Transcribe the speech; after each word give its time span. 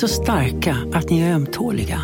Så 0.00 0.08
starka 0.08 0.76
att 0.92 1.10
ni 1.10 1.20
är 1.20 1.34
ömtåliga. 1.34 2.00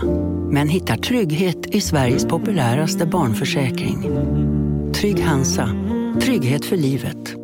Men 0.50 0.68
hittar 0.68 0.96
trygghet 0.96 1.66
i 1.66 1.80
Sveriges 1.80 2.26
populäraste 2.26 3.06
barnförsäkring. 3.06 4.10
Trygg 4.94 5.24
Hansa. 5.24 5.68
Trygghet 6.22 6.64
för 6.64 6.76
livet. 6.76 7.34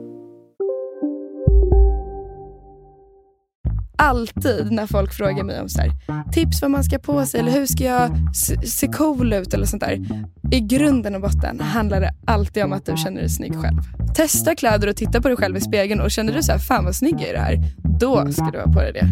Alltid 3.98 4.72
när 4.72 4.86
folk 4.86 5.12
frågar 5.12 5.44
mig 5.44 5.60
om 5.60 5.68
så 5.68 5.80
här, 5.80 5.92
tips 6.32 6.62
vad 6.62 6.70
man 6.70 6.84
ska 6.84 6.98
på 6.98 7.26
sig 7.26 7.40
eller 7.40 7.52
hur 7.52 7.66
ska 7.66 7.84
jag 7.84 8.36
se, 8.66 8.86
cool 8.86 9.32
ut 9.32 9.54
eller 9.54 9.66
sånt 9.66 9.82
där. 9.82 9.98
I 10.50 10.60
grunden 10.60 11.14
och 11.14 11.20
botten 11.20 11.60
handlar 11.60 12.00
det 12.00 12.10
alltid 12.26 12.64
om 12.64 12.72
att 12.72 12.86
du 12.86 12.96
känner 12.96 13.20
dig 13.20 13.30
snygg 13.30 13.54
själv. 13.54 13.78
Testa 14.14 14.54
kläder 14.54 14.88
och 14.88 14.96
titta 14.96 15.20
på 15.20 15.28
dig 15.28 15.36
själv 15.36 15.56
i 15.56 15.60
spegeln 15.60 16.00
och 16.00 16.10
känner 16.10 16.32
du 16.32 16.42
så 16.42 16.52
här, 16.52 16.58
fan 16.58 16.84
vad 16.84 16.94
snygg 16.94 17.14
jag 17.14 17.22
är 17.22 17.30
i 17.30 17.32
det 17.32 17.40
här. 17.40 17.62
Då 18.00 18.32
ska 18.32 18.44
du 18.44 18.58
ha 18.58 18.72
på 18.72 18.80
dig 18.80 18.92
det. 18.92 19.08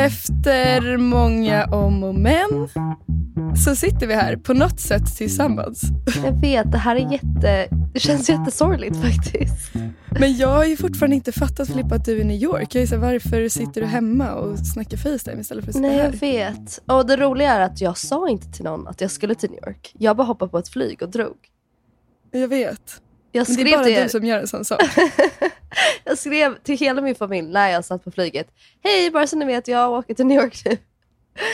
Efter 0.00 0.96
många 0.96 1.64
om 1.64 2.04
och 2.04 2.14
men 2.14 2.68
så 3.64 3.76
sitter 3.76 4.06
vi 4.06 4.14
här 4.14 4.36
på 4.36 4.54
något 4.54 4.80
sätt 4.80 5.16
tillsammans. 5.16 5.82
Jag 6.24 6.40
vet, 6.40 6.72
det 6.72 6.78
här 6.78 6.96
är 6.96 7.12
jätte... 7.12 7.68
Det 7.94 8.00
känns 8.00 8.28
jättesorgligt 8.28 8.96
faktiskt. 8.96 9.72
Men 10.20 10.36
jag 10.36 10.48
har 10.48 10.64
ju 10.64 10.76
fortfarande 10.76 11.16
inte 11.16 11.32
fattat 11.32 11.68
Filippa 11.68 11.94
att 11.94 12.04
du 12.04 12.16
är 12.16 12.20
i 12.20 12.24
New 12.24 12.42
York. 12.42 12.74
Jag 12.74 12.82
är 12.82 12.86
så 12.86 12.94
här, 12.94 13.02
varför 13.02 13.48
sitter 13.48 13.80
du 13.80 13.86
hemma 13.86 14.32
och 14.32 14.58
snackar 14.58 14.96
Facetime 14.96 15.40
istället 15.40 15.64
för 15.64 15.70
att 15.70 15.76
sitta 15.76 15.88
Nej, 15.88 15.96
jag 15.96 16.04
här? 16.04 16.12
vet. 16.12 16.80
Och 16.86 17.06
det 17.06 17.16
roliga 17.16 17.52
är 17.52 17.60
att 17.60 17.80
jag 17.80 17.98
sa 17.98 18.28
inte 18.28 18.52
till 18.52 18.64
någon 18.64 18.88
att 18.88 19.00
jag 19.00 19.10
skulle 19.10 19.34
till 19.34 19.50
New 19.50 19.68
York. 19.68 19.94
Jag 19.98 20.16
bara 20.16 20.26
hoppade 20.26 20.50
på 20.50 20.58
ett 20.58 20.68
flyg 20.68 21.02
och 21.02 21.10
drog. 21.10 21.36
Jag 22.30 22.48
vet. 22.48 23.02
Jag 23.32 23.48
Men 23.48 23.56
det 23.56 23.62
är 23.62 23.64
skrev, 23.64 23.78
bara 23.78 23.84
till 23.84 24.02
du 24.02 24.08
som 24.08 24.24
gör 24.24 24.38
en 24.38 24.48
sån 24.48 24.64
sak. 24.64 24.80
jag 26.04 26.18
skrev 26.18 26.58
till 26.62 26.78
hela 26.78 27.02
min 27.02 27.14
familj 27.14 27.48
när 27.48 27.68
jag 27.68 27.84
satt 27.84 28.04
på 28.04 28.10
flyget. 28.10 28.48
Hej, 28.82 29.10
bara 29.10 29.26
så 29.26 29.36
ni 29.36 29.44
vet, 29.44 29.68
jag 29.68 29.92
åker 29.92 30.14
till 30.14 30.26
New 30.26 30.42
York 30.42 30.62
nu. 30.64 30.76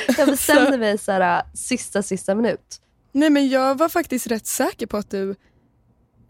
Jag 0.18 0.28
bestämde 0.28 0.78
mig 0.78 0.98
så 0.98 1.12
här, 1.12 1.42
sista, 1.54 2.02
sista 2.02 2.34
minut. 2.34 2.80
Nej 3.12 3.30
men 3.30 3.48
jag 3.48 3.78
var 3.78 3.88
faktiskt 3.88 4.26
rätt 4.26 4.46
säker 4.46 4.86
på 4.86 4.96
att 4.96 5.10
du 5.10 5.34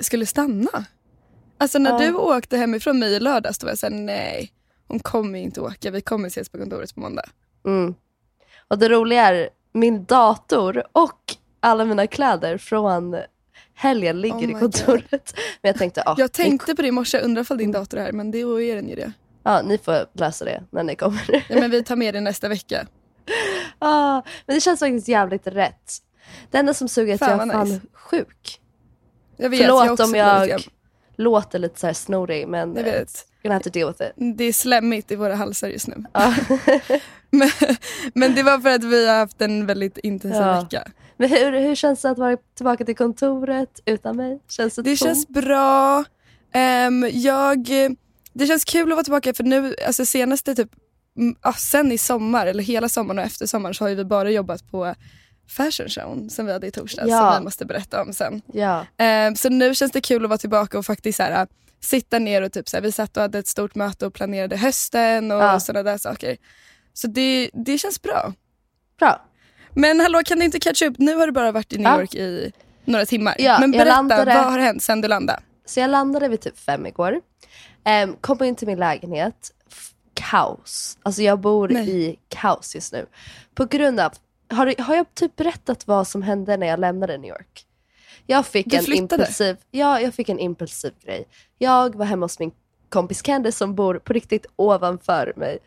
skulle 0.01 0.27
stanna. 0.27 0.85
Alltså 1.59 1.79
när 1.79 1.91
Ja. 1.91 1.99
du 1.99 2.15
åkte 2.15 2.57
hemifrån 2.57 2.99
mig 2.99 3.13
i 3.13 3.21
lördags 3.21 3.59
då 3.59 3.65
var 3.65 3.71
jag 3.71 3.79
såhär, 3.79 3.95
nej 3.95 4.53
hon 4.89 5.01
kommer 5.01 5.39
inte 5.39 5.61
åka, 5.61 5.91
vi 5.91 6.01
kommer 6.01 6.29
ses 6.29 6.49
på 6.49 6.59
kontoret 6.59 6.95
på 6.95 7.01
måndag. 7.01 7.25
Mm. 7.67 7.95
Och 8.69 8.79
det 8.79 8.89
roliga 8.89 9.23
är, 9.23 9.49
min 9.73 10.05
dator 10.05 10.83
och 10.93 11.21
alla 11.61 11.85
mina 11.85 12.07
kläder 12.07 12.59
från 12.59 13.17
helgen 13.77 14.21
ligger 14.21 14.37
Oh 14.37 14.51
i 14.51 14.55
kontoret. 14.55 15.35
Men 15.63 15.69
jag 15.69 15.77
tänkte, 15.79 16.03
ah, 16.07 16.15
Jag 16.19 16.33
tänkte 16.33 16.75
på 16.75 16.83
det 16.83 16.89
i 16.89 16.91
morse, 16.93 17.19
undrar 17.21 17.43
ifall 17.43 17.59
din 17.59 17.73
dator 17.73 17.99
är 17.99 18.03
här 18.03 18.13
men 18.13 18.31
det 18.31 18.39
är 18.41 18.77
den 18.77 18.89
ju 18.89 18.95
det. 18.95 19.13
ja, 19.43 19.63
ni 19.63 19.79
får 19.79 20.07
lösa 20.13 20.45
det 20.45 20.63
när 20.71 20.83
ni 20.83 20.97
kommer. 20.97 21.45
Ja, 21.49 21.61
men 21.61 21.71
vi 21.71 21.83
tar 21.85 21.97
med 21.97 22.15
det 22.15 22.21
nästa 22.21 22.49
vecka. 22.49 22.87
Ah, 23.79 24.23
men 24.47 24.55
det 24.55 24.61
känns 24.61 24.81
faktiskt 24.81 25.09
jävligt 25.09 25.47
rätt. 25.47 25.93
Det 26.51 26.59
enda 26.59 26.75
som 26.75 26.89
suger 26.89 27.11
är 27.13 27.15
att 27.15 27.21
Fan, 27.21 27.31
jag 27.39 27.49
är 27.49 27.53
fan 27.53 27.69
nice. 27.69 27.81
sjuk. 27.93 28.61
Jag 29.37 29.51
vet, 29.51 29.61
Förlåt 29.61 29.87
jag 29.87 30.01
om 30.01 30.15
jag 30.15 30.47
lite 30.49 30.71
låter 31.17 31.59
lite 31.59 31.81
så 31.81 31.87
här 31.87 31.95
snorig 31.95 32.49
men 32.49 32.77
Jag 32.77 32.87
eh, 32.89 32.93
vet. 32.93 33.27
gonna 33.43 33.55
have 33.55 33.65
to 33.65 33.71
deal 33.71 33.89
with 33.89 34.03
it. 34.03 34.37
Det 34.39 34.45
är 34.45 34.53
slemmigt 34.53 35.11
i 35.11 35.17
våra 35.17 35.35
halsar 35.35 35.69
just 35.69 35.87
nu. 35.89 36.05
Men, 37.39 37.51
men 38.15 38.35
det 38.35 38.43
var 38.43 38.59
för 38.59 38.69
att 38.75 38.85
vi 38.85 39.07
har 39.09 39.19
haft 39.19 39.41
en 39.43 39.67
väldigt 39.67 39.99
intensiv 39.99 40.41
Ja. 40.43 40.61
vecka. 40.61 40.89
men 41.17 41.29
hur, 41.31 41.53
hur 41.61 41.75
känns 41.75 42.03
det 42.03 42.11
att 42.11 42.19
vara 42.19 42.37
tillbaka 42.57 42.85
till 42.85 42.97
kontoret 42.97 43.81
utan 43.85 44.17
mig? 44.17 44.41
Känns 44.49 44.75
det, 44.75 44.83
Det 44.83 44.97
känns 44.97 45.29
bra. 45.29 46.05
Ehm, 46.53 47.07
jag, 47.13 47.69
det 48.33 48.47
känns 48.47 48.65
kul 48.65 48.93
att 48.93 48.97
vara 48.97 49.05
tillbaka 49.05 49.35
för 49.35 49.45
nu, 49.45 49.75
alltså 49.87 50.05
senaste 50.07 50.55
typ, 50.55 50.71
ja, 51.43 51.53
sen 51.53 51.93
i 51.93 51.99
sommar 51.99 52.47
eller 52.47 52.63
hela 52.63 52.89
sommaren 52.89 53.19
och 53.19 53.25
efter 53.25 53.47
sommaren 53.47 53.75
så 53.75 53.85
har 53.85 53.91
vi 53.95 54.05
bara 54.05 54.31
jobbat 54.31 54.71
på 54.71 54.95
fashion 55.49 55.89
showen 55.89 56.31
som 56.31 56.47
vi 56.47 56.53
hade 56.53 56.67
i 56.67 56.71
torsdags 56.71 57.09
Ja. 57.11 57.31
som 57.33 57.41
vi 57.41 57.45
måste 57.45 57.65
berätta 57.67 58.03
om 58.03 58.13
sen. 58.13 58.43
Ja. 58.53 58.87
Ehm, 58.99 59.37
så 59.37 59.49
nu 59.49 59.75
känns 59.75 59.93
det 59.93 60.01
kul 60.01 60.25
att 60.25 60.29
vara 60.31 60.39
tillbaka 60.39 60.79
och 60.79 60.87
faktiskt 60.87 61.17
så 61.17 61.23
här, 61.23 61.47
sitta 61.81 62.19
ner 62.19 62.43
och 62.43 62.53
typ 62.53 62.69
så 62.69 62.77
här, 62.77 62.83
vi 62.83 62.93
satt 62.93 63.17
och 63.17 63.23
hade 63.23 63.39
ett 63.39 63.47
stort 63.47 63.75
möte 63.75 64.07
och 64.07 64.15
planerade 64.15 64.57
hösten 64.57 65.31
och 65.31 65.43
Ja. 65.43 65.61
sådana 65.61 65.83
där 65.91 65.99
saker. 65.99 66.37
Så 66.97 67.07
det, 67.07 67.51
det 67.53 67.79
känns 67.79 68.03
bra. 68.03 68.33
Bra. 68.99 69.23
Men 69.71 70.01
hallå 70.01 70.23
kan 70.25 70.39
du 70.39 70.45
inte 70.45 70.59
catcha 70.61 70.87
upp? 70.87 70.99
Nu 70.99 71.15
har 71.17 71.27
du 71.27 71.33
bara 71.33 71.53
varit 71.53 71.73
i 71.73 71.77
New 71.79 71.87
Ja. 71.93 72.01
York 72.01 72.15
i 72.15 72.53
några 72.85 73.07
timmar. 73.07 73.35
Ja, 73.39 73.57
Men 73.61 73.71
berätta, 73.71 73.85
landade- 73.91 74.35
vad 74.35 74.45
har 74.53 74.59
hänt 74.59 74.83
sen 74.83 75.01
du 75.01 75.09
landade? 75.09 75.41
Så 75.65 75.81
jag 75.81 75.91
landade 75.91 76.29
vid 76.29 76.41
typ 76.41 76.59
fem 76.59 76.87
igår. 76.87 77.21
Um, 78.05 78.17
kom 78.21 78.45
in 78.45 78.55
till 78.57 78.67
min 78.67 78.79
lägenhet. 78.79 79.51
Kaos. 80.15 80.99
Alltså 81.03 81.23
jag 81.23 81.41
bor 81.41 81.69
Nej. 81.69 81.91
i 81.91 82.19
kaos 82.29 82.75
just 82.75 82.93
nu. 82.93 83.07
På 83.55 83.65
grund 83.65 84.01
av, 84.01 84.13
har, 84.51 84.83
har 84.83 84.95
jag 84.97 85.15
typ 85.15 85.37
berättat 85.37 85.87
vad 85.87 86.07
som 86.09 86.23
hände 86.23 86.57
när 86.57 86.67
jag 86.67 86.81
lämnade 86.81 87.19
New 87.19 87.29
York? 87.29 87.67
Jag 88.27 88.47
fick, 88.47 88.67
Du 88.71 88.77
en 88.77 88.83
flyttade? 88.85 89.23
impulsiv, 89.23 89.57
ja, 89.71 90.01
jag 90.01 90.15
fick 90.15 90.29
en 90.29 90.39
impulsiv 90.39 90.93
grej. 91.05 91.25
Jag 91.59 91.95
var 91.97 92.07
hemma 92.07 92.25
hos 92.25 92.39
min 92.39 92.51
kompis 92.89 93.23
Candice 93.23 93.59
som 93.59 93.75
bor 93.75 93.95
på 93.99 94.13
riktigt 94.13 94.47
ovanför 94.57 95.33
mig. 95.37 95.59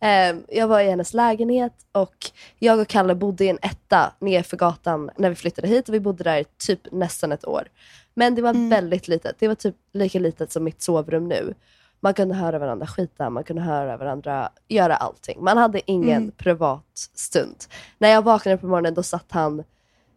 Ehm, 0.00 0.44
jag 0.48 0.68
var 0.68 0.80
i 0.80 0.90
hennes 0.90 1.14
lägenhet 1.14 1.72
och 1.92 2.14
jag 2.58 2.78
och 2.80 2.88
Kalle 2.88 3.14
bodde 3.14 3.44
i 3.44 3.48
en 3.48 3.58
etta 3.62 4.12
nerför 4.18 4.56
gatan 4.56 5.10
när 5.16 5.28
vi 5.30 5.34
flyttade 5.36 5.68
hit 5.68 5.88
och 5.88 5.94
vi 5.94 6.00
bodde 6.00 6.24
där 6.24 6.44
typ 6.66 6.80
nästan 6.92 7.32
ett 7.32 7.46
år. 7.46 7.68
Men 8.14 8.34
det 8.34 8.42
var 8.42 8.50
Mm. 8.50 8.68
väldigt 8.68 9.08
litet. 9.08 9.36
Det 9.38 9.48
var 9.48 9.54
typ 9.54 9.76
lika 9.92 10.18
litet 10.18 10.52
som 10.52 10.64
mitt 10.64 10.82
sovrum 10.82 11.28
nu. 11.28 11.54
Man 12.00 12.14
kunde 12.14 12.34
höra 12.34 12.58
varandra 12.58 12.86
skita, 12.86 13.30
man 13.30 13.44
kunde 13.44 13.62
höra 13.62 13.96
varandra 13.96 14.48
göra 14.68 14.96
allting. 14.96 15.44
Man 15.44 15.56
hade 15.56 15.90
ingen 15.90 16.22
Mm. 16.22 16.30
privat 16.30 17.08
stund. 17.14 17.56
När 17.98 18.08
jag 18.08 18.22
vaknade 18.22 18.58
på 18.58 18.66
morgonen 18.66 18.94
då 18.94 19.02
satt 19.02 19.26
han 19.32 19.64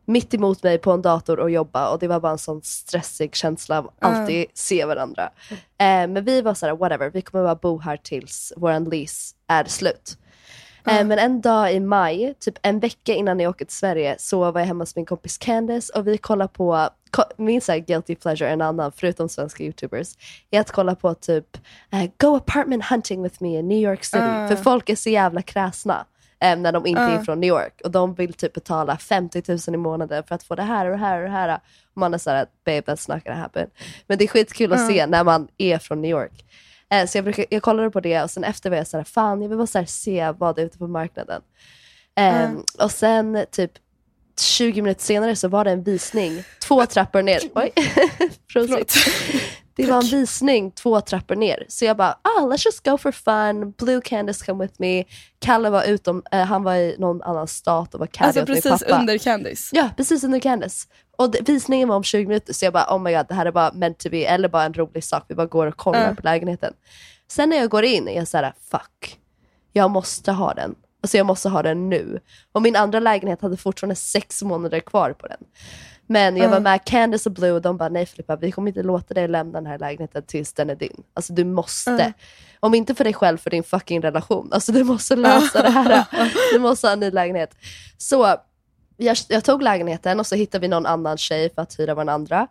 mitt 0.10 0.34
emot 0.34 0.64
mig 0.64 0.78
på 0.78 0.92
en 0.92 1.02
dator 1.02 1.40
och 1.40 1.52
jobba 1.52 1.90
och 1.90 2.00
det 2.00 2.08
var 2.08 2.20
bara 2.20 2.32
en 2.32 2.38
sån 2.38 2.62
stressig 2.64 3.36
känsla 3.36 3.78
av 3.78 3.92
alltid 4.00 4.46
se 4.54 4.86
varandra. 4.86 5.30
Eh, 5.52 6.08
men 6.08 6.24
vi 6.24 6.42
var 6.42 6.54
såhär, 6.54 6.76
whatever, 6.76 7.10
vi 7.10 7.22
kommer 7.22 7.44
bara 7.44 7.56
bo 7.56 7.80
här 7.80 7.98
tills 7.98 8.54
vår 8.58 8.92
lease 8.92 9.36
är 9.48 9.64
slut. 9.64 10.18
Eh, 10.86 11.06
men 11.06 11.20
en 11.20 11.42
dag 11.42 11.74
i 11.74 11.80
maj, 11.80 12.34
typ 12.40 12.56
en 12.62 12.80
vecka 12.80 13.14
innan 13.14 13.40
jag 13.40 13.50
åker 13.50 13.66
till 13.66 13.76
Sverige, 13.76 14.16
så 14.20 14.52
var 14.52 14.60
jag 14.60 14.68
hemma 14.68 14.82
hos 14.82 14.96
min 14.96 15.06
kompis 15.06 15.38
Candice 15.38 15.90
och 15.96 16.08
vi 16.08 16.18
kollade 16.18 16.54
på, 16.54 16.90
min 17.38 17.62
så 17.62 17.72
här 17.72 17.80
guilty 17.80 18.16
pleasure, 18.16 18.50
en 18.50 18.62
annan, 18.62 18.92
förutom 18.96 19.30
svenska 19.30 19.64
youtubers, 19.64 20.08
är 20.52 20.60
att 20.60 20.72
kolla 20.72 20.96
på 20.96 21.14
typ 21.14 21.58
eh, 21.92 22.10
Go 22.18 22.36
apartment 22.36 22.86
hunting 22.86 23.24
with 23.24 23.44
me 23.44 23.60
in 23.60 23.68
New 23.68 23.90
York 23.90 24.04
City. 24.04 24.24
Ah. 24.24 24.48
För 24.48 24.56
folk 24.56 24.90
är 24.90 24.96
så 24.96 25.10
jävla 25.10 25.42
kräsna 25.42 26.06
eh, 26.42 26.58
när 26.58 26.72
de 26.72 26.86
inte 26.86 27.02
är 27.02 27.20
Ah. 27.20 27.24
från 27.24 27.40
New 27.40 27.48
York 27.48 27.82
och 27.84 27.92
de 27.92 28.14
vill 28.14 28.34
typ 28.34 28.54
betala 28.54 28.98
50 28.98 29.44
000 29.48 29.60
i 29.68 29.78
månaden 29.78 30.24
för 30.24 30.36
att 30.36 30.44
få 30.44 30.56
det 30.56 30.64
här 30.64 30.86
och 30.86 30.92
det 30.92 30.98
här 30.98 31.18
och 31.18 31.24
det 31.24 31.30
här. 31.32 31.56
Och 31.94 31.98
man 32.02 32.14
är 32.14 32.18
såhär, 32.18 32.46
babe 32.66 32.82
that's 32.82 33.14
not 33.16 33.24
gonna 33.24 33.40
happen. 33.40 33.70
Men 34.08 34.18
det 34.18 34.24
är 34.24 34.28
skitkul 34.28 34.74
att 34.74 34.80
Ah. 34.80 34.88
se 34.88 35.06
när 35.08 35.24
man 35.24 35.48
är 35.58 35.78
från 35.78 36.02
New 36.02 36.12
York. 36.12 36.46
Eh, 36.92 37.06
så 37.06 37.18
jag, 37.18 37.24
brukar, 37.26 37.46
jag 37.50 37.62
kollade 37.62 37.92
på 37.92 38.00
det 38.00 38.24
och 38.24 38.32
sen 38.32 38.44
efter 38.44 38.70
var 38.70 38.78
jag 38.78 38.88
såhär, 38.88 39.04
fan 39.04 39.42
jag 39.42 39.50
vill 39.50 39.58
bara 39.58 39.86
se 39.86 40.32
vad 40.38 40.56
det 40.56 40.62
är 40.62 40.66
ute 40.66 40.78
på 40.78 40.88
marknaden. 40.88 41.42
Ehm, 42.16 42.64
Och 42.80 42.92
sen 42.92 43.46
typ 43.52 43.72
20 44.42 44.82
minuter 44.82 45.04
senare 45.04 45.36
så 45.36 45.48
var 45.48 45.64
det 45.66 45.72
en 45.72 45.84
visning 45.84 46.44
två 46.68 46.86
trappor 46.86 47.22
ner. 47.22 47.40
Oj, 47.56 47.72
Det 49.86 49.92
var 49.92 49.98
en 50.02 50.08
visning 50.20 50.72
två 50.72 51.02
trappor 51.02 51.36
ner. 51.36 51.66
Så 51.70 51.86
jag 51.86 51.98
bara, 51.98 52.18
ah, 52.22 52.42
let's 52.42 52.66
just 52.66 52.86
go 52.86 52.98
for 52.98 53.12
fun. 53.12 53.72
Blue 53.72 54.02
Candice 54.02 54.46
come 54.46 54.64
with 54.64 54.74
me. 54.78 55.04
Kalle 55.40 55.70
var 55.70 55.84
utom, 55.84 56.24
eh, 56.32 56.42
han 56.42 56.64
var 56.64 56.76
i 56.76 56.96
någon 57.00 57.22
annan 57.22 57.48
stat 57.48 57.94
och 57.94 58.00
var 58.00 58.08
caddy 58.08 58.28
Alltså 58.28 58.42
åt 58.42 58.48
min 58.48 58.56
precis 58.62 58.84
pappa. 58.88 59.00
under 59.00 59.18
Candice. 59.18 59.70
Ja, 59.74 59.90
precis 59.98 60.24
under 60.24 60.40
Candice. 60.40 60.88
Och 61.18 61.32
det, 61.32 61.50
visningen 61.50 61.88
var 61.88 61.96
om 61.96 62.04
20 62.04 62.26
minuter 62.28 62.54
så 62.54 62.66
jag 62.66 62.74
bara, 62.74 62.96
oh 62.96 63.00
my 63.02 63.14
god, 63.14 63.26
det 63.30 63.34
här 63.36 63.46
är 63.46 63.52
bara 63.52 63.72
meant 63.74 63.98
to 64.00 64.10
be, 64.10 64.26
eller 64.26 64.50
bara 64.50 64.64
en 64.64 64.74
rolig 64.74 65.04
sak. 65.04 65.24
Vi 65.28 65.36
bara 65.36 65.48
går 65.48 65.68
och 65.68 65.78
kollar 65.78 66.08
Ja. 66.08 66.16
på 66.16 66.22
lägenheten. 66.24 66.74
Sen 67.32 67.50
när 67.50 67.58
jag 67.58 67.70
går 67.70 67.84
in 67.84 68.08
är 68.08 68.16
jag 68.16 68.28
såhär, 68.28 68.54
fuck. 68.72 69.20
Jag 69.74 69.92
måste 69.92 70.32
ha 70.32 70.54
den. 70.54 70.76
Alltså 71.04 71.18
jag 71.18 71.26
måste 71.26 71.50
ha 71.50 71.64
den 71.64 71.90
nu. 71.90 72.20
Och 72.52 72.62
min 72.62 72.76
andra 72.76 73.00
lägenhet 73.00 73.42
hade 73.42 73.58
fortfarande 73.58 73.96
sex 73.96 74.42
månader 74.44 74.80
kvar 74.80 75.14
på 75.14 75.28
den. 75.28 75.38
Men 76.12 76.38
jag 76.38 76.50
var 76.50 76.60
med 76.60 76.86
Candice 76.86 77.30
och 77.30 77.34
Blue 77.34 77.52
och 77.52 77.62
de 77.62 77.78
bara, 77.78 77.90
nej 77.90 78.06
Filippa, 78.06 78.36
vi 78.36 78.52
kommer 78.52 78.68
inte 78.68 78.84
låta 78.84 79.14
dig 79.14 79.28
lämna 79.28 79.54
den 79.54 79.66
här 79.66 79.80
lägenheten 79.80 80.24
tills 80.24 80.54
den 80.54 80.70
är 80.70 80.76
din. 80.76 81.04
Alltså 81.14 81.34
du 81.34 81.44
måste. 81.44 82.14
Om 82.60 82.74
inte 82.76 82.96
för 82.96 83.04
dig 83.04 83.14
själv, 83.14 83.38
för 83.38 83.50
din 83.50 83.64
fucking 83.64 84.02
relation. 84.02 84.50
Alltså 84.54 84.72
du 84.72 84.84
måste 84.84 85.16
lösa 85.16 85.62
det 85.62 85.70
här. 85.70 86.06
Du 86.54 86.60
måste 86.60 86.88
ha 86.88 86.94
en 86.94 87.00
ny 87.00 87.12
lägenhet. 87.12 87.56
Så 87.98 88.38
jag, 88.98 89.18
jag 89.28 89.44
tog 89.44 89.62
lägenheten 89.62 90.20
och 90.20 90.28
så 90.28 90.36
hittade 90.36 90.62
vi 90.62 90.68
någon 90.68 90.86
annan 90.86 91.18
tjej 91.18 91.50
för 91.56 91.62
att 91.62 91.80
hyra 91.80 91.96
vår 91.96 92.10
andra. 92.10 92.48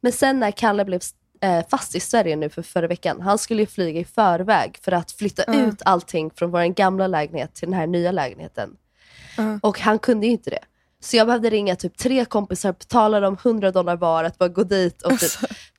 Men 0.00 0.12
sen 0.12 0.40
när 0.40 0.50
Kalle 0.50 0.84
blev 0.84 1.00
eh, 1.40 1.64
fast 1.70 1.94
i 1.94 2.00
Sverige 2.00 2.36
nu 2.36 2.48
för 2.48 2.62
förra 2.62 2.86
veckan, 2.86 3.20
han 3.20 3.38
skulle 3.38 3.62
ju 3.62 3.66
flyga 3.66 4.00
i 4.00 4.04
förväg 4.04 4.78
för 4.82 4.92
att 4.92 5.12
flytta 5.12 5.42
ut 5.66 5.82
allting 5.84 6.30
från 6.30 6.50
vår 6.50 6.64
gamla 6.74 7.06
lägenhet 7.06 7.54
till 7.54 7.68
den 7.68 7.78
här 7.78 7.86
nya 7.86 8.12
lägenheten. 8.12 8.76
Och 9.60 9.80
han 9.80 9.98
kunde 9.98 10.26
ju 10.26 10.32
inte 10.32 10.50
det. 10.50 10.64
Så 11.00 11.16
jag 11.16 11.26
behövde 11.26 11.50
ringa 11.50 11.76
typ 11.76 11.96
tre 11.96 12.24
kompisar, 12.24 12.72
betala 12.72 13.20
dem 13.20 13.36
100 13.42 13.70
dollar 13.70 13.96
var 13.96 14.24
att 14.24 14.38
bara 14.38 14.48
gå 14.48 14.62
dit 14.64 15.02
och 15.02 15.18
typ 15.18 15.30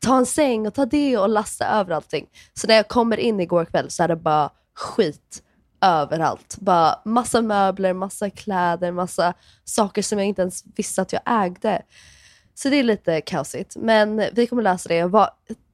ta 0.01 0.17
en 0.17 0.25
säng 0.25 0.67
och 0.67 0.73
ta 0.73 0.85
det 0.85 1.17
och 1.17 1.29
lasta 1.29 1.65
över 1.65 1.93
allting. 1.93 2.27
Så 2.53 2.67
när 2.67 2.75
jag 2.75 2.87
kommer 2.87 3.17
in 3.17 3.39
igår 3.39 3.65
kväll 3.65 3.89
så 3.89 4.03
är 4.03 4.07
det 4.07 4.15
bara 4.15 4.49
skit 4.75 5.43
överallt. 5.81 6.57
Bara 6.59 6.99
massa 7.05 7.41
möbler, 7.41 7.93
massa 7.93 8.29
kläder, 8.29 8.91
massa 8.91 9.33
saker 9.63 10.01
som 10.01 10.19
jag 10.19 10.27
inte 10.27 10.41
ens 10.41 10.63
visste 10.75 11.01
att 11.01 11.13
jag 11.13 11.21
ägde. 11.25 11.81
Så 12.53 12.69
det 12.69 12.75
är 12.75 12.83
lite 12.83 13.21
kaosigt. 13.21 13.75
Men 13.75 14.23
vi 14.33 14.47
kommer 14.47 14.63
lösa 14.63 14.89
det. 14.89 14.95
Jag 14.95 15.09
var, 15.09 15.29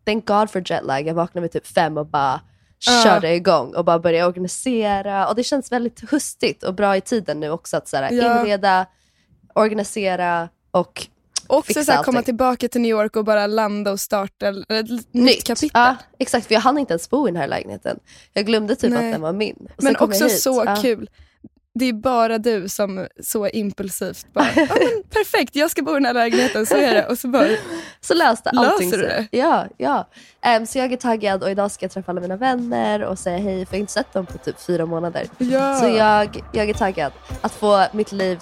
thank 0.05 0.25
God 0.27 0.49
for 0.49 0.71
jetlag. 0.71 1.07
Jag 1.07 1.13
vaknade 1.13 1.41
vid 1.41 1.51
typ 1.51 1.67
fem 1.67 1.97
och 1.97 2.05
bara 2.07 2.41
körde 2.79 3.33
igång 3.33 3.75
och 3.75 3.85
bara 3.85 3.99
började 3.99 4.27
organisera. 4.27 5.27
Och 5.27 5.35
det 5.35 5.43
känns 5.43 5.71
väldigt 5.71 6.11
höstigt 6.11 6.63
och 6.63 6.73
bra 6.73 6.97
i 6.97 7.01
tiden 7.01 7.39
nu 7.39 7.49
också 7.49 7.77
att 7.77 7.87
så 7.87 7.97
här, 7.97 8.11
Ja. 8.11 8.41
inreda, 8.41 8.85
organisera 9.57 10.49
och 10.71 11.07
Också 11.47 11.67
fixa 11.67 11.83
så 11.83 11.91
här, 11.91 12.03
komma 12.03 12.21
tillbaka 12.21 12.67
till 12.67 12.81
New 12.81 12.89
York 12.91 13.15
och 13.15 13.25
bara 13.25 13.47
landa 13.47 13.91
och 13.91 13.99
starta 13.99 14.47
ett 14.47 14.89
nytt, 14.89 15.13
nytt 15.13 15.43
kapitel. 15.43 15.69
Ja, 15.73 15.95
exakt. 16.19 16.47
För 16.47 16.53
jag 16.53 16.61
hann 16.61 16.77
inte 16.77 16.93
ens 16.93 17.09
bo 17.09 17.27
i 17.27 17.31
den 17.31 17.41
här 17.41 17.47
lägenheten. 17.47 17.99
Jag 18.33 18.45
glömde 18.45 18.75
typ 18.75 18.93
Nej. 18.93 19.05
att 19.07 19.13
den 19.13 19.21
var 19.21 19.33
min. 19.33 19.67
Och 19.77 19.83
Men 19.83 19.95
också 19.97 20.29
så 20.29 20.63
Ja. 20.65 20.75
kul. 20.81 21.09
Det 21.79 21.85
är 21.85 21.93
bara 21.93 22.37
du 22.37 22.69
som 22.69 23.07
så 23.23 23.47
impulsivt 23.47 24.33
bara, 24.33 24.47
men 24.55 24.67
perfekt, 25.09 25.55
jag 25.55 25.71
ska 25.71 25.81
bo 25.81 25.91
i 25.91 25.93
den 25.93 26.05
här 26.05 26.13
lägenheten, 26.13 26.65
så 26.65 26.75
är 26.75 26.93
det. 26.93 27.05
Och 27.07 27.17
så 27.17 27.27
bara, 27.27 27.47
Så 28.01 28.13
löste 28.13 28.49
Löser 28.53 28.69
allting 28.71 28.89
du 28.91 28.97
sig. 28.97 29.27
det? 29.31 29.37
Ja, 29.37 29.65
ja. 29.77 30.09
Em, 30.41 30.65
så 30.65 30.77
jag 30.79 30.93
är 30.93 30.97
taggad 30.97 31.43
och 31.43 31.49
idag 31.51 31.71
ska 31.71 31.83
jag 31.85 31.91
träffa 31.91 32.11
alla 32.11 32.21
mina 32.21 32.35
vänner 32.37 33.03
och 33.03 33.19
säga 33.19 33.37
hej, 33.37 33.65
för 33.65 33.73
jag 33.73 33.77
har 33.77 33.81
inte 33.81 33.93
sett 33.93 34.13
dem 34.13 34.25
på 34.25 34.37
typ 34.37 34.59
fyra 34.59 34.85
månader. 34.85 35.27
ja. 35.37 35.75
Så 35.75 35.87
jag, 35.87 36.43
jag 36.53 36.69
är 36.69 36.73
taggad 36.73 37.11
att 37.41 37.51
få 37.53 37.85
mitt 37.91 38.11
liv 38.11 38.39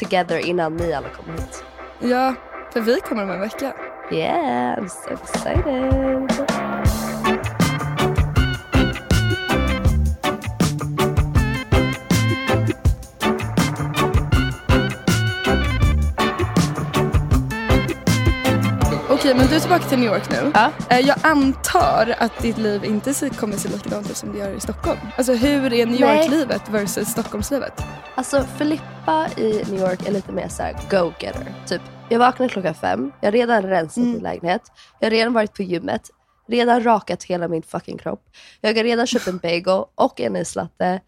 together 0.00 0.46
innan 0.46 0.76
ni 0.76 0.92
alla 0.92 1.08
kommer 1.08 1.32
hit. 1.38 1.64
ja, 2.00 2.34
för 2.72 2.80
vi 2.80 3.00
kommer 3.00 3.22
om 3.22 3.30
en 3.30 3.40
vecka. 3.40 3.74
Yeah, 4.12 4.78
I'm 4.78 4.88
so 4.88 5.10
excited. 5.12 6.35
Okej, 19.26 19.36
men 19.38 19.46
du 19.46 19.56
är 19.56 19.60
tillbaka 19.60 19.88
till 19.88 19.98
New 19.98 20.08
York 20.08 20.30
nu. 20.30 20.50
Ja. 20.54 20.70
Eh, 20.90 21.00
Jag 21.00 21.16
antar 21.22 22.14
att 22.18 22.38
ditt 22.38 22.58
liv 22.58 22.84
inte 22.84 23.30
kommer 23.30 23.56
se 23.56 23.68
likadant 23.68 24.10
ut 24.10 24.16
som 24.16 24.32
det 24.32 24.38
gör 24.38 24.50
i 24.56 24.60
Stockholm. 24.60 24.98
Alltså 25.16 25.32
hur 25.32 25.72
är 25.72 25.86
New. 25.86 26.00
York-livet 26.00 26.68
versus 26.68 27.08
Stockholmslivet? 27.08 27.82
Alltså 28.14 28.44
Filippa 28.58 29.26
i 29.36 29.64
New 29.70 29.80
York 29.80 30.08
är 30.08 30.12
lite 30.12 30.32
mer 30.32 30.48
såhär 30.48 30.76
go-getter. 30.90 31.54
Typ, 31.66 31.82
jag 32.08 32.18
vaknar 32.18 32.48
klockan 32.48 32.74
fem, 32.74 33.12
jag 33.20 33.26
har 33.26 33.32
redan 33.32 33.62
rensat 33.62 34.04
min 34.04 34.18
lägenhet, 34.18 34.62
jag 34.98 35.06
har 35.06 35.10
redan 35.10 35.32
varit 35.32 35.54
på 35.54 35.62
gymmet, 35.62 36.10
redan 36.48 36.82
rakat 36.82 37.24
hela 37.24 37.48
min 37.48 37.62
fucking 37.62 37.98
kropp. 37.98 38.22
Jag 38.60 38.74
har 38.76 38.82
redan 38.84 39.06
köpt 39.06 39.26
en 39.26 39.38
bagel 39.38 39.84
och 39.94 40.20
en 40.20 40.36
islatte 40.36 41.00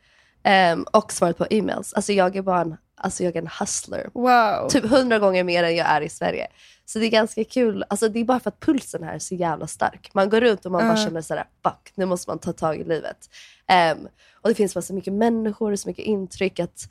ehm, 0.45 0.83
och 0.83 1.13
svarat 1.13 1.39
på 1.39 1.47
e-mails. 1.51 1.93
Alltså 1.95 2.13
jag 2.13 2.37
är 2.37 2.43
bara 2.43 2.61
en, 2.61 2.77
alltså 2.97 3.25
jag 3.25 3.37
är 3.37 3.41
en 3.43 3.51
hustler. 3.61 4.11
Wow. 4.15 4.69
Typ 4.69 4.85
hundra 4.91 5.19
gånger 5.19 5.45
mer 5.45 5.65
än 5.65 5.77
jag 5.77 5.87
är 5.87 6.01
i 6.01 6.09
Sverige. 6.09 6.47
Så 6.89 6.99
det 6.99 7.07
är 7.07 7.11
ganska 7.11 7.45
kul. 7.45 7.85
Alltså 7.89 8.09
det 8.09 8.21
är 8.21 8.25
bara 8.25 8.41
för 8.41 8.49
att 8.49 8.61
pulsen 8.61 9.03
här 9.03 9.15
är 9.15 9.19
så 9.19 9.35
jävla 9.35 9.67
stark. 9.67 10.11
Man 10.13 10.31
går 10.31 10.41
runt 10.41 10.67
och 10.67 10.73
man 10.73 10.89
bara 10.89 10.97
känner 10.97 11.21
sådär, 11.21 11.45
fuck, 11.63 11.93
nu 11.95 12.07
måste 12.07 12.31
man 12.31 12.39
ta 12.39 12.53
tag 12.53 12.77
i 12.77 12.85
livet. 12.85 13.31
Ehm, 13.67 14.09
och 14.33 14.49
det 14.49 14.55
finns 14.55 14.75
bara 14.75 14.83
så 14.83 14.95
mycket 14.95 15.13
människor 15.13 15.73
och 15.73 15.79
så 15.79 15.89
mycket 15.89 16.05
intryck 16.05 16.61
att 16.61 16.91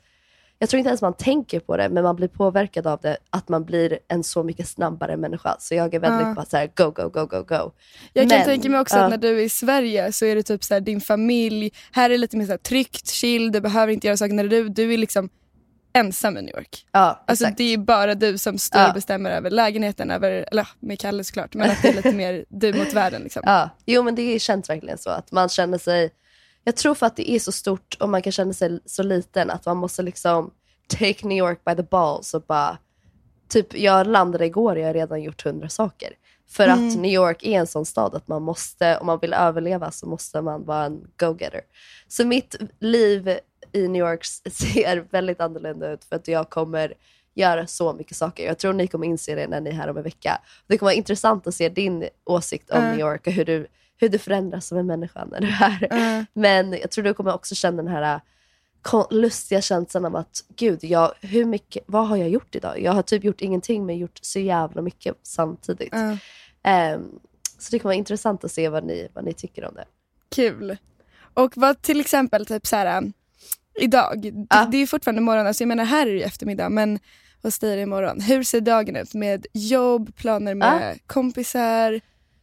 jag 0.58 0.68
tror 0.68 0.78
inte 0.78 0.88
ens 0.88 1.02
man 1.02 1.14
tänker 1.14 1.60
på 1.60 1.76
det, 1.76 1.88
men 1.88 2.02
man 2.02 2.16
blir 2.16 2.28
påverkad 2.28 2.86
av 2.86 3.00
det, 3.00 3.16
att 3.30 3.48
man 3.48 3.64
blir 3.64 3.98
en 4.08 4.24
så 4.24 4.42
mycket 4.42 4.68
snabbare 4.68 5.16
människa. 5.16 5.56
Så 5.58 5.74
jag 5.74 5.94
är 5.94 6.00
väldigt 6.00 6.36
bara 6.36 6.46
såhär, 6.46 6.70
go, 6.74 6.90
go, 6.90 7.08
go, 7.08 7.26
go, 7.26 7.42
go. 7.42 7.72
Jag 8.12 8.28
kan 8.28 8.38
Men, 8.38 8.44
tänka 8.44 8.68
mig 8.68 8.80
också 8.80 8.96
ja. 8.96 9.04
att 9.04 9.10
när 9.10 9.18
du 9.18 9.38
är 9.38 9.42
i 9.42 9.48
Sverige 9.48 10.12
så 10.12 10.24
är 10.24 10.34
det 10.34 10.42
typ 10.42 10.64
så 10.64 10.74
här, 10.74 10.80
din 10.80 11.00
familj, 11.00 11.72
här 11.92 12.04
är 12.04 12.08
det 12.08 12.18
lite 12.18 12.36
mer 12.36 12.46
så 12.46 12.52
här, 12.52 12.58
tryggt, 12.58 13.08
chill, 13.08 13.52
du 13.52 13.60
behöver 13.60 13.92
inte 13.92 14.06
göra 14.06 14.16
saker. 14.16 14.34
När 14.34 14.48
du, 14.48 14.68
du 14.68 14.94
är 14.94 14.98
liksom 14.98 15.28
ensam 15.92 16.36
i 16.36 16.42
New 16.42 16.54
York. 16.56 16.86
Ja, 16.92 17.24
Alltså 17.26 17.44
exakt. 17.44 17.58
det 17.58 17.64
är 17.74 17.78
bara 17.78 18.14
du 18.14 18.38
som 18.38 18.58
styr 18.58 18.78
Ja. 18.78 18.88
och 18.88 18.94
bestämmer 18.94 19.30
över 19.30 19.50
lägenheten, 19.50 20.10
över, 20.10 20.30
eller 20.30 20.62
ja, 20.62 20.68
med 20.80 20.98
Kalle 21.00 21.24
såklart, 21.24 21.54
men 21.54 21.70
att 21.70 21.82
det 21.82 21.88
är 21.88 21.94
lite 21.94 22.12
mer 22.12 22.44
du 22.48 22.72
mot 22.72 22.92
världen. 22.92 23.22
Liksom. 23.22 23.42
Ja, 23.46 23.70
jo 23.86 24.02
men 24.02 24.14
det 24.14 24.38
känns 24.38 24.70
verkligen 24.70 24.98
så 24.98 25.10
att 25.10 25.32
man 25.32 25.48
känner 25.48 25.78
sig, 25.78 26.10
jag 26.64 26.76
tror 26.76 26.94
för 26.94 27.06
att 27.06 27.16
det 27.16 27.30
är 27.30 27.38
så 27.38 27.52
stort 27.52 27.96
och 28.00 28.08
man 28.08 28.22
kan 28.22 28.32
känna 28.32 28.52
sig 28.52 28.80
så 28.86 29.02
liten 29.02 29.50
att 29.50 29.66
man 29.66 29.76
måste 29.76 30.02
liksom 30.02 30.50
take 30.98 31.26
New 31.26 31.38
York 31.38 31.64
by 31.64 31.74
the 31.76 31.82
balls 31.82 32.34
och 32.34 32.42
bara, 32.42 32.78
typ 33.48 33.74
jag 33.78 34.06
landade 34.06 34.46
igår 34.46 34.72
och 34.76 34.82
jag 34.82 34.86
har 34.86 34.94
redan 34.94 35.22
gjort 35.22 35.44
hundra 35.44 35.68
saker. 35.68 36.12
För 36.50 36.68
att 36.68 36.78
New 36.98 37.12
York 37.12 37.42
är 37.42 37.58
en 37.60 37.66
sån 37.66 37.86
stad 37.86 38.14
att 38.14 38.28
man 38.28 38.42
måste, 38.42 38.98
om 38.98 39.06
man 39.06 39.18
vill 39.18 39.32
överleva 39.32 39.90
så 39.90 40.06
måste 40.06 40.40
man 40.40 40.64
vara 40.64 40.84
en 40.84 41.00
go-getter. 41.20 41.60
Så 42.08 42.26
mitt 42.26 42.56
liv 42.80 43.38
i 43.72 43.88
New 43.88 44.00
York 44.00 44.24
ser 44.50 45.04
väldigt 45.10 45.40
annorlunda 45.40 45.92
ut 45.92 46.04
för 46.04 46.16
att 46.16 46.28
jag 46.28 46.50
kommer 46.50 46.94
göra 47.34 47.66
så 47.66 47.92
mycket 47.92 48.16
saker. 48.16 48.46
Jag 48.46 48.58
tror 48.58 48.72
ni 48.72 48.86
kommer 48.86 49.06
inse 49.06 49.34
det 49.34 49.48
när 49.48 49.60
ni 49.60 49.70
är 49.70 49.74
här 49.74 49.88
om 49.88 49.96
en 49.96 50.02
vecka. 50.02 50.40
Det 50.66 50.78
kommer 50.78 50.90
vara 50.90 50.96
intressant 50.96 51.46
att 51.46 51.54
se 51.54 51.68
din 51.68 52.08
åsikt 52.24 52.70
om 52.70 52.78
Mm. 52.78 52.90
New 52.90 53.00
York 53.00 53.26
och 53.26 53.32
hur 53.32 53.44
du, 53.44 53.66
hur 53.96 54.08
du 54.08 54.18
förändras 54.18 54.66
som 54.66 54.78
en 54.78 54.86
människa 54.86 55.24
när 55.24 55.40
du 55.40 55.46
är 55.46 55.50
här. 55.50 55.88
Mm. 55.90 56.26
Men 56.32 56.72
jag 56.72 56.90
tror 56.90 57.04
du 57.04 57.14
kommer 57.14 57.34
också 57.34 57.54
känna 57.54 57.76
den 57.82 57.92
här 57.92 58.20
äh, 58.92 59.06
lustiga 59.10 59.60
känslan 59.60 60.04
av 60.04 60.16
att 60.16 60.44
gud, 60.56 60.84
jag, 60.84 61.12
hur 61.20 61.44
mycket, 61.44 61.84
vad 61.86 62.08
har 62.08 62.16
jag 62.16 62.28
gjort 62.28 62.54
idag? 62.54 62.80
Jag 62.80 62.92
har 62.92 63.02
typ 63.02 63.24
gjort 63.24 63.40
ingenting 63.40 63.86
men 63.86 63.98
gjort 63.98 64.18
så 64.22 64.38
jävla 64.38 64.82
mycket 64.82 65.14
samtidigt. 65.22 65.92
Ja. 65.92 66.16
Ehm, 66.62 67.18
så 67.58 67.70
det 67.70 67.78
kommer 67.78 67.90
vara 67.90 67.98
intressant 67.98 68.44
att 68.44 68.52
se 68.52 68.68
vad 68.68 68.84
ni, 68.84 69.08
vad 69.14 69.24
ni 69.24 69.32
tycker 69.32 69.64
om 69.64 69.74
det. 69.74 69.84
Kul. 70.34 70.76
Och 71.34 71.52
vad 71.56 71.82
till 71.82 72.00
exempel, 72.00 72.46
typ 72.46 72.66
så 72.66 72.76
här, 72.76 73.12
idag, 73.78 74.20
det, 74.22 74.46
Ja. 74.50 74.68
det 74.70 74.76
är 74.76 74.80
ju 74.80 74.86
fortfarande 74.86 75.20
morgon, 75.22 75.46
alltså 75.46 75.62
jag 75.62 75.68
menar 75.68 75.84
här 75.84 76.06
är 76.06 76.10
det 76.10 76.16
ju 76.18 76.22
eftermiddag, 76.22 76.68
men 76.68 76.98
hos 77.42 77.58
dig 77.58 77.72
är 77.72 77.76
det 77.76 77.82
imorgon. 77.82 78.20
Hur 78.20 78.42
ser 78.42 78.60
dagen 78.60 78.96
ut 78.96 79.14
med 79.14 79.46
jobb, 79.52 80.14
planer 80.16 80.54
med 80.54 80.98
kompisar? 81.06 82.00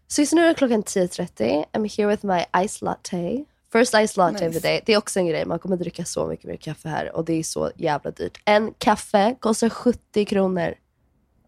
Så 0.08 0.22
just 0.22 0.34
nu 0.34 0.42
är 0.44 0.48
det 0.48 0.54
klockan 0.54 0.84
10.30. 0.84 1.66
I'm 1.74 1.98
here 1.98 2.08
with 2.10 2.26
my 2.26 2.68
ice 2.68 2.82
latte. 2.82 3.44
First 3.74 3.94
ice 4.08 4.18
latte 4.18 4.36
of 4.36 4.42
Nice. 4.42 4.60
the 4.62 4.68
day. 4.68 4.82
Det 4.86 4.94
är 4.94 4.98
också 4.98 5.20
en 5.20 5.28
grej, 5.28 5.46
man 5.46 5.60
kommer 5.60 5.78
dricka 5.78 6.06
så 6.06 6.28
mycket 6.28 6.46
mer 6.46 6.56
kaffe 6.56 6.90
här 6.90 7.16
och 7.16 7.26
det 7.26 7.34
är 7.34 7.44
så 7.44 7.72
jävla 7.76 8.12
dyrt. 8.12 8.42
En 8.46 8.74
kaffe 8.78 9.36
kostar 9.40 9.70
70 9.70 10.26
kronor. 10.26 10.74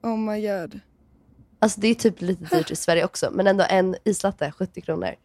Oh 0.04 0.18
my 0.18 0.48
god. 0.48 0.80
Alltså 1.60 1.80
det 1.82 1.88
är 1.88 1.96
typ 1.96 2.22
lite 2.22 2.56
dyrt 2.58 2.72
i 2.72 2.76
Sverige 2.86 3.06
också, 3.06 3.30
men 3.32 3.48
ändå 3.48 3.66
en 3.70 3.96
islatte 4.04 4.52
70 4.58 4.82
kronor. 4.82 5.16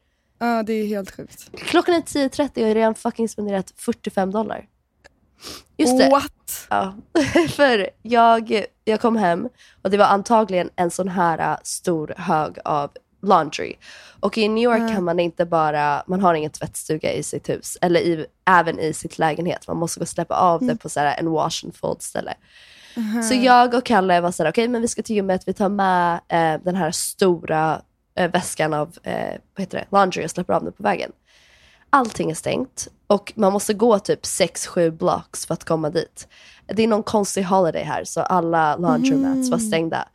Ja, 0.42 0.62
det 0.62 0.72
är 0.72 0.86
helt 0.86 1.10
sjukt. 1.10 1.50
Klockan 1.56 1.94
är 1.94 2.00
10.30 2.00 2.50
och 2.50 2.58
jag 2.58 2.66
har 2.66 2.74
redan 2.74 2.94
fucking 2.94 3.28
spenderat 3.28 3.72
45 3.76 4.30
dollar. 4.30 4.66
Just 5.76 5.98
det. 5.98 6.08
What? 6.10 6.66
Ja. 6.70 6.94
För 7.48 7.90
jag, 8.02 8.64
jag 8.84 9.00
kom 9.00 9.16
hem 9.16 9.48
och 9.82 9.90
det 9.90 9.96
var 9.96 10.04
antagligen 10.04 10.70
en 10.76 10.90
sån 10.90 11.08
här 11.08 11.52
äh, 11.52 11.56
stor 11.62 12.14
hög 12.16 12.58
av 12.64 12.90
laundry. 13.22 13.74
Och 14.20 14.38
i 14.38 14.48
New 14.48 14.64
York 14.64 14.94
kan 14.94 15.04
man 15.04 15.20
inte 15.20 15.46
bara, 15.46 16.02
man 16.06 16.20
har 16.20 16.34
ingen 16.34 16.50
tvättstuga 16.50 17.12
i 17.12 17.22
sitt 17.22 17.48
hus 17.48 17.78
eller 17.80 18.00
i, 18.00 18.26
även 18.50 18.78
i 18.78 18.92
sitt 18.92 19.18
lägenhet. 19.18 19.68
Man 19.68 19.76
måste 19.76 20.00
gå 20.00 20.02
och 20.02 20.08
släppa 20.08 20.34
av 20.34 20.66
det 20.66 20.76
på 20.76 20.88
så 20.88 21.00
här 21.00 21.16
en 21.18 21.30
wash 21.30 21.64
and 21.64 21.76
fold 21.76 22.02
ställe. 22.02 22.34
Så 23.28 23.34
jag 23.34 23.74
och 23.74 23.84
Kalle 23.84 24.20
var 24.20 24.30
såhär, 24.30 24.50
okej 24.50 24.68
men 24.68 24.82
vi 24.82 24.88
ska 24.88 25.02
till 25.02 25.16
gymmet, 25.16 25.42
vi 25.48 25.52
tar 25.52 25.68
med 25.68 26.20
eh, 26.28 26.60
den 26.64 26.76
här 26.76 26.90
stora 26.90 27.82
eh, 28.14 28.30
väskan 28.30 28.74
av 28.74 28.96
eh, 29.02 29.38
vad 29.54 29.60
heter 29.60 29.78
det? 29.78 29.86
laundry 29.90 30.26
och 30.26 30.30
släpper 30.30 30.54
av 30.54 30.64
den 30.64 30.72
på 30.72 30.82
vägen. 30.82 31.12
Allting 31.90 32.30
är 32.30 32.34
stängt 32.34 32.88
och 33.06 33.32
man 33.36 33.52
måste 33.52 33.74
gå 33.74 33.98
typ 33.98 34.22
6-7 34.22 34.90
blocks 34.90 35.46
för 35.46 35.54
att 35.54 35.64
komma 35.64 35.90
dit. 35.90 36.28
Det 36.66 36.82
är 36.82 36.88
någon 36.88 37.02
konstig 37.02 37.42
holiday 37.42 37.82
här 37.82 38.04
så 38.04 38.20
alla 38.20 38.76
laundromats 38.76 39.50
var 39.50 39.58
stängda. 39.58 40.08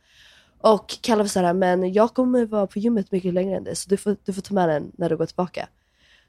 Och 0.60 0.98
Kalle 1.00 1.22
var 1.22 1.28
såhär, 1.28 1.52
men 1.52 1.92
jag 1.92 2.14
kommer 2.14 2.46
vara 2.46 2.66
på 2.66 2.78
gymmet 2.78 3.12
mycket 3.12 3.34
längre 3.34 3.56
än 3.56 3.64
det 3.64 3.74
så 3.74 3.90
du 3.90 3.96
får, 3.96 4.16
du 4.24 4.32
får 4.32 4.42
ta 4.42 4.54
med 4.54 4.68
den 4.68 4.92
när 4.96 5.08
du 5.08 5.16
går 5.16 5.26
tillbaka. 5.26 5.68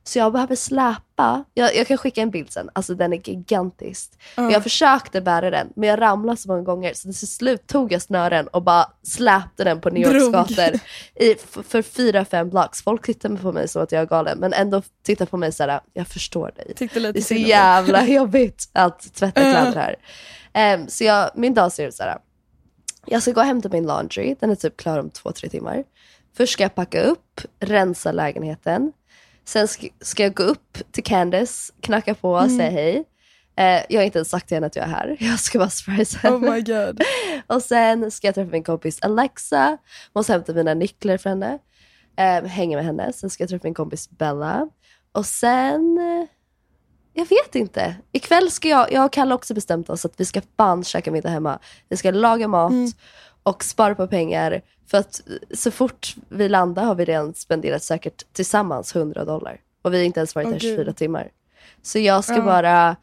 Så 0.03 0.19
jag 0.19 0.33
behöver 0.33 0.55
släpa, 0.55 1.43
jag, 1.53 1.75
jag 1.75 1.87
kan 1.87 1.97
skicka 1.97 2.21
en 2.21 2.29
bild 2.29 2.51
sen, 2.51 2.69
alltså 2.73 2.95
den 2.95 3.13
är 3.13 3.29
gigantisk. 3.29 4.11
Jag 4.35 4.63
försökte 4.63 5.21
bära 5.21 5.49
den 5.49 5.73
men 5.75 5.89
jag 5.89 6.01
ramlade 6.01 6.37
så 6.37 6.47
många 6.49 6.61
gånger 6.61 6.93
så 6.93 7.07
till 7.13 7.27
slut 7.27 7.67
tog 7.67 7.91
jag 7.91 8.01
snören 8.01 8.47
och 8.47 8.63
bara 8.63 8.85
släpte 9.03 9.63
den 9.63 9.81
på 9.81 9.89
New 9.89 10.03
Yorks 10.03 10.31
gator 10.31 10.79
i, 11.15 11.35
för 11.63 11.81
fyra, 11.81 12.25
fem 12.25 12.49
blocks. 12.49 12.83
Folk 12.83 13.05
tittar 13.05 13.35
på 13.35 13.51
mig 13.51 13.67
som 13.67 13.83
att 13.83 13.91
jag 13.91 14.01
är 14.01 14.05
galen 14.05 14.39
men 14.39 14.53
ändå 14.53 14.81
tittar 15.03 15.25
på 15.25 15.37
mig 15.37 15.51
såhär, 15.51 15.79
jag 15.93 16.07
förstår 16.07 16.51
dig. 16.55 16.73
Det 17.13 17.19
är 17.19 17.23
så 17.23 17.33
jävla 17.33 18.07
jobbigt 18.07 18.69
att 18.73 19.13
tvätta 19.13 19.41
kläder 19.41 19.75
här. 19.75 19.95
Ehm, 20.53 20.87
så 20.87 21.03
jag, 21.03 21.31
min 21.35 21.53
dag 21.53 21.71
ser 21.71 21.87
ut 21.87 21.95
så 21.95 22.03
här. 22.03 22.17
Jag 23.05 23.21
ska 23.21 23.31
gå 23.31 23.41
och 23.41 23.47
hämta 23.47 23.69
min 23.69 23.85
laundry, 23.85 24.35
den 24.39 24.49
är 24.49 24.55
typ 24.55 24.77
klar 24.77 24.99
om 24.99 25.09
två, 25.09 25.31
tre 25.31 25.49
timmar. 25.49 25.83
Först 26.37 26.53
ska 26.53 26.63
jag 26.63 26.75
packa 26.75 27.01
upp, 27.01 27.41
rensa 27.59 28.11
lägenheten. 28.11 28.91
Sen 29.49 29.67
ska, 30.01 30.23
jag 30.23 30.33
gå 30.33 30.43
upp 30.43 30.77
till 30.91 31.03
Candice, 31.03 31.73
knacka 31.81 32.15
på, 32.15 32.37
Mm. 32.37 32.57
säga 32.57 32.69
hej. 32.69 33.03
Eh, 33.55 33.83
jag 33.89 33.99
har 33.99 34.05
inte 34.05 34.17
ens 34.17 34.29
sagt 34.29 34.47
till 34.47 34.55
henne 34.55 34.67
att 34.67 34.75
jag 34.75 34.85
är 34.85 34.89
här. 34.89 35.17
Jag 35.19 35.39
ska 35.39 35.59
bara 35.59 35.69
surprise 35.69 36.17
henne. 36.17 36.35
Oh 36.35 36.53
my 36.53 36.61
god. 36.61 37.01
Och 37.47 37.61
sen 37.63 38.11
ska 38.11 38.27
jag 38.27 38.35
träffa 38.35 38.51
min 38.51 38.63
kompis 38.63 38.99
Alexa, 39.01 39.77
måste 40.15 40.33
hämta 40.33 40.53
mina 40.53 40.73
nycklar 40.73 41.17
för 41.17 41.29
henne. 41.29 41.59
Eh, 42.17 42.43
hänga 42.43 42.77
med 42.77 42.85
henne. 42.85 43.13
Sen 43.13 43.29
ska 43.29 43.43
jag 43.43 43.49
träffa 43.49 43.67
min 43.67 43.73
kompis 43.73 44.09
Bella. 44.09 44.69
Och 45.11 45.25
sen... 45.25 45.97
eh, 45.97 46.27
Jag 47.13 47.25
vet 47.29 47.55
inte. 47.55 47.95
Ikväll 48.11 48.51
ska 48.51 48.67
jag, 48.67 48.91
jag 48.91 49.05
och 49.05 49.13
Kalle 49.13 49.35
också 49.35 49.53
bestämt 49.53 49.89
oss 49.89 50.05
att 50.05 50.13
vi 50.17 50.25
ska 50.25 50.41
fan 50.57 50.83
käka 50.83 51.11
middag 51.11 51.29
hemma. 51.29 51.59
Vi 51.89 51.97
ska 51.97 52.11
laga 52.11 52.47
mat 52.47 52.73
och 53.43 53.63
spara 53.63 53.95
på 53.95 54.07
pengar. 54.07 54.61
För 54.89 54.97
att 54.97 55.21
så 55.53 55.71
fort 55.71 56.15
vi 56.29 56.49
landar 56.49 56.83
har 56.83 56.95
vi 56.95 57.05
redan 57.05 57.33
spenderat 57.33 57.83
säkert 57.83 58.33
tillsammans 58.33 58.95
100 58.95 59.25
dollar. 59.25 59.57
Och 59.81 59.93
vi 59.93 59.97
har 59.97 60.03
inte 60.05 60.19
ens 60.19 60.35
varit 60.35 60.47
här 60.47 60.53
gud. 60.59 60.61
24 60.77 60.93
timmar. 60.93 61.29
Så 61.81 61.99
jag 61.99 62.23
ska 62.23 62.35
Ja. 62.35 62.41
bara... 62.41 62.95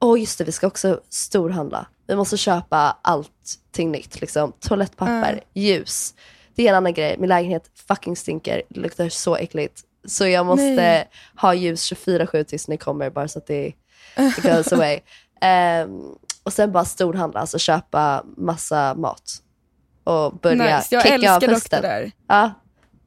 Åh 0.00 0.20
just 0.20 0.38
det, 0.38 0.44
vi 0.44 0.52
ska 0.52 0.66
också 0.66 1.00
storhandla. 1.08 1.86
Vi 2.06 2.16
måste 2.16 2.36
köpa 2.36 2.96
allting 3.02 3.90
nytt. 3.92 4.20
Liksom. 4.20 4.52
Toalettpapper, 4.60 5.40
ljus. 5.54 6.14
Det 6.54 6.64
är 6.64 6.68
en 6.70 6.74
annan 6.76 6.94
grej. 6.94 7.16
Min 7.18 7.28
lägenhet 7.28 7.70
fucking 7.88 8.16
stinker. 8.16 8.62
Det 8.68 8.80
luktar 8.80 9.08
så 9.08 9.36
äckligt. 9.36 9.80
Så 10.04 10.26
jag 10.26 10.46
måste 10.46 10.74
Nej. 10.74 11.08
ha 11.36 11.54
ljus 11.54 11.92
24-7 11.92 12.44
tills 12.44 12.68
ni 12.68 12.76
kommer 12.76 13.10
bara 13.10 13.28
så 13.28 13.38
att 13.38 13.46
det, 13.46 13.66
it 14.18 14.42
goes 14.42 14.72
away. 14.72 15.00
Ehm, 15.40 16.02
och 16.42 16.52
sen 16.52 16.72
bara 16.72 16.84
storhandla, 16.84 17.40
alltså 17.40 17.58
köpa 17.58 18.24
massa 18.36 18.94
mat. 18.94 19.42
Och 20.04 20.32
börja 20.36 20.76
Nice. 20.76 20.94
Jag 20.94 21.02
kicka 21.02 21.14
av 21.14 21.42
älskar 21.42 21.48
hösten. 21.48 21.82
där. 21.82 22.10
Ja. 22.28 22.52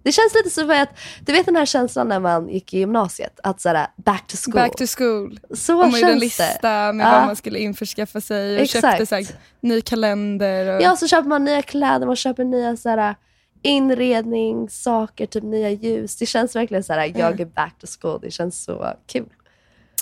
Det 0.04 0.12
känns 0.12 0.34
lite 0.36 0.50
som 0.50 0.70
att, 0.72 0.90
du 1.26 1.34
vet 1.34 1.46
den 1.46 1.56
här 1.56 1.66
känslan 1.66 2.08
när 2.10 2.20
man 2.20 2.50
gick 2.50 2.74
i 2.74 2.78
gymnasiet, 2.80 3.40
att 3.44 3.62
såhär 3.62 3.88
back 3.96 4.28
to 4.28 4.36
school. 4.46 4.54
Back 4.54 4.76
to 4.76 4.86
school. 4.98 5.40
så 5.54 5.74
Och 5.84 5.90
man 5.92 6.00
gjorde 6.00 6.14
en 6.14 6.20
lista 6.20 6.94
med 6.94 7.06
Ja. 7.08 7.12
vad 7.12 7.26
man 7.26 7.36
skulle 7.36 7.60
införskaffa 7.60 8.22
sig 8.22 8.56
och 8.56 8.62
Exakt. 8.62 8.86
köpte 8.88 9.06
så 9.06 9.16
här, 9.16 9.26
ny 9.60 9.82
kalender. 9.82 10.76
Och... 10.76 10.82
Ja, 10.82 10.96
så 10.96 11.08
köper 11.08 11.30
man 11.30 11.46
nya 11.46 11.62
kläder, 11.62 12.06
man 12.08 12.16
köper 12.16 12.44
nya 12.44 12.78
såhär, 12.78 13.16
inredningssaker, 13.62 15.26
typ 15.26 15.44
nya 15.44 15.70
ljus. 15.70 16.16
Det 16.16 16.26
känns 16.26 16.56
verkligen 16.56 16.84
såhär, 16.84 17.12
jag 17.18 17.40
är 17.40 17.46
back 17.46 17.74
to 17.80 17.88
school. 18.02 18.20
Det 18.22 18.32
känns 18.32 18.64
så 18.64 18.94
kul. 19.08 19.30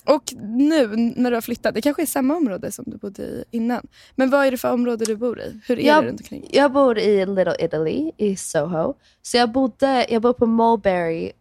Och 0.06 0.24
nu 0.42 0.88
när 1.16 1.32
du 1.32 1.38
har 1.38 1.42
flyttat, 1.42 1.76
det 1.76 1.82
kanske 1.82 2.02
är 2.02 2.06
samma 2.06 2.36
område 2.36 2.72
som 2.72 2.86
du 2.88 2.98
bodde 2.98 3.24
i 3.24 3.44
innan. 3.52 3.88
Men 4.16 4.30
vad 4.30 4.46
är 4.46 4.52
det 4.52 4.58
för 4.58 4.72
område 4.72 5.06
du 5.06 5.16
bor 5.16 5.40
i? 5.42 5.60
Hur 5.68 5.80
är 5.80 5.84
Jag- 5.84 6.04
det 6.04 6.08
runt 6.10 6.20
omkring? 6.22 6.50
Jag 6.52 6.72
bor 6.72 6.98
i 7.00 7.26
Little 7.26 7.56
Italy 7.60 8.12
i 8.18 8.36
Soho. 8.36 8.94
Så 9.22 9.38
jag 9.38 9.52
bodde, 9.52 10.06
jag 10.10 10.22
bor 10.22 10.34
på 10.34 10.46
Mulberry 10.46 11.32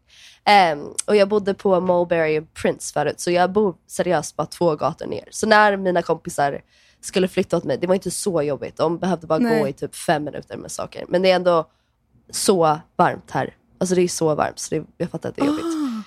ehm, 0.44 0.84
och 1.06 1.16
jag 1.16 1.28
bodde 1.28 1.54
på 1.54 1.80
Mulberry 1.80 2.40
Prince 2.62 2.92
förut. 2.92 3.20
Så 3.20 3.30
jag 3.30 3.52
bor 3.52 3.74
seriöst 3.86 4.36
bara 4.36 4.46
två 4.46 4.76
gator 4.76 5.06
ner. 5.06 5.28
Så 5.30 5.46
när 5.46 5.76
mina 5.76 6.02
kompisar 6.02 6.60
skulle 7.00 7.28
flytta 7.28 7.56
åt 7.56 7.64
mig, 7.64 7.78
det 7.80 7.86
var 7.86 7.94
inte 7.94 8.10
så 8.10 8.42
jobbigt. 8.42 8.76
De 8.76 8.98
behövde 8.98 9.26
bara 9.26 9.38
Nej. 9.38 9.60
gå 9.60 9.68
i 9.68 9.72
typ 9.72 9.94
fem 9.94 10.24
minuter 10.24 10.56
med 10.56 10.70
saker. 10.72 11.04
Men 11.08 11.22
det 11.22 11.30
är 11.30 11.36
ändå 11.36 11.68
så 12.30 12.78
varmt 12.96 13.30
här. 13.30 13.54
Alltså 13.78 13.94
det 13.94 14.02
är 14.02 14.08
så 14.08 14.34
varmt 14.34 14.58
så 14.58 14.74
det, 14.74 14.84
jag 14.96 15.10
fattar 15.10 15.28
att 15.28 15.36
det 15.36 15.42
är 15.42 15.46
jobbigt. 15.46 15.64
Ah. 15.64 16.02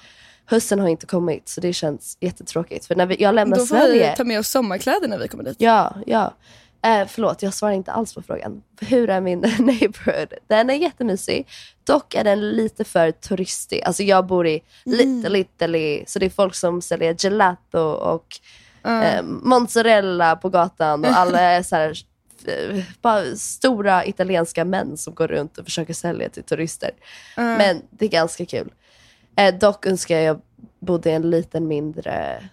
Hösten 0.45 0.79
har 0.79 0.87
inte 0.87 1.05
kommit 1.05 1.49
så 1.49 1.61
det 1.61 1.73
känns 1.73 2.17
jättetråkigt. 2.19 2.85
För 2.85 2.95
när 2.95 3.05
vi, 3.05 3.15
jag 3.19 3.35
lämnar 3.35 3.57
Då 3.57 3.65
får 3.65 3.75
Sverige... 3.75 4.09
vi 4.09 4.17
ta 4.17 4.23
med 4.23 4.39
oss 4.39 4.47
sommarkläder 4.47 5.07
när 5.07 5.17
vi 5.17 5.27
kommer 5.27 5.43
dit. 5.43 5.55
Ja, 5.59 5.95
ja. 6.05 6.33
Eh, 6.85 7.07
förlåt, 7.07 7.41
jag 7.41 7.53
svarar 7.53 7.73
inte 7.73 7.91
alls 7.91 8.13
på 8.13 8.21
frågan. 8.21 8.61
Hur 8.81 9.09
är 9.09 9.21
min 9.21 9.39
neighborhood? 9.59 10.33
Den 10.47 10.69
är 10.69 10.73
jättemysig. 10.73 11.47
Dock 11.83 12.15
är 12.15 12.23
den 12.23 12.49
lite 12.51 12.83
för 12.83 13.11
turistig. 13.11 13.81
Alltså 13.83 14.03
jag 14.03 14.25
bor 14.25 14.47
i 14.47 14.61
Little 14.83 15.39
Italy, 15.39 16.03
så 16.07 16.19
det 16.19 16.25
är 16.25 16.29
folk 16.29 16.55
som 16.55 16.81
säljer 16.81 17.13
gelato 17.13 17.79
och 17.79 18.39
eh, 18.89 19.23
mozzarella 19.23 20.35
på 20.35 20.49
gatan 20.49 21.05
och 21.05 21.11
alla 21.11 21.39
är 21.39 21.63
så 21.63 21.75
här, 21.75 21.97
eh, 22.45 22.83
bara 23.01 23.35
stora 23.35 24.05
italienska 24.05 24.65
män 24.65 24.97
som 24.97 25.13
går 25.13 25.27
runt 25.27 25.57
och 25.57 25.65
försöker 25.65 25.93
sälja 25.93 26.29
till 26.29 26.43
turister. 26.43 26.91
Men 27.35 27.81
det 27.89 28.05
är 28.05 28.09
ganska 28.09 28.45
kul. 28.45 28.71
Eh, 29.37 29.55
dock 29.59 29.85
önskar 29.85 30.17
jag 30.17 30.41
bodde 30.79 31.09
i 31.09 31.13
en 31.13 31.29
liten 31.29 31.67
mindre, 31.67 32.43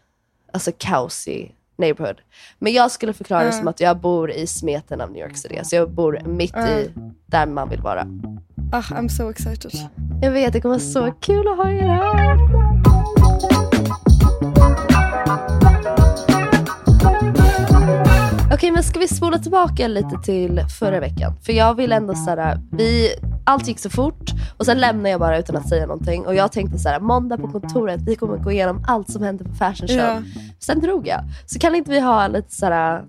alltså 0.53 0.73
kaosig 0.79 1.55
neighborhood. 1.77 2.21
Men 2.59 2.73
jag 2.73 2.91
skulle 2.91 3.12
förklara 3.12 3.45
det 3.45 3.53
som 3.53 3.69
att 3.69 3.81
jag 3.81 4.01
bor 4.01 4.31
i 4.31 4.47
smeten 4.47 5.01
av 5.01 5.11
New 5.11 5.23
York 5.23 5.37
City. 5.37 5.59
Alltså 5.59 5.77
jag 5.77 5.91
bor 5.91 6.21
mitt 6.25 6.57
i 6.57 6.93
där 7.27 7.47
man 7.47 7.69
vill 7.69 7.81
vara. 7.81 8.07
Ah, 8.73 8.81
I'm 8.81 9.09
so 9.09 9.31
excited. 9.31 9.73
Jag 10.23 10.31
vet, 10.31 10.53
det 10.53 10.61
kommer 10.61 10.75
vara 10.75 10.81
så 10.81 11.12
kul 11.21 11.49
att 11.49 11.57
ha 11.57 11.71
er 11.71 11.83
här. 11.83 12.62
Okej, 18.55 18.71
men 18.71 18.83
ska 18.83 18.99
vi 18.99 19.09
spola 19.09 19.39
tillbaka 19.39 19.89
lite 19.89 20.19
till 20.25 20.61
förra 20.79 21.01
veckan? 21.01 21.33
För 21.43 21.53
jag 21.53 21.75
vill 21.75 21.93
ändå 21.93 22.15
såhär, 22.15 22.61
vi, 22.73 23.09
allt 23.47 23.69
gick 23.69 23.79
så 23.79 23.91
fort 23.91 24.31
och 24.59 24.67
sen 24.67 24.79
lämnade 24.81 25.11
jag 25.11 25.21
bara 25.21 25.39
utan 25.39 25.57
att 25.57 25.69
säga 25.69 25.87
någonting. 25.87 26.27
Och 26.27 26.35
jag 26.35 26.53
tänkte 26.53 26.79
såhär, 26.79 27.01
måndag 27.01 27.39
på 27.39 27.49
kontoret, 27.49 28.01
vi 28.07 28.17
kommer 28.17 28.37
gå 28.37 28.53
igenom 28.53 28.85
allt 28.89 29.11
som 29.11 29.23
hände 29.23 29.45
på 29.45 29.55
fashion 29.55 29.89
show. 29.89 29.97
Ja. 29.97 30.23
Sen 30.59 30.81
drog 30.81 31.07
jag. 31.07 31.21
Så 31.47 31.59
kan 31.59 31.75
inte 31.75 31.91
vi 31.91 32.01
ha 32.01 32.29
lite 32.29 32.55
såhär 32.55 33.05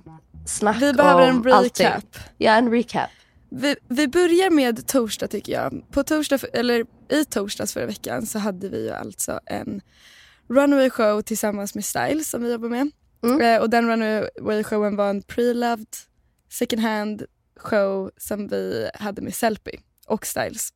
snack 0.45 0.81
Vi 0.81 0.93
behöver 0.93 1.29
om 1.29 1.47
en 1.47 1.53
allting? 1.53 1.85
recap. 1.85 2.17
Ja, 2.37 2.51
en 2.51 2.71
recap. 2.71 3.09
Vi, 3.49 3.75
vi 3.87 4.07
börjar 4.07 4.49
med 4.49 4.87
torsdag 4.87 5.27
tycker 5.27 5.53
jag. 5.53 5.91
På 5.91 6.03
torsdag, 6.03 6.39
eller 6.53 6.85
I 7.09 7.25
torsdags 7.25 7.73
förra 7.73 7.85
veckan 7.85 8.25
så 8.25 8.39
hade 8.39 8.69
vi 8.69 8.83
ju 8.83 8.91
alltså 8.91 9.39
en 9.45 9.81
runway 10.49 10.89
show 10.89 11.21
tillsammans 11.21 11.75
med 11.75 11.85
Styles 11.85 12.29
som 12.29 12.43
vi 12.43 12.51
jobbar 12.51 12.69
med. 12.69 12.91
Mm. 13.23 13.41
Eh, 13.41 13.61
och 13.61 13.69
den 13.69 13.87
runway 13.87 14.63
showen 14.63 14.95
var 14.95 15.09
en 15.09 15.21
pre-loved 15.21 15.95
second 16.49 16.81
hand 16.81 17.23
show 17.59 18.11
som 18.17 18.47
vi 18.47 18.89
hade 18.93 19.21
med 19.21 19.35
Sellpy 19.35 19.71
och 20.07 20.25
Styles. 20.25 20.73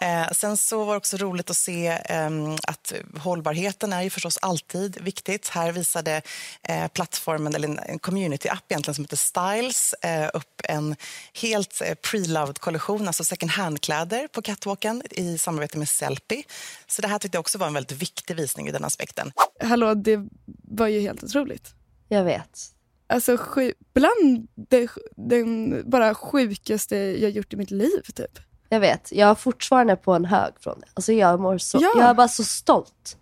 Eh, 0.00 0.30
sen 0.32 0.56
så 0.56 0.84
var 0.84 0.92
det 0.92 0.98
också 0.98 1.16
roligt 1.16 1.50
att 1.50 1.56
se 1.56 1.98
ehm, 2.04 2.56
att 2.66 2.92
hållbarheten 3.18 3.92
är 3.92 4.02
ju 4.02 4.10
förstås 4.10 4.38
alltid 4.42 5.00
viktigt. 5.00 5.48
Här 5.48 5.72
visade 5.72 6.22
eh, 6.62 6.88
plattformen, 6.88 7.54
eller 7.54 7.68
en, 7.68 7.78
en 7.78 7.98
community-app 7.98 8.64
egentligen 8.68 8.94
som 8.94 9.04
heter 9.04 9.16
Styles, 9.16 9.92
eh, 9.92 10.30
upp 10.34 10.60
en 10.64 10.96
helt 11.34 11.80
eh, 11.80 11.94
pre-loved 11.94 12.58
kollektion, 12.58 13.06
alltså 13.06 13.24
second 13.24 13.50
hand-kläder 13.50 14.28
på 14.28 14.42
catwalken 14.42 15.02
i 15.10 15.38
samarbete 15.38 15.78
med 15.78 15.88
Sellpy. 15.88 16.42
Så 16.86 17.02
det 17.02 17.08
här 17.08 17.18
tyckte 17.18 17.36
jag 17.36 17.40
också 17.40 17.58
var 17.58 17.66
en 17.66 17.74
väldigt 17.74 18.02
viktig 18.02 18.36
visning 18.36 18.68
i 18.68 18.72
den 18.72 18.84
aspekten. 18.84 19.32
Hallå, 19.60 19.94
det 19.94 20.28
var 20.62 20.86
ju 20.86 21.00
helt 21.00 21.24
otroligt. 21.24 21.74
Jag 22.08 22.24
vet. 22.24 22.58
Alltså 23.06 23.36
sju, 23.36 23.72
bland 23.94 24.48
det, 24.54 24.90
den 25.16 25.82
bara 25.90 26.14
sjukaste 26.14 26.96
jag 26.96 27.30
gjort 27.30 27.52
i 27.52 27.56
mitt 27.56 27.70
liv 27.70 28.00
typ. 28.14 28.38
Jag 28.68 28.80
vet, 28.80 29.12
jag 29.12 29.30
är 29.30 29.34
fortfarande 29.34 29.96
på 29.96 30.12
en 30.12 30.24
hög 30.24 30.52
från 30.60 30.80
det. 30.80 30.86
Alltså 30.94 31.12
jag, 31.12 31.40
mår 31.40 31.58
så, 31.58 31.78
Ja. 31.80 31.90
jag 31.96 32.04
är 32.08 32.14
bara 32.14 32.28
så 32.28 32.44
stolt. 32.44 33.16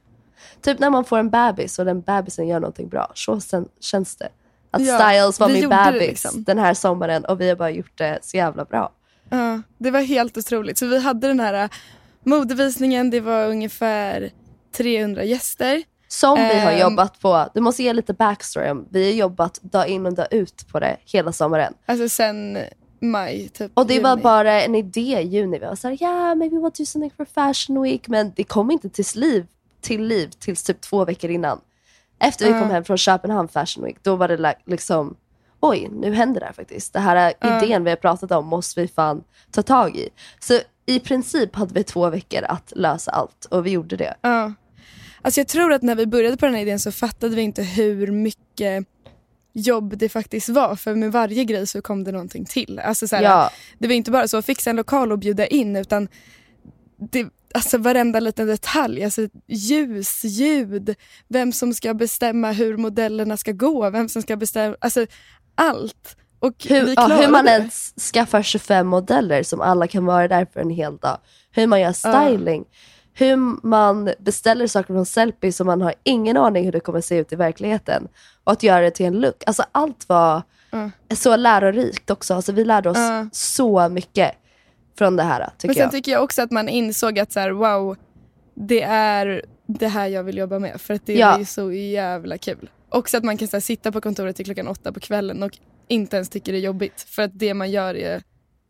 Typ 0.61 0.79
när 0.79 0.91
man 0.91 1.05
får 1.05 1.19
en 1.19 1.31
bebis 1.31 1.79
och 1.79 1.85
den 1.85 2.01
bebisen 2.01 2.49
gör 2.49 2.61
någonting 2.61 2.89
bra. 2.89 3.13
Så 3.15 3.41
sen, 3.41 3.69
känns 3.81 4.17
det. 4.17 4.29
Att 4.71 4.83
Ja, 4.87 4.99
Styles 4.99 5.41
var 5.41 5.49
min 5.49 5.69
bebis 5.69 6.09
liksom. 6.09 6.45
den 6.45 6.59
här 6.59 6.75
sommaren 6.75 7.25
och 7.25 7.41
vi 7.41 7.49
har 7.49 7.57
bara 7.57 7.71
gjort 7.71 7.99
det 7.99 8.19
så 8.23 8.37
jävla 8.37 8.65
bra. 8.65 8.93
Ja, 9.31 9.63
det 9.79 9.91
var 9.91 10.01
helt 10.01 10.37
otroligt. 10.39 10.79
Så 10.79 10.87
vi 10.87 10.99
hade 10.99 11.27
den 11.27 11.41
här 11.41 11.55
äh, 11.65 11.71
modevisningen, 12.25 13.11
det 13.11 13.21
var 13.21 13.47
ungefär 13.47 14.31
300 14.77 15.25
gäster. 15.25 15.83
Som 16.09 16.35
vi 16.39 16.59
har 16.61 16.73
Ehm. 16.73 16.79
jobbat 16.81 17.21
på, 17.21 17.49
du 17.55 17.61
måste 17.61 17.83
ge 17.83 17.93
lite 17.93 18.15
backstory 18.15 18.75
vi 18.91 19.05
har 19.11 19.13
jobbat 19.19 19.59
dag 19.63 19.89
in 19.89 20.07
och 20.07 20.15
dag 20.15 20.27
ut 20.31 20.69
på 20.73 20.81
det 20.81 20.97
hela 21.05 21.33
sommaren. 21.33 21.75
Alltså 21.87 22.09
sen 22.09 22.59
maj, 23.01 23.49
typ 23.49 23.73
Och 23.75 23.87
det 23.87 24.01
var 24.01 24.11
juni. 24.11 24.23
bara 24.23 24.63
en 24.63 24.75
idé 24.75 25.21
i 25.21 25.27
juni. 25.27 25.59
Vi 25.59 25.67
var 25.67 25.75
såhär, 25.75 26.03
yeah, 26.03 26.35
maybe 26.35 26.57
we'll 26.57 26.79
do 26.79 26.85
something 26.85 27.11
for 27.17 27.25
fashion 27.25 27.83
week. 27.83 28.09
Men 28.09 28.33
det 28.37 28.45
kom 28.45 28.71
inte 28.71 28.89
till 28.89 29.05
liv, 29.21 29.47
till 29.81 30.05
liv 30.07 30.29
tills 30.39 30.63
typ 30.63 30.81
två 30.81 31.05
veckor 31.05 31.31
innan. 31.31 31.61
Efter 32.19 32.47
vi 32.55 32.61
kom 32.61 32.71
hem 32.71 32.85
från 32.85 32.97
Köpenhamn 32.99 33.49
Fashion 33.49 33.85
Week, 33.85 33.97
då 34.03 34.17
var 34.17 34.29
det 34.29 34.55
liksom, 34.67 35.17
oj, 35.61 35.89
nu 35.93 36.13
händer 36.15 36.41
det 36.41 36.47
här 36.47 36.53
faktiskt. 36.53 36.93
Det 36.93 37.01
här 37.01 37.33
Ja. 37.41 37.65
idén 37.65 37.85
vi 37.85 37.91
har 37.91 37.97
pratat 37.97 38.33
om 38.33 38.47
måste 38.47 38.81
vi 38.81 38.89
fan 38.89 39.25
ta 39.51 39.63
tag 39.63 39.97
i. 39.97 40.09
Så 40.41 40.59
i 40.87 41.01
princip 41.01 41.57
hade 41.57 41.75
vi 41.75 41.85
två 41.85 42.11
veckor 42.11 42.43
att 42.45 42.73
lösa 42.77 43.11
allt 43.11 43.45
och 43.45 43.67
vi 43.67 43.71
gjorde 43.71 43.97
det. 43.97 44.15
Ja. 44.21 44.53
Alltså 45.27 45.41
jag 45.41 45.49
tror 45.49 45.73
att 45.73 45.83
när 45.83 45.95
vi 45.95 46.07
började 46.07 46.37
på 46.37 46.47
den 46.47 46.55
här 46.55 46.63
idén 46.63 46.79
så 46.79 46.93
fattade 46.93 47.37
vi 47.37 47.43
inte 47.43 47.63
hur 47.63 48.07
mycket 48.13 48.87
jobb 49.53 49.97
det 49.99 50.09
faktiskt 50.09 50.49
var. 50.49 50.77
För 50.77 50.95
med 50.95 51.13
varje 51.13 51.45
grej 51.45 51.67
så 51.67 51.83
kom 51.83 52.05
det 52.05 52.13
någonting 52.13 52.45
till. 52.45 52.79
Alltså 52.79 53.09
så 53.09 53.17
här, 53.17 53.23
Ja. 53.23 53.51
Det 53.79 53.87
var 53.89 53.95
inte 53.95 54.11
bara 54.11 54.29
så 54.29 54.37
att 54.37 54.47
fixa 54.47 54.71
en 54.71 54.77
lokal 54.77 55.13
och 55.13 55.19
bjuda 55.19 55.47
in 55.47 55.77
utan 55.77 56.09
det, 57.11 57.27
alltså 57.55 57.79
varenda 57.79 58.21
liten 58.21 58.47
detalj. 58.47 59.05
Alltså 59.05 59.29
ljus, 59.47 60.25
ljud, 60.25 60.95
vem 61.29 61.53
som 61.53 61.75
ska 61.75 61.95
bestämma 61.95 62.53
hur 62.53 62.77
modellerna 62.77 63.37
ska 63.37 63.53
gå, 63.53 63.91
vem 63.91 64.09
som 64.09 64.23
ska 64.23 64.37
bestämma, 64.37 64.77
alltså 64.81 65.07
allt. 65.55 66.17
Och 66.39 66.55
Hur, 66.69 66.95
ja, 66.97 67.07
hur 67.07 67.29
man 67.29 67.45
det. 67.45 67.51
ens 67.51 67.95
skaffar 68.13 68.43
25 68.43 68.87
modeller 68.87 69.43
som 69.43 69.61
alla 69.61 69.87
kan 69.87 70.05
vara 70.05 70.29
där 70.29 70.47
för 70.53 70.61
en 70.61 70.71
hel 70.71 70.97
dag. 70.97 71.19
Hur 71.51 71.67
man 71.67 71.81
gör 71.81 71.93
styling. 71.93 72.65
Hur 73.19 73.67
man 73.67 74.11
beställer 74.19 74.67
saker 74.67 74.95
från 74.95 75.07
Sellpy 75.07 75.53
som 75.53 75.67
man 75.67 75.83
har 75.83 75.95
ingen 76.05 76.37
aning 76.37 76.65
hur 76.65 76.73
det 76.73 76.81
kommer 76.81 77.01
se 77.01 77.17
ut 77.19 77.33
i 77.33 77.37
verkligheten. 77.37 78.09
Och 78.45 78.53
att 78.53 78.63
göra 78.63 78.81
det 78.81 78.91
till 78.91 79.07
en 79.07 79.21
look. 79.21 79.43
Alltså 79.47 79.65
allt 79.73 80.09
var 80.09 80.43
så 81.15 81.37
lärorikt 81.37 82.11
också. 82.11 82.35
Alltså, 82.35 82.53
vi 82.53 82.65
lärde 82.65 82.91
oss 82.91 82.97
Ja. 82.99 83.29
så 83.33 83.89
mycket 83.89 84.33
från 84.99 85.17
det 85.17 85.23
här 85.23 85.51
tycker 85.59 85.69
Men 85.69 85.75
sen 85.75 85.83
jag. 85.83 85.93
tycker 85.93 86.13
jag 86.13 86.23
också 86.25 86.43
att 86.43 86.51
man 86.51 86.69
insåg 86.69 87.19
att 87.19 87.33
så 87.33 87.41
här, 87.41 87.51
wow, 87.51 87.97
det 88.55 88.83
är 88.83 89.45
det 89.67 89.89
här 89.89 90.07
jag 90.07 90.25
vill 90.25 90.39
jobba 90.39 90.59
med. 90.59 90.81
För 90.81 90.95
att 90.95 91.07
det 91.07 91.15
Ja. 91.15 91.39
är 91.41 91.45
så 91.45 91.73
jävla 91.73 92.39
kul. 92.39 92.71
Också 92.89 93.17
att 93.17 93.25
man 93.25 93.37
kan 93.37 93.49
så 93.49 93.57
här, 93.57 93.61
sitta 93.61 93.93
på 93.93 94.01
kontoret 94.01 94.37
till 94.37 94.45
klockan 94.45 94.69
åtta 94.69 94.93
på 94.93 95.01
kvällen 95.01 95.43
och 95.43 95.59
inte 95.89 96.17
ens 96.17 96.29
tycker 96.29 96.53
det 96.53 96.59
är 96.59 96.63
jobbigt. 96.63 97.01
För 97.09 97.23
att 97.23 97.31
det 97.39 97.55
man 97.55 97.71
gör 97.71 97.95
är 97.95 98.23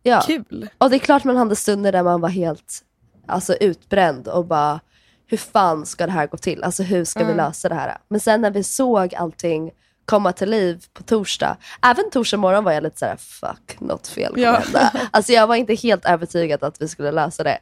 ja. 0.03 0.23
kul. 0.27 0.69
Och 0.79 0.91
det 0.91 0.97
är 0.97 1.01
klart 1.01 1.25
man 1.25 1.37
hade 1.37 1.57
stunder 1.57 1.93
där 1.93 2.03
man 2.03 2.21
var 2.21 2.29
helt 2.29 2.83
alltså, 3.27 3.55
utbränd 3.55 4.29
och 4.29 4.47
bara, 4.47 4.81
hur 5.27 5.37
fan 5.37 5.87
ska 5.87 6.07
det 6.07 6.13
här 6.13 6.27
gå 6.27 6.37
till? 6.37 6.65
Alltså 6.65 6.83
hur 6.83 7.05
ska 7.05 7.19
vi 7.21 7.25
Mm. 7.33 7.37
lösa 7.37 7.69
det 7.69 7.75
här? 7.75 7.97
Men 8.09 8.21
sen 8.21 8.41
när 8.41 8.51
vi 8.51 8.63
såg 8.63 9.15
allting 9.15 9.71
komma 10.05 10.33
till 10.33 10.51
liv 10.51 10.85
på 10.95 11.03
torsdag, 11.03 11.57
även 11.83 12.11
torsdag 12.11 12.37
morgon 12.37 12.65
var 12.65 12.73
jag 12.73 12.83
lite 12.83 12.99
såhär, 12.99 13.17
fuck, 13.17 13.81
något 13.81 14.07
fel 14.09 14.29
kommer 14.35 14.43
Ja. 14.47 14.53
hända. 14.59 14.93
Alltså 15.11 15.33
jag 15.33 15.47
var 15.47 15.55
inte 15.57 15.75
helt 15.75 16.05
övertygad 16.07 16.65
att 16.65 16.83
vi 16.83 16.89
skulle 16.89 17.13
lösa 17.13 17.43
det. 17.45 17.59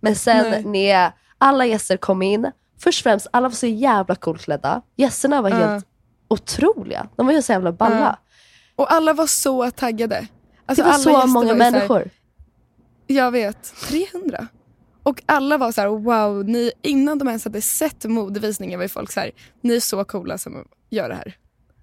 Men 0.00 0.14
sen 0.16 0.50
Nej. 0.50 0.64
när 0.64 1.12
alla 1.38 1.66
gäster 1.66 1.96
kom 1.96 2.22
in, 2.22 2.50
först 2.80 3.00
och 3.00 3.02
främst, 3.02 3.26
alla 3.30 3.48
var 3.48 3.54
så 3.56 3.66
jävla 3.66 4.14
coolt 4.14 4.42
klädda. 4.42 4.82
Gästerna 4.96 5.42
var 5.42 5.50
Ja. 5.50 5.56
helt 5.56 5.84
otroliga. 6.28 7.08
De 7.16 7.26
var 7.26 7.32
ju 7.32 7.42
så 7.42 7.52
jävla 7.52 7.72
balla. 7.72 7.98
Ja. 8.00 8.16
Och 8.76 8.92
alla 8.92 9.12
var 9.12 9.26
så 9.26 9.70
taggade. 9.70 10.14
Det 10.20 10.28
Alltså, 10.66 10.82
var 10.84 10.90
alla 10.90 11.02
så 11.02 11.10
många 11.26 11.46
var 11.46 11.56
så 11.58 11.62
här- 11.64 11.70
människor. 11.72 12.10
Jag 13.06 13.30
vet, 13.30 13.72
300. 13.88 14.46
Och 15.08 15.22
alla 15.26 15.58
var 15.58 15.72
så 15.72 15.80
här, 15.80 15.88
wow, 15.88 16.44
ni, 16.48 16.72
innan 16.82 17.18
de 17.18 17.28
ens 17.28 17.44
hade 17.44 17.62
sett 17.62 18.04
modevisningen 18.04 18.78
var 18.78 18.84
ju 18.84 18.88
folk 18.88 19.12
så 19.12 19.20
här, 19.20 19.30
ni 19.62 19.76
är 19.76 19.80
så 19.80 20.04
coola 20.04 20.38
som 20.38 20.64
gör 20.90 21.08
det 21.08 21.14
här. 21.14 21.34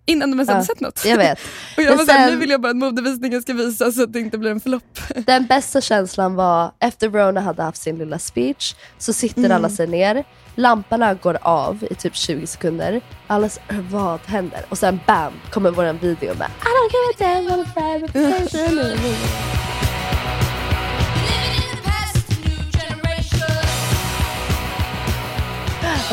Innan 0.08 0.32
de 0.32 0.38
ens 0.38 0.50
Ja, 0.50 0.53
hade 0.53 0.65
sett 0.65 0.79
något. 0.79 1.05
Jag 1.05 1.17
vet. 1.17 1.39
Och 1.77 1.84
jag 1.84 1.89
Men 1.89 1.98
var 1.98 2.05
så 2.05 2.12
här, 2.12 2.25
sen- 2.27 2.34
nu 2.34 2.39
vill 2.39 2.50
jag 2.50 2.62
bara 2.62 2.70
att 2.70 2.75
modevisningen 2.77 3.41
ska 3.41 3.53
visas 3.53 3.96
så 3.96 4.03
att 4.03 4.13
det 4.13 4.20
inte 4.20 4.38
blir 4.38 4.51
en 4.51 4.60
flopp. 4.60 5.00
Den 5.25 5.46
bästa 5.46 5.82
känslan 5.82 6.36
var 6.36 6.72
efter 6.79 7.10
Rona 7.10 7.41
hade 7.41 7.63
haft 7.63 7.82
sin 7.82 7.98
lilla 7.98 8.20
speech 8.20 8.75
så 8.98 9.13
sitter 9.13 9.39
Mm. 9.39 9.51
alla 9.51 9.70
sig 9.70 9.88
ner, 9.88 10.24
lamporna 10.55 11.13
går 11.13 11.38
av 11.41 11.84
i 11.91 11.96
typ 11.96 12.15
20 12.15 12.47
sekunder. 12.47 13.02
Alla 13.28 13.49
säger 13.49 13.82
vad 13.91 14.19
händer? 14.26 14.65
Och 14.69 14.78
sen 14.78 14.99
bam 15.08 15.34
kommer 15.52 15.71
vår 15.71 15.93
video 15.93 16.36
med 16.38 16.47
I 16.62 16.67
don't 16.78 16.91
give 16.91 17.32
a 17.32 17.41
damn 17.41 17.45
what 17.45 17.67
a 17.78 19.06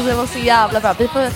reputation. 0.06 0.10
Alltså 0.10 0.10
det 0.10 0.14
var 0.14 0.26
så 0.26 0.38
jävla 0.46 0.80
bra. 0.80 0.94
Vi 0.98 1.08
får 1.08 1.28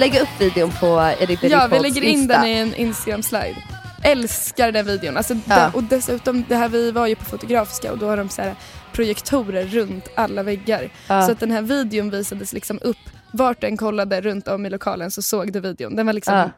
lägga 0.00 0.20
upp 0.20 0.28
videon 0.40 0.72
på 0.80 1.14
Eddie 1.18 1.26
Bitty 1.26 1.48
Ja, 1.48 1.68
vi 1.70 1.78
lägger 1.78 2.02
in 2.02 2.18
Insta. 2.18 2.34
den 2.38 2.46
i 2.46 2.52
en 2.52 2.74
Instagram-slide. 2.74 3.56
Älskar 4.02 4.72
den 4.72 4.86
videon. 4.86 5.16
Alltså, 5.16 5.34
Ja. 5.34 5.40
där, 5.56 5.70
och 5.76 5.82
dessutom, 5.82 6.44
det 6.48 6.56
här, 6.56 6.68
vi 6.68 6.90
var 6.90 7.06
ju 7.06 7.14
på 7.16 7.24
Fotografiska 7.24 7.92
och 7.92 7.98
då 7.98 8.06
har 8.08 8.16
de 8.16 8.28
så 8.28 8.42
här 8.42 8.54
projektorer 8.92 9.64
runt 9.66 10.08
alla 10.14 10.42
väggar. 10.42 10.90
Ja. 11.08 11.26
Så 11.26 11.32
att 11.32 11.40
den 11.40 11.50
här 11.50 11.62
videon 11.62 12.10
visades 12.10 12.52
liksom 12.52 12.78
upp. 12.82 12.96
Vart 13.32 13.60
den 13.60 13.76
kollade 13.76 14.20
runt 14.20 14.48
om 14.48 14.66
i 14.66 14.70
lokalen 14.70 15.10
så 15.10 15.22
såg 15.22 15.52
du 15.52 15.60
videon. 15.60 15.96
Den 15.96 16.06
var 16.06 16.12
liksom 16.12 16.34
Ja. 16.34 16.50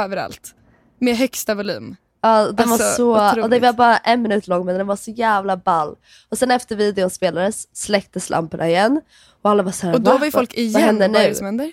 överallt. 0.00 0.54
Med 1.00 1.16
högsta 1.16 1.54
volym. 1.54 1.96
Ja, 2.22 2.44
den 2.52 2.68
var 2.68 2.74
Alltså, 2.74 2.94
så, 2.96 3.10
och 3.12 3.18
det 3.34 3.40
otroligt. 3.42 3.62
var 3.62 3.72
bara 3.72 3.96
en 3.96 4.22
minut 4.22 4.46
lång 4.46 4.66
men 4.66 4.78
den 4.78 4.86
var 4.86 4.96
så 4.96 5.10
jävla 5.10 5.56
ball. 5.56 5.96
Och 6.28 6.38
sen 6.38 6.50
efter 6.50 6.76
videon 6.76 7.10
spelades 7.10 7.76
släcktes 7.76 8.30
lamporna 8.30 8.68
igen 8.68 9.00
och 9.42 9.50
alla 9.50 9.62
var 9.62 9.72
såhär, 9.72 9.94
Och 9.94 10.00
då 10.00 10.10
Va? 10.10 10.18
var 10.18 10.24
ju 10.24 10.30
folk 10.32 10.54
igen. 10.54 10.72
Vad 10.72 10.82
händer 10.82 11.08
Vad 11.08 11.22
är 11.22 11.28
det 11.28 11.34
som 11.34 11.46
händer? 11.46 11.72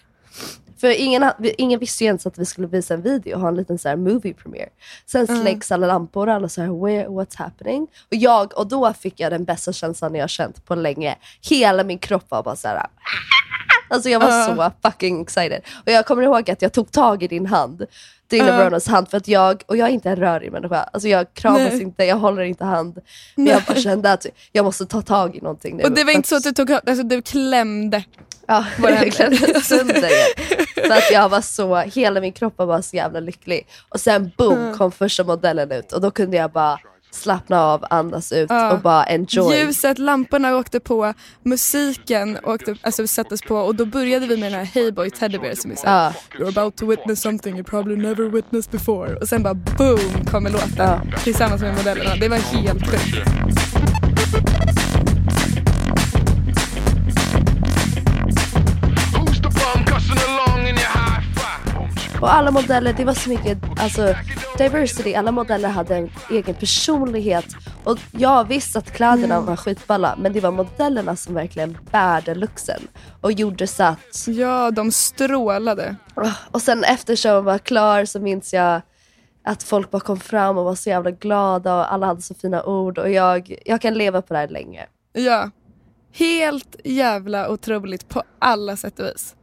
För 0.77 0.99
ingen, 1.01 1.31
ingen 1.57 1.79
visste 1.79 2.03
ju 2.03 2.07
ens 2.07 2.25
att 2.25 2.37
vi 2.37 2.45
skulle 2.45 2.67
visa 2.67 2.93
en 2.93 3.01
video 3.01 3.35
och 3.35 3.41
ha 3.41 3.47
en 3.47 3.55
liten 3.55 3.77
så 3.77 3.89
här 3.89 3.95
movie 3.95 4.33
premiere. 4.33 4.69
Sen 5.05 5.27
släcks 5.27 5.71
alla 5.71 5.87
lampor 5.87 6.27
och 6.27 6.33
alla 6.33 6.49
så 6.49 6.61
här, 6.61 6.85
Where, 6.85 7.07
what's 7.07 7.37
happening? 7.37 7.81
Och, 7.83 8.15
jag, 8.15 8.57
och 8.57 8.67
då 8.67 8.93
fick 8.93 9.19
jag 9.19 9.31
den 9.31 9.43
bästa 9.45 9.73
känslan 9.73 10.15
jag 10.15 10.23
har 10.23 10.27
känt 10.27 10.65
på 10.65 10.75
länge. 10.75 11.15
Hela 11.49 11.83
min 11.83 11.97
kropp 11.99 12.25
var 12.29 12.43
bara 12.43 12.55
så 12.55 12.67
här. 12.67 12.87
Alltså 13.89 14.09
jag 14.09 14.19
var 14.19 14.29
Ja. 14.29 14.71
så 14.81 14.89
fucking 14.89 15.21
excited. 15.21 15.61
Och 15.85 15.91
jag 15.91 16.05
kommer 16.05 16.23
ihåg 16.23 16.51
att 16.51 16.61
jag 16.61 16.73
tog 16.73 16.91
tag 16.91 17.23
i 17.23 17.27
din 17.27 17.45
hand. 17.45 17.85
Din 18.27 18.45
Ja. 18.45 18.53
och 18.57 18.63
Ronas 18.65 18.87
hand 18.87 19.09
för 19.09 19.17
att 19.17 19.27
jag, 19.27 19.63
och 19.65 19.77
jag 19.77 19.89
är 19.89 19.93
inte 19.93 20.09
en 20.09 20.15
rörig 20.15 20.51
människa. 20.51 20.83
Alltså 20.93 21.07
jag 21.07 21.33
kramas 21.33 21.59
Nej. 21.71 21.81
inte, 21.81 22.03
jag 22.05 22.15
håller 22.15 22.41
inte 22.43 22.63
hand. 22.65 22.97
Men 23.35 23.45
jag 23.45 23.63
bara 23.63 23.75
kände 23.79 24.11
att 24.11 24.25
jag 24.51 24.65
måste 24.65 24.85
ta 24.85 25.01
tag 25.01 25.35
i 25.35 25.41
någonting 25.41 25.77
nu. 25.77 25.83
Och 25.83 25.91
det 25.91 26.03
var 26.03 26.11
inte 26.11 26.29
så 26.29 26.35
att 26.35 26.43
du 26.43 26.51
tog 26.51 26.71
alltså 26.71 27.03
du 27.03 27.21
klämde. 27.21 28.03
Ja, 28.47 28.65
jag 28.83 29.11
klämde 29.13 29.37
sönder 29.63 29.95
er. 30.05 30.87
För 30.87 30.93
att 30.95 31.11
jag 31.11 31.29
var 31.29 31.41
så, 31.41 31.75
hela 31.77 32.21
min 32.21 32.31
kropp 32.33 32.53
var 32.57 32.65
bara 32.67 32.81
så 32.81 32.95
jävla 32.95 33.19
lycklig. 33.19 33.67
Och 33.89 33.99
sen 33.99 34.31
boom 34.37 34.77
kom 34.77 34.91
första 34.91 35.23
modellen 35.23 35.71
ut 35.71 35.91
och 35.93 36.01
då 36.01 36.11
kunde 36.11 36.37
jag 36.37 36.51
bara 36.51 36.79
slappna 37.15 37.61
av, 37.61 37.85
andas 37.89 38.31
ut 38.31 38.49
Ja. 38.49 38.71
och 38.71 38.79
bara 38.81 39.03
enjoy. 39.05 39.55
Ljuset, 39.57 39.99
lamporna 39.99 40.55
åkte 40.57 40.79
på, 40.79 41.13
musiken 41.43 42.37
åkte, 42.43 42.75
alltså, 42.81 43.07
sattes 43.07 43.41
på 43.41 43.55
och 43.55 43.75
då 43.75 43.85
började 43.85 44.27
vi 44.27 44.37
med 44.37 44.51
den 44.51 44.59
här 44.59 44.65
Hey 44.65 44.91
Boy 44.91 45.09
Teddy 45.09 45.37
Bear 45.37 45.55
som 45.55 45.71
är 45.71 45.75
såhär, 45.75 46.13
Ja. 46.37 46.39
You're 46.45 46.47
about 46.59 46.75
to 46.75 46.85
witness 46.85 47.21
something 47.21 47.55
you 47.55 47.63
probably 47.63 47.95
never 47.95 48.29
witnessed 48.29 48.71
before. 48.71 49.15
Och 49.15 49.27
sen 49.29 49.43
bara 49.43 49.53
boom 49.53 50.25
kommer 50.31 50.49
låten 50.49 50.69
Ja. 50.77 51.01
tillsammans 51.23 51.61
med 51.61 51.75
modellerna. 51.77 52.15
Det 52.15 52.29
var 52.29 52.37
helt 52.37 52.87
sjukt. 52.87 53.29
Och 62.25 62.33
alla 62.33 62.51
modeller, 62.51 62.93
det 62.93 63.05
var 63.05 63.13
så 63.13 63.29
mycket 63.29 63.57
alltså, 63.79 64.13
diversity, 64.57 65.13
alla 65.13 65.31
modeller 65.31 65.69
hade 65.69 65.95
en 65.95 66.11
egen 66.31 66.55
personlighet. 66.55 67.45
Och 67.83 67.97
jag 68.11 68.47
visste 68.47 68.79
att 68.79 68.91
kläderna 68.91 69.35
Mm. 69.35 69.45
var 69.45 69.55
skitballa 69.55 70.15
men 70.17 70.33
det 70.33 70.39
var 70.39 70.51
modellerna 70.51 71.15
som 71.15 71.33
verkligen 71.35 71.77
bärde 71.91 72.35
luxen. 72.35 72.81
Och 73.21 73.31
gjorde 73.31 73.67
så 73.67 73.83
att 73.83 74.27
Ja, 74.27 74.71
de 74.71 74.91
strålade. 74.91 75.95
Och 76.51 76.61
sen 76.61 76.83
efter 76.83 77.15
showen 77.15 77.43
var 77.45 77.57
klar 77.57 78.05
så 78.05 78.19
minns 78.19 78.53
jag 78.53 78.81
att 79.43 79.63
folk 79.63 79.91
bara 79.91 79.99
kom 80.01 80.19
fram 80.19 80.57
och 80.57 80.65
var 80.65 80.75
så 80.75 80.89
jävla 80.89 81.11
glada 81.11 81.75
och 81.75 81.93
alla 81.93 82.05
hade 82.05 82.21
så 82.21 82.33
fina 82.35 82.63
ord 82.63 82.97
och 82.97 83.09
jag, 83.11 83.55
jag 83.65 83.81
kan 83.81 83.93
leva 83.93 84.21
på 84.21 84.33
det 84.33 84.39
här 84.39 84.47
länge. 84.47 84.85
Ja. 85.13 85.49
Helt 86.13 86.75
jävla 86.83 87.49
otroligt 87.49 88.09
på 88.09 88.23
alla 88.39 88.77
sätt 88.77 88.99
och 88.99 89.05
vis. 89.05 89.35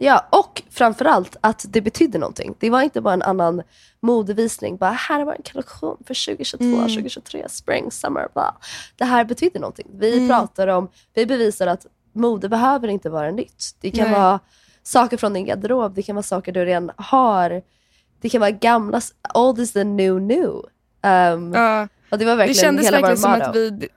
Ja, 0.00 0.26
och 0.30 0.62
framförallt 0.70 1.36
att 1.40 1.64
det 1.68 1.80
betydde 1.80 2.18
någonting. 2.18 2.54
Det 2.58 2.70
var 2.70 2.82
inte 2.82 3.00
bara 3.00 3.14
en 3.14 3.22
annan 3.22 3.62
modevisning, 4.00 4.76
bara 4.76 4.90
här 4.90 5.24
var 5.24 5.34
en 5.34 5.42
kollektion 5.52 5.96
för 6.06 6.26
2022, 6.26 6.64
2023, 6.80 7.48
spring, 7.48 7.90
summer, 7.90 8.28
bla. 8.34 8.56
Det 8.96 9.04
här 9.04 9.24
betydde 9.24 9.58
någonting. 9.58 9.86
Vi 9.98 10.28
pratar 10.28 10.68
om, 10.68 10.88
vi 11.14 11.26
bevisar 11.26 11.66
att 11.66 11.86
mode 12.12 12.48
behöver 12.48 12.88
inte 12.88 13.10
vara 13.10 13.30
nytt. 13.30 13.76
Det 13.80 13.90
kan 13.90 14.10
Nej. 14.10 14.20
vara 14.20 14.40
saker 14.82 15.16
från 15.16 15.32
din 15.34 15.44
garderob, 15.44 15.94
det 15.94 16.02
kan 16.02 16.16
vara 16.16 16.22
saker 16.22 16.52
du 16.52 16.64
redan 16.64 16.90
har. 16.96 17.62
Det 18.20 18.28
kan 18.28 18.40
vara 18.40 18.50
gamla, 18.50 19.00
old 19.34 19.58
is 19.58 19.72
the 19.72 19.84
new 19.84 20.20
new. 20.22 20.48
Um, 21.02 21.52
Ja. 21.54 21.88
och 22.10 22.18
det 22.18 22.24
var 22.24 22.32
Det 22.32 22.36
verkligen 22.36 22.54
kändes 22.54 22.86
hela 22.86 22.96
verkligen 22.96 23.18
som 23.18 23.32
att 23.32 23.56
vi, 23.56 23.88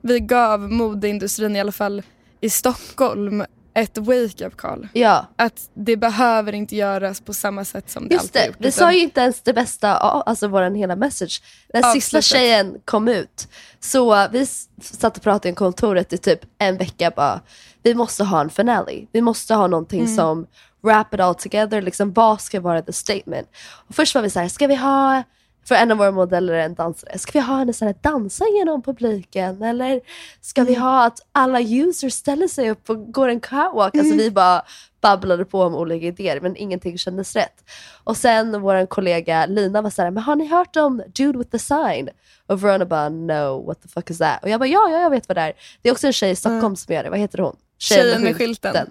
vi 0.00 0.20
gav 0.20 0.60
modeindustrin, 0.60 1.56
i 1.56 1.60
alla 1.60 1.72
fall 1.72 2.02
i 2.40 2.50
Stockholm, 2.50 3.44
ett 3.74 3.98
wake-up 3.98 4.56
call. 4.56 4.88
Ja, 4.92 5.26
Att 5.36 5.70
det 5.74 5.96
behöver 5.96 6.52
inte 6.52 6.76
göras 6.76 7.20
på 7.20 7.34
samma 7.34 7.64
sätt 7.64 7.90
som 7.90 8.08
det 8.08 8.14
just 8.14 8.24
alltid 8.24 8.42
det. 8.42 8.46
gjort. 8.46 8.56
Vi 8.58 8.68
utan- 8.68 8.72
sa 8.78 8.92
ju 8.92 9.00
inte 9.00 9.20
ens 9.20 9.40
det 9.42 9.52
bästa, 9.52 9.88
ja, 9.88 10.22
alltså 10.26 10.48
vår 10.48 10.70
hela 10.76 10.96
message. 10.96 11.42
När 11.74 11.82
sista 11.82 12.20
tjejen 12.22 12.76
kom 12.84 13.08
ut, 13.08 13.48
så 13.80 14.28
vi 14.28 14.46
satt 14.82 15.16
och 15.16 15.22
pratade 15.22 15.48
i 15.48 15.54
kontoret 15.54 16.12
i 16.12 16.18
typ 16.18 16.40
en 16.58 16.76
vecka 16.76 17.12
bara, 17.16 17.40
vi 17.82 17.94
måste 17.94 18.24
ha 18.24 18.40
en 18.40 18.50
finale. 18.50 19.06
Vi 19.12 19.20
måste 19.20 19.54
ha 19.54 19.66
någonting 19.66 20.00
Mm. 20.02 20.16
som 20.16 20.46
wrap 20.82 21.14
it 21.14 21.20
all 21.20 21.34
together, 21.34 21.82
liksom 21.82 22.12
vad 22.12 22.40
ska 22.40 22.60
vara 22.60 22.82
the 22.82 22.92
statement? 22.92 23.48
Och 23.88 23.94
först 23.94 24.14
var 24.14 24.22
vi 24.22 24.30
så 24.30 24.40
här, 24.40 24.48
ska 24.48 24.66
vi 24.66 24.74
ha 24.74 25.22
för 25.64 25.74
en 25.74 25.90
av 25.90 25.98
våra 25.98 26.10
modeller 26.10 26.52
är 26.54 26.64
en 26.64 26.74
dansare. 26.74 27.18
Ska 27.18 27.32
vi 27.32 27.40
ha 27.40 27.56
henne 27.56 27.72
så 27.72 27.84
här 27.84 27.94
dansa 28.00 28.44
genom 28.58 28.82
publiken? 28.82 29.62
Eller 29.62 30.00
ska 30.40 30.60
Mm. 30.60 30.72
vi 30.74 30.78
ha 30.80 31.04
att 31.04 31.18
alla 31.32 31.60
users 31.60 32.12
ställer 32.12 32.48
sig 32.48 32.70
upp 32.70 32.90
och 32.90 33.12
går 33.12 33.28
en 33.28 33.40
catwalk? 33.40 33.94
Mm. 33.94 34.06
Alltså 34.06 34.18
vi 34.18 34.30
bara 34.30 34.62
babblade 35.00 35.44
på 35.44 35.62
om 35.62 35.74
olika 35.74 36.06
idéer 36.06 36.40
men 36.40 36.56
ingenting 36.56 36.98
kändes 36.98 37.36
rätt. 37.36 37.64
Och 38.04 38.16
sen 38.16 38.60
vår 38.60 38.86
kollega 38.86 39.46
Lina 39.46 39.82
var 39.82 39.90
så 39.90 40.02
här, 40.02 40.10
men 40.10 40.22
har 40.22 40.36
ni 40.36 40.46
hört 40.46 40.76
om 40.76 41.02
Dude 41.14 41.38
with 41.38 41.50
the 41.50 41.58
sign? 41.58 42.08
Och 42.46 42.64
Verona 42.64 42.84
bara, 42.86 43.08
no, 43.08 43.66
what 43.66 43.82
the 43.82 43.88
fuck 43.88 44.10
is 44.10 44.18
that? 44.18 44.42
Och 44.42 44.48
jag 44.48 44.60
bara, 44.60 44.66
ja, 44.68 44.88
ja, 44.90 45.00
jag 45.00 45.10
vet 45.10 45.28
vad 45.28 45.36
det 45.36 45.40
är. 45.40 45.52
Det 45.82 45.88
är 45.88 45.92
också 45.92 46.06
en 46.06 46.12
tjej 46.12 46.30
i 46.30 46.36
Stockholm 46.36 46.76
som 46.76 46.94
gör 46.94 47.02
det, 47.04 47.10
vad 47.10 47.18
heter 47.18 47.38
hon? 47.38 47.56
Tjejen 47.78 48.22
med 48.22 48.36
skylten. 48.36 48.90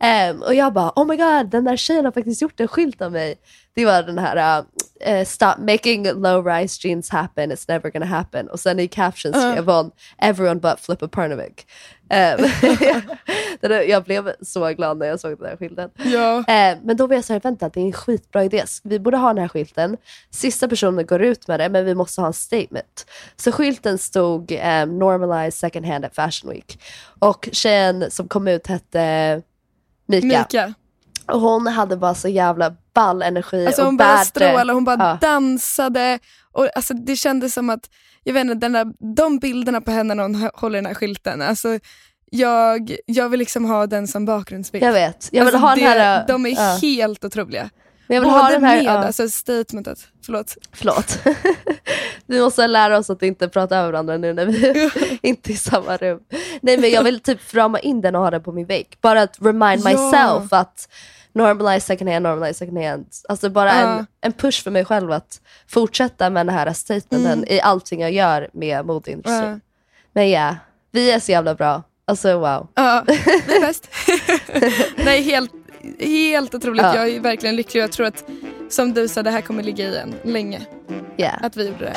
Ehm, 0.00 0.42
och 0.42 0.54
jag 0.54 0.72
bara, 0.72 0.92
oh 0.96 1.06
my 1.06 1.16
god, 1.16 1.50
den 1.50 1.64
där 1.64 1.76
tjejen 1.76 2.04
har 2.04 2.12
faktiskt 2.12 2.42
gjort 2.42 2.60
en 2.60 2.68
skylt 2.68 3.02
av 3.02 3.12
mig. 3.12 3.34
Det 3.74 3.84
var 3.84 4.02
den 4.02 4.18
här, 4.18 4.64
uh, 5.08 5.24
stop 5.24 5.54
making 5.58 6.04
low 6.12 6.46
rise 6.46 6.88
jeans 6.88 7.10
happen, 7.10 7.52
it's 7.52 7.64
never 7.68 7.90
gonna 7.90 8.06
happen. 8.06 8.48
Och 8.50 8.60
sen 8.60 8.80
i 8.80 8.88
caption 8.88 9.32
skrev 9.32 9.66
hon, 9.68 9.90
everyone 10.18 10.60
but 10.60 10.80
Flippa 10.80 11.08
Parnovic. 11.08 11.52
Ehm, 12.10 12.38
den 13.60 13.70
där- 13.70 13.82
jag 13.82 14.04
blev 14.04 14.32
så 14.42 14.68
glad 14.68 14.96
när 14.98 15.06
jag 15.06 15.20
såg 15.20 15.38
den 15.38 15.48
här 15.48 15.56
skylten. 15.56 15.90
Ja. 16.04 16.38
Eh, 16.38 16.78
men 16.82 16.96
då 16.96 17.06
var 17.06 17.14
jag 17.14 17.24
så 17.24 17.32
här, 17.32 17.40
vänta 17.40 17.68
det 17.68 17.80
är 17.80 17.84
en 17.84 17.92
skitbra 17.92 18.44
idé. 18.44 18.64
Vi 18.82 18.98
borde 18.98 19.16
ha 19.16 19.28
den 19.28 19.38
här 19.38 19.48
skylten. 19.48 19.96
Sista 20.30 20.68
personen 20.68 21.06
går 21.06 21.22
ut 21.22 21.48
med 21.48 21.60
det, 21.60 21.68
men 21.68 21.84
vi 21.84 21.94
måste 21.94 22.20
ha 22.20 22.26
en 22.28 22.32
statement. 22.32 23.06
Så 23.36 23.52
skylten 23.52 23.98
stod 23.98 24.52
eh, 24.52 24.86
“Normalize 24.86 25.58
second 25.58 25.86
hand 25.86 26.04
at 26.04 26.14
Fashion 26.14 26.50
Week”. 26.50 26.78
Och 27.18 27.48
tjejen 27.52 28.10
som 28.10 28.28
kom 28.28 28.48
ut 28.48 28.66
hette 28.66 29.42
Mika. 30.06 30.26
Mika. 30.26 30.74
Och 31.26 31.40
hon 31.40 31.66
hade 31.66 31.96
bara 31.96 32.14
så 32.14 32.28
jävla 32.28 32.74
ball 32.94 33.22
energi 33.22 33.66
Alltså 33.66 33.82
och 33.82 33.86
hon 33.86 33.96
bara 33.96 34.08
bärde- 34.08 34.24
strålade, 34.24 34.72
hon 34.72 34.84
bara 34.84 34.96
Ja. 34.98 35.18
dansade. 35.28 36.18
Och 36.52 36.68
alltså 36.76 36.94
det 36.94 37.16
kändes 37.16 37.54
som 37.54 37.70
att, 37.70 37.90
jag 38.24 38.34
vet 38.34 38.40
inte, 38.40 38.54
den 38.54 38.72
där, 38.72 39.14
de 39.14 39.38
bilderna 39.38 39.80
på 39.80 39.90
henne 39.90 40.14
när 40.14 40.22
hon 40.22 40.50
håller 40.54 40.78
den 40.78 40.86
här 40.86 40.94
skylten, 40.94 41.42
alltså 41.42 41.78
jag, 42.30 42.96
jag 43.06 43.28
vill 43.28 43.38
liksom 43.38 43.64
ha 43.64 43.86
den 43.86 44.08
som 44.08 44.24
bakgrundsbild. 44.24 44.84
Jag 44.84 44.92
vet. 44.92 45.28
Jag 45.32 45.44
vill 45.44 45.54
Alltså, 45.54 45.66
ha 45.68 45.74
den 45.74 45.84
det, 45.84 45.90
här... 45.90 46.20
äh, 46.20 46.26
de 46.26 46.46
är 46.46 46.50
ja. 46.50 46.78
helt 46.82 47.24
otroliga. 47.24 47.70
Men 48.06 48.14
jag 48.14 48.22
vill 48.22 48.30
Både 48.30 48.42
ha 48.42 48.50
den 48.50 48.64
här... 48.64 48.76
med 48.76 48.84
ja. 48.84 48.90
alltså 48.90 49.28
statementet, 49.28 49.98
förlåt. 50.22 50.56
Förlåt. 50.72 51.18
vi 52.26 52.40
måste 52.40 52.66
lära 52.66 52.98
oss 52.98 53.10
att 53.10 53.22
inte 53.22 53.48
prata 53.48 53.76
över 53.76 53.92
varandra 53.92 54.16
nu 54.16 54.32
när 54.32 54.46
vi 54.46 54.90
inte 55.22 55.50
är 55.50 55.54
i 55.54 55.56
samma 55.56 55.96
rum. 55.96 56.20
Nej 56.60 56.78
men 56.78 56.90
jag 56.90 57.02
vill 57.04 57.20
typ 57.20 57.54
rama 57.54 57.78
in 57.78 58.00
den 58.00 58.14
och 58.14 58.20
ha 58.22 58.30
den 58.30 58.42
på 58.42 58.52
min 58.52 58.66
vägg. 58.66 58.98
Bara 59.00 59.22
att 59.22 59.36
remind 59.40 59.82
Ja. 59.84 59.90
myself 59.90 60.52
att 60.52 60.88
normalize 61.32 61.86
second 61.86 62.10
hand, 62.10 62.22
normalize 62.22 62.58
second 62.58 62.78
hand. 62.84 63.06
Alltså 63.28 63.50
bara 63.50 63.68
Ja. 63.80 63.98
en, 63.98 64.06
en 64.20 64.32
push 64.32 64.62
för 64.62 64.70
mig 64.70 64.84
själv 64.84 65.12
att 65.12 65.40
fortsätta 65.68 66.30
med 66.30 66.46
den 66.46 66.54
här 66.54 66.72
statementen 66.72 67.44
i 67.48 67.60
allting 67.60 68.00
jag 68.00 68.12
gör 68.12 68.48
med 68.52 68.86
modeindustrin. 68.86 69.38
Mm. 69.38 69.50
Ja. 69.52 69.60
Men 70.12 70.30
ja, 70.30 70.56
vi 70.92 71.10
är 71.10 71.20
så 71.20 71.32
jävla 71.32 71.54
bra. 71.54 71.82
Alltså 72.08 72.38
wow. 72.38 72.68
Ja, 72.74 73.04
vi 73.06 73.12
är 73.14 73.60
bäst. 73.60 73.88
Nej, 75.04 75.22
helt, 75.22 75.50
helt 75.98 76.54
otroligt. 76.54 76.82
Ja. 76.82 76.96
Jag 76.96 77.08
är 77.08 77.20
verkligen 77.20 77.56
lycklig 77.56 77.82
och 77.82 77.84
jag 77.84 77.92
tror 77.92 78.06
att, 78.06 78.24
som 78.68 78.94
du 78.94 79.08
sa, 79.08 79.22
det 79.22 79.30
här 79.30 79.40
kommer 79.40 79.62
ligga 79.62 79.84
i 79.84 79.96
en 79.96 80.14
länge. 80.32 80.60
Ja. 81.16 81.30
Att 81.30 81.56
vi 81.56 81.66
gjorde 81.66 81.84
det. 81.84 81.96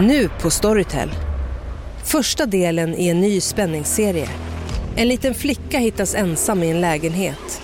Nu 0.00 0.28
på 0.42 0.50
Storytel. 0.50 1.10
Första 2.04 2.46
delen 2.46 2.94
i 2.94 3.08
en 3.08 3.20
ny 3.20 3.40
spänningsserie. 3.40 4.28
En 4.96 5.08
liten 5.08 5.34
flicka 5.34 5.78
hittas 5.78 6.14
ensam 6.14 6.62
i 6.62 6.70
en 6.70 6.80
lägenhet. 6.80 7.63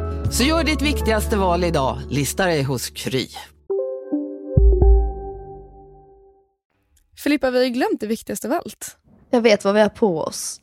Så 0.31 0.43
gör 0.43 0.63
ditt 0.63 0.81
viktigaste 0.81 1.37
val 1.37 1.63
idag, 1.63 1.97
lista 2.09 2.45
dig 2.45 2.63
hos 2.63 2.89
Kry. 2.89 3.27
Filippa, 7.23 7.51
vi 7.51 7.57
har 7.57 7.65
ju 7.65 7.69
glömt 7.71 7.99
det 7.99 8.07
viktigaste 8.07 8.47
av 8.47 8.53
allt. 8.53 8.97
Jag 9.29 9.41
vet 9.41 9.63
vad 9.63 9.73
vi 9.73 9.79
har 9.81 9.89
på 9.89 10.19
oss. 10.21 10.57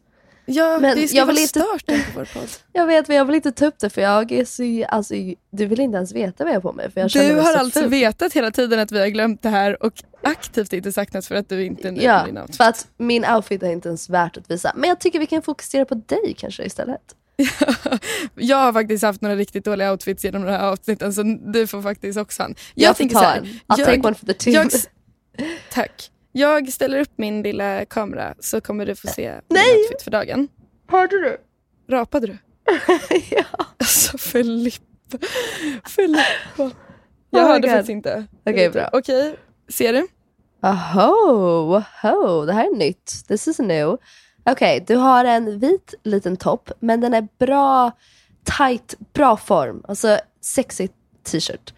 Ja, 0.46 0.78
Men 0.80 0.96
det 0.96 1.08
ska 1.08 1.16
jag 1.16 1.26
vill 1.26 1.38
inte- 1.38 1.60
på 1.60 1.92
vår 2.14 2.24
podd. 2.34 2.48
Jag 2.72 2.86
vet 2.86 3.08
men 3.08 3.16
jag 3.16 3.24
vill 3.24 3.34
inte 3.36 3.52
ta 3.52 3.66
upp 3.66 3.78
det 3.78 3.90
för 3.90 4.00
jag 4.00 4.32
är 4.32 4.44
så, 4.44 4.84
alltså, 4.94 5.14
du 5.50 5.66
vill 5.66 5.80
inte 5.80 5.96
ens 5.96 6.12
veta 6.12 6.44
vad 6.44 6.50
jag 6.52 6.56
har 6.56 6.60
på 6.60 6.72
mig 6.72 6.90
för 6.90 7.00
jag 7.00 7.10
Du 7.10 7.18
mig 7.18 7.34
har 7.44 7.52
så 7.52 7.58
alltså 7.58 7.80
ful. 7.80 7.88
vetat 7.90 8.32
hela 8.32 8.50
tiden 8.50 8.78
att 8.80 8.92
vi 8.92 9.00
har 9.00 9.06
glömt 9.06 9.42
det 9.42 9.48
här 9.48 9.82
och 9.82 9.92
aktivt 10.22 10.72
inte 10.72 10.92
sagt 10.92 11.14
något 11.14 11.26
för 11.26 11.34
att 11.34 11.48
du 11.48 11.64
inte 11.64 11.88
är 11.88 11.92
nöjd 11.92 12.02
Ja, 12.04 12.16
med 12.16 12.26
din 12.26 12.38
outfit. 12.38 12.56
för 12.56 12.64
att 12.64 12.86
min 12.96 13.24
outfit 13.24 13.62
är 13.62 13.70
inte 13.70 13.88
ens 13.88 14.08
värt 14.10 14.36
att 14.36 14.50
visa. 14.50 14.72
Men 14.76 14.88
jag 14.88 15.00
tycker 15.00 15.18
vi 15.18 15.26
kan 15.26 15.42
fokusera 15.42 15.84
på 15.84 15.94
dig 15.94 16.34
kanske 16.38 16.64
istället. 16.64 17.14
Jag 18.34 18.56
har 18.56 18.72
faktiskt 18.72 19.04
haft 19.04 19.20
några 19.20 19.36
riktigt 19.36 19.64
dåliga 19.64 19.92
outfits 19.92 20.24
genom 20.24 20.42
de 20.44 20.50
här 20.50 20.60
avsnitten 20.70 21.12
så 21.12 21.22
du 21.52 21.66
får 21.66 21.82
faktiskt 21.82 22.18
också 22.18 22.42
en. 22.42 22.54
Jag, 22.74 22.96
får 22.96 22.98
tänker 22.98 23.16
så 23.16 23.22
här. 23.22 23.40
I'll 23.40 23.60
jag- 23.68 23.84
take 23.86 24.00
one 24.00 24.14
for 24.14 24.26
the 24.26 24.34
team. 24.34 24.54
jag, 24.54 24.70
tack. 25.72 26.10
Jag 26.32 26.72
ställer 26.72 27.00
upp 27.00 27.12
min 27.16 27.42
lilla 27.42 27.84
kamera 27.84 28.34
så 28.40 28.60
kommer 28.60 28.86
du 28.86 28.94
få 28.94 29.06
se 29.08 29.30
min 29.32 29.40
Nej! 29.48 29.76
outfit 29.82 30.02
för 30.02 30.10
dagen. 30.10 30.48
Hörde 30.88 31.16
du? 31.22 31.36
Rapade 31.94 32.26
du? 32.26 32.36
ja. 33.30 33.44
Alltså 33.78 34.18
Filippa. 34.18 35.18
Filippa. 35.88 36.70
Jag 37.30 37.42
Oh 37.44 37.48
hörde 37.48 37.60
God. 37.60 37.70
faktiskt 37.70 37.90
inte. 37.90 38.24
Okej, 38.46 38.70
bra. 38.70 38.90
Okej, 38.92 39.36
ser 39.68 39.92
du? 39.92 40.06
Aho, 40.62 41.82
aho, 42.02 42.44
det 42.46 42.52
här 42.52 42.64
är 42.72 42.76
nytt. 42.76 43.28
This 43.28 43.48
is 43.48 43.58
new. 43.58 43.96
Okej, 44.50 44.84
du 44.86 44.96
har 44.96 45.24
en 45.24 45.58
vit 45.58 45.94
liten 46.02 46.36
topp, 46.36 46.70
men 46.80 47.00
den 47.00 47.14
är 47.14 47.28
bra 47.38 47.90
tight, 48.58 48.94
bra 49.12 49.36
form. 49.36 49.84
Alltså 49.88 50.18
sexy 50.40 50.88
t-shirt. 51.24 51.74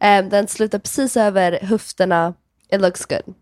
Um, 0.00 0.28
den 0.28 0.48
slutar 0.48 0.78
precis 0.78 1.16
över 1.16 1.58
höfterna. 1.62 2.34
It 2.72 2.80
looks 2.80 3.06
good. 3.06 3.34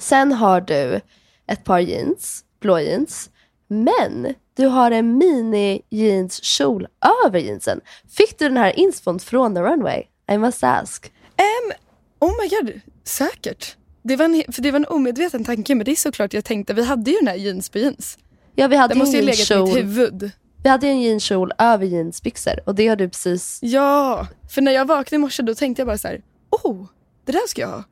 Sen 0.00 0.32
har 0.32 0.60
du 0.60 1.00
ett 1.46 1.64
par 1.64 1.78
jeans, 1.78 2.44
blå 2.60 2.80
jeans. 2.80 3.30
Men 3.68 4.34
du 4.56 4.66
har 4.66 4.90
en 4.90 5.18
mini 5.18 5.82
jeanskjol 5.90 6.86
över 7.24 7.38
jeansen. 7.38 7.80
Fick 8.08 8.38
du 8.38 8.48
den 8.48 8.56
här 8.56 8.78
inspon 8.78 9.18
från 9.18 9.54
the 9.54 9.60
runway? 9.60 10.02
I 10.32 10.38
must 10.38 10.64
ask. 10.64 11.12
Um, 11.38 11.72
oh 12.18 12.32
my 12.42 12.48
god, 12.48 12.80
säkert. 13.04 13.76
Det 14.02 14.16
var, 14.16 14.24
en, 14.24 14.42
för 14.52 14.62
det 14.62 14.70
var 14.70 14.78
en 14.78 14.86
omedveten 14.86 15.44
tanke 15.44 15.74
men 15.74 15.84
det 15.84 15.90
är 15.90 15.96
såklart 15.96 16.34
jag 16.34 16.44
tänkte. 16.44 16.74
Vi 16.74 16.84
hade 16.84 17.10
ju 17.10 17.16
den 17.16 17.26
här 17.28 17.34
jeans 17.34 17.68
på 17.70 17.78
jeans. 17.78 18.18
Ja, 18.54 18.68
vi 18.68 18.76
hade 18.76 18.94
Det 18.94 18.98
måste 18.98 19.16
ju 19.16 19.20
en 19.20 19.26
legat 19.26 19.50
i 19.50 19.58
mitt 19.58 19.76
huvud. 19.76 20.30
Vi 20.62 20.68
hade 20.68 20.86
en 20.86 21.00
jeanskjol 21.00 21.52
över 21.58 21.86
jeansbyxor 21.86 22.60
och 22.66 22.74
det 22.74 22.88
har 22.88 22.96
du 22.96 23.08
precis... 23.08 23.58
Ja, 23.62 24.26
för 24.50 24.62
när 24.62 24.72
jag 24.72 24.84
vaknade 24.84 25.16
i 25.16 25.18
morse 25.18 25.42
då 25.42 25.54
tänkte 25.54 25.80
jag 25.80 25.86
bara 25.86 25.98
så 25.98 26.08
här, 26.08 26.22
oh, 26.50 26.86
det 27.24 27.32
där 27.32 27.46
ska 27.48 27.60
jag 27.60 27.68
ha. 27.68 27.84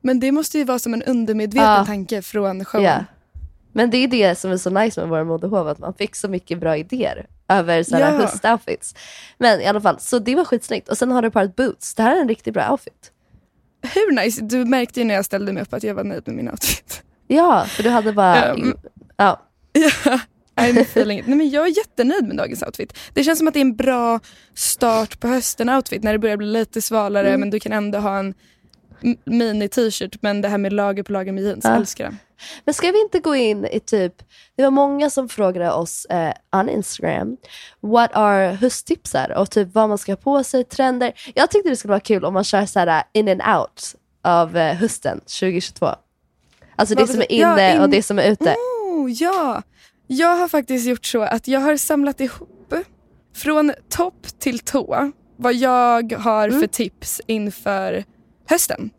Men 0.00 0.20
det 0.20 0.32
måste 0.32 0.58
ju 0.58 0.64
vara 0.64 0.78
som 0.78 0.94
en 0.94 1.02
undermedveten 1.02 1.70
Ja. 1.70 1.84
tanke 1.84 2.22
från 2.22 2.64
showen. 2.64 2.84
Ja. 2.84 3.04
Men 3.72 3.90
det 3.90 3.96
är 3.96 4.08
det 4.08 4.38
som 4.38 4.50
är 4.50 4.56
så 4.56 4.70
nice 4.70 5.00
med 5.00 5.08
våra 5.10 5.24
modehov, 5.24 5.68
att 5.68 5.78
man 5.78 5.94
fick 5.94 6.16
så 6.16 6.28
mycket 6.28 6.60
bra 6.60 6.76
idéer 6.76 7.26
över 7.48 7.82
sådana 7.82 8.04
Ja. 8.04 8.20
höstoutfits. 8.26 8.94
Men 9.38 9.60
i 9.60 9.66
alla 9.66 9.80
fall, 9.80 10.00
så 10.00 10.18
det 10.18 10.34
var 10.34 10.44
skitsnyggt. 10.44 10.88
Och 10.88 10.98
sen 10.98 11.10
har 11.10 11.22
du 11.22 11.30
paret 11.30 11.56
boots. 11.56 11.94
Det 11.94 12.02
här 12.02 12.16
är 12.16 12.20
en 12.20 12.28
riktigt 12.28 12.54
bra 12.54 12.70
outfit. 12.70 13.10
Hur 13.94 14.12
nice? 14.24 14.42
Du 14.42 14.64
märkte 14.64 15.00
ju 15.00 15.04
när 15.06 15.14
jag 15.14 15.24
ställde 15.24 15.52
mig 15.52 15.62
upp 15.62 15.74
att 15.74 15.82
jag 15.82 15.94
var 15.94 16.04
nöjd 16.04 16.22
med 16.26 16.36
min 16.36 16.50
outfit. 16.50 17.02
Ja, 17.26 17.64
för 17.68 17.82
du 17.82 17.90
hade 17.90 18.12
bara... 18.12 18.52
Um, 18.54 18.74
ja. 19.16 19.40
I'm 20.56 20.80
feeling 20.80 21.18
it. 21.18 21.26
Nej, 21.26 21.36
men 21.36 21.50
jag 21.50 21.66
är 21.66 21.76
jättenöjd 21.78 22.26
med 22.28 22.36
dagens 22.36 22.62
outfit. 22.62 22.98
Det 23.14 23.24
känns 23.24 23.38
som 23.38 23.48
att 23.48 23.54
det 23.54 23.60
är 23.60 23.64
en 23.64 23.76
bra 23.76 24.20
start 24.54 25.20
på 25.20 25.28
hösten-outfit 25.28 26.02
när 26.02 26.12
det 26.12 26.18
börjar 26.18 26.36
bli 26.36 26.46
lite 26.46 26.82
svalare 26.82 27.28
Mm. 27.28 27.40
men 27.40 27.50
du 27.50 27.60
kan 27.60 27.72
ändå 27.72 27.98
ha 27.98 28.18
en 28.18 28.34
mini-t-shirt 29.24 30.16
men 30.20 30.40
det 30.40 30.48
här 30.48 30.58
med 30.58 30.72
lager 30.72 31.02
på 31.02 31.12
lager 31.12 31.32
med 31.32 31.44
jeans, 31.44 31.64
Ja. 31.64 31.76
älskar 31.76 32.04
det. 32.04 32.16
Men 32.64 32.74
ska 32.74 32.90
vi 32.92 33.00
inte 33.00 33.18
gå 33.18 33.34
in 33.34 33.64
i 33.64 33.80
typ, 33.80 34.14
det 34.56 34.62
var 34.62 34.70
många 34.70 35.10
som 35.10 35.28
frågade 35.28 35.72
oss 35.72 36.04
eh, 36.04 36.32
on 36.60 36.68
Instagram, 36.68 37.36
what 37.80 38.10
are 38.12 38.52
hösttipsar 38.54 39.32
och 39.38 39.50
typ 39.50 39.68
vad 39.74 39.88
man 39.88 39.98
ska 39.98 40.12
ha 40.12 40.16
på 40.16 40.44
sig, 40.44 40.64
trender. 40.64 41.12
Jag 41.34 41.50
tyckte 41.50 41.68
det 41.70 41.76
skulle 41.76 41.90
vara 41.90 42.00
kul 42.00 42.24
om 42.24 42.34
man 42.34 42.44
kör 42.44 42.66
så 42.66 42.78
här 42.78 43.02
in 43.12 43.28
and 43.28 43.58
out 43.58 43.94
av 44.22 44.56
eh, 44.56 44.74
hösten 44.76 45.20
2022. 45.20 45.86
Alltså 46.76 46.94
det 46.94 47.00
Vad 47.02 47.08
som 47.10 47.16
är 47.18 47.20
betyder- 47.20 47.42
ja, 47.42 47.70
inne 47.70 47.78
och 47.78 47.84
in- 47.84 47.90
det 47.90 48.02
som 48.02 48.18
är 48.18 48.30
ute. 48.30 48.54
Oh, 48.90 49.10
ja! 49.12 49.62
Jag 50.06 50.36
har 50.36 50.48
faktiskt 50.48 50.86
gjort 50.86 51.06
så 51.06 51.22
att 51.22 51.48
jag 51.48 51.60
har 51.60 51.76
samlat 51.76 52.20
ihop 52.20 52.74
från 53.36 53.72
topp 53.88 54.26
till 54.38 54.58
tå 54.58 55.12
vad 55.36 55.54
jag 55.54 56.12
har 56.12 56.48
Mm. 56.48 56.60
för 56.60 56.66
tips 56.66 57.20
inför 57.26 58.04
hösten. 58.46 58.90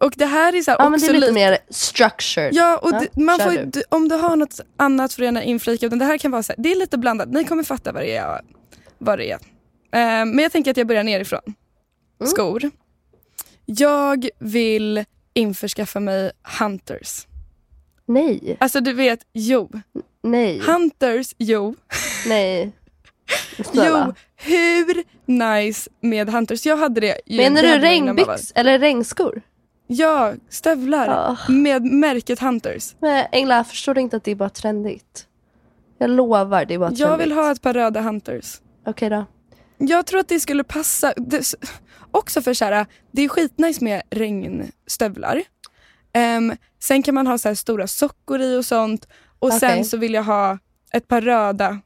Och 0.00 0.12
det 0.16 0.26
här 0.26 0.54
är 0.54 0.62
så 0.62 0.70
här 0.70 0.78
Ja 0.78 0.88
också 0.88 1.06
det 1.06 1.06
är 1.06 1.14
lite 1.14 1.20
lite 1.20 1.32
mer 1.32 1.58
structured. 1.70 2.54
Ja, 2.54 2.78
och 2.78 2.92
det, 2.92 3.16
man 3.16 3.38
får, 3.38 3.50
du. 3.50 3.82
om 3.88 4.08
du 4.08 4.14
har 4.14 4.36
något 4.36 4.60
annat 4.76 5.16
du 5.16 5.24
gärna 5.24 5.42
inflika. 5.42 5.86
Utan 5.86 5.98
det 5.98 6.04
här 6.04 6.18
kan 6.18 6.30
vara 6.30 6.42
så 6.42 6.52
här, 6.52 6.62
det 6.62 6.72
är 6.72 6.76
lite 6.76 6.98
blandat. 6.98 7.28
Ni 7.28 7.44
kommer 7.44 7.62
fatta 7.62 7.92
vad 7.92 8.02
det 8.02 8.16
är. 8.16 8.40
Vad 8.98 9.18
det 9.18 9.30
är. 9.30 9.38
Eh, 9.92 10.24
men 10.24 10.38
jag 10.38 10.52
tänker 10.52 10.70
att 10.70 10.76
jag 10.76 10.86
börjar 10.86 11.02
nerifrån. 11.02 11.40
Mm. 12.20 12.30
Skor. 12.30 12.70
Jag 13.66 14.28
vill 14.38 15.04
införskaffa 15.34 16.00
mig 16.00 16.32
Hunters. 16.60 17.26
Nej. 18.06 18.56
Alltså 18.60 18.80
du 18.80 18.92
vet, 18.92 19.20
jo. 19.32 19.70
Nej. 20.22 20.60
Hunters, 20.60 21.34
jo. 21.38 21.74
Nej. 22.26 22.72
Snälla. 23.64 24.04
Jo, 24.06 24.14
hur 24.38 25.04
nice 25.26 25.90
med 26.00 26.28
Hunters? 26.28 26.66
Jag 26.66 26.76
hade 26.76 27.00
det 27.00 27.20
ju- 27.26 27.36
Menar 27.36 27.62
du 27.62 27.68
hade 27.68 27.80
man 27.80 27.92
innan 27.92 28.06
man 28.06 28.16
var- 28.16 28.24
regnbyx 28.24 28.52
eller 28.54 28.78
regnskor? 28.78 29.42
Ja, 29.86 30.32
stövlar 30.48 31.38
med 31.48 31.82
märket 31.84 32.40
Hunters. 32.40 32.94
Men 33.00 33.26
Engla, 33.32 33.64
förstår 33.64 33.94
du 33.94 34.00
inte 34.00 34.16
att 34.16 34.24
det 34.24 34.30
är 34.30 34.34
bara 34.34 34.50
trendigt? 34.50 35.26
Jag 35.98 36.10
lovar, 36.10 36.64
det 36.64 36.74
är 36.74 36.78
bara 36.78 36.88
trendigt. 36.88 37.00
Jag 37.00 37.16
vill 37.18 37.32
ha 37.32 37.50
ett 37.52 37.62
par 37.62 37.72
röda 37.74 38.00
Hunters. 38.00 38.60
Okej 38.86 39.10
då. 39.10 39.24
Jag 39.78 40.06
tror 40.06 40.20
att 40.20 40.28
det 40.28 40.40
skulle 40.40 40.64
passa. 40.64 41.12
Det, 41.16 41.54
också 42.10 42.42
för 42.42 42.54
så 42.54 42.64
här, 42.64 42.86
det 43.12 43.22
är 43.22 43.28
skitnice 43.28 43.84
med 43.84 44.02
regnstövlar. 44.10 45.42
Ehm, 46.12 46.52
sen 46.82 47.02
kan 47.02 47.14
man 47.14 47.26
ha 47.26 47.38
så 47.38 47.48
här 47.48 47.54
stora 47.54 47.86
sockor 47.86 48.40
i 48.40 48.56
och 48.56 48.64
sånt. 48.64 49.08
Och 49.38 49.52
sen 49.52 49.70
Okej. 49.72 49.84
så 49.84 49.96
vill 49.96 50.14
jag 50.14 50.22
ha 50.22 50.58
ett 50.92 51.08
par 51.08 51.20
röda. 51.20 51.78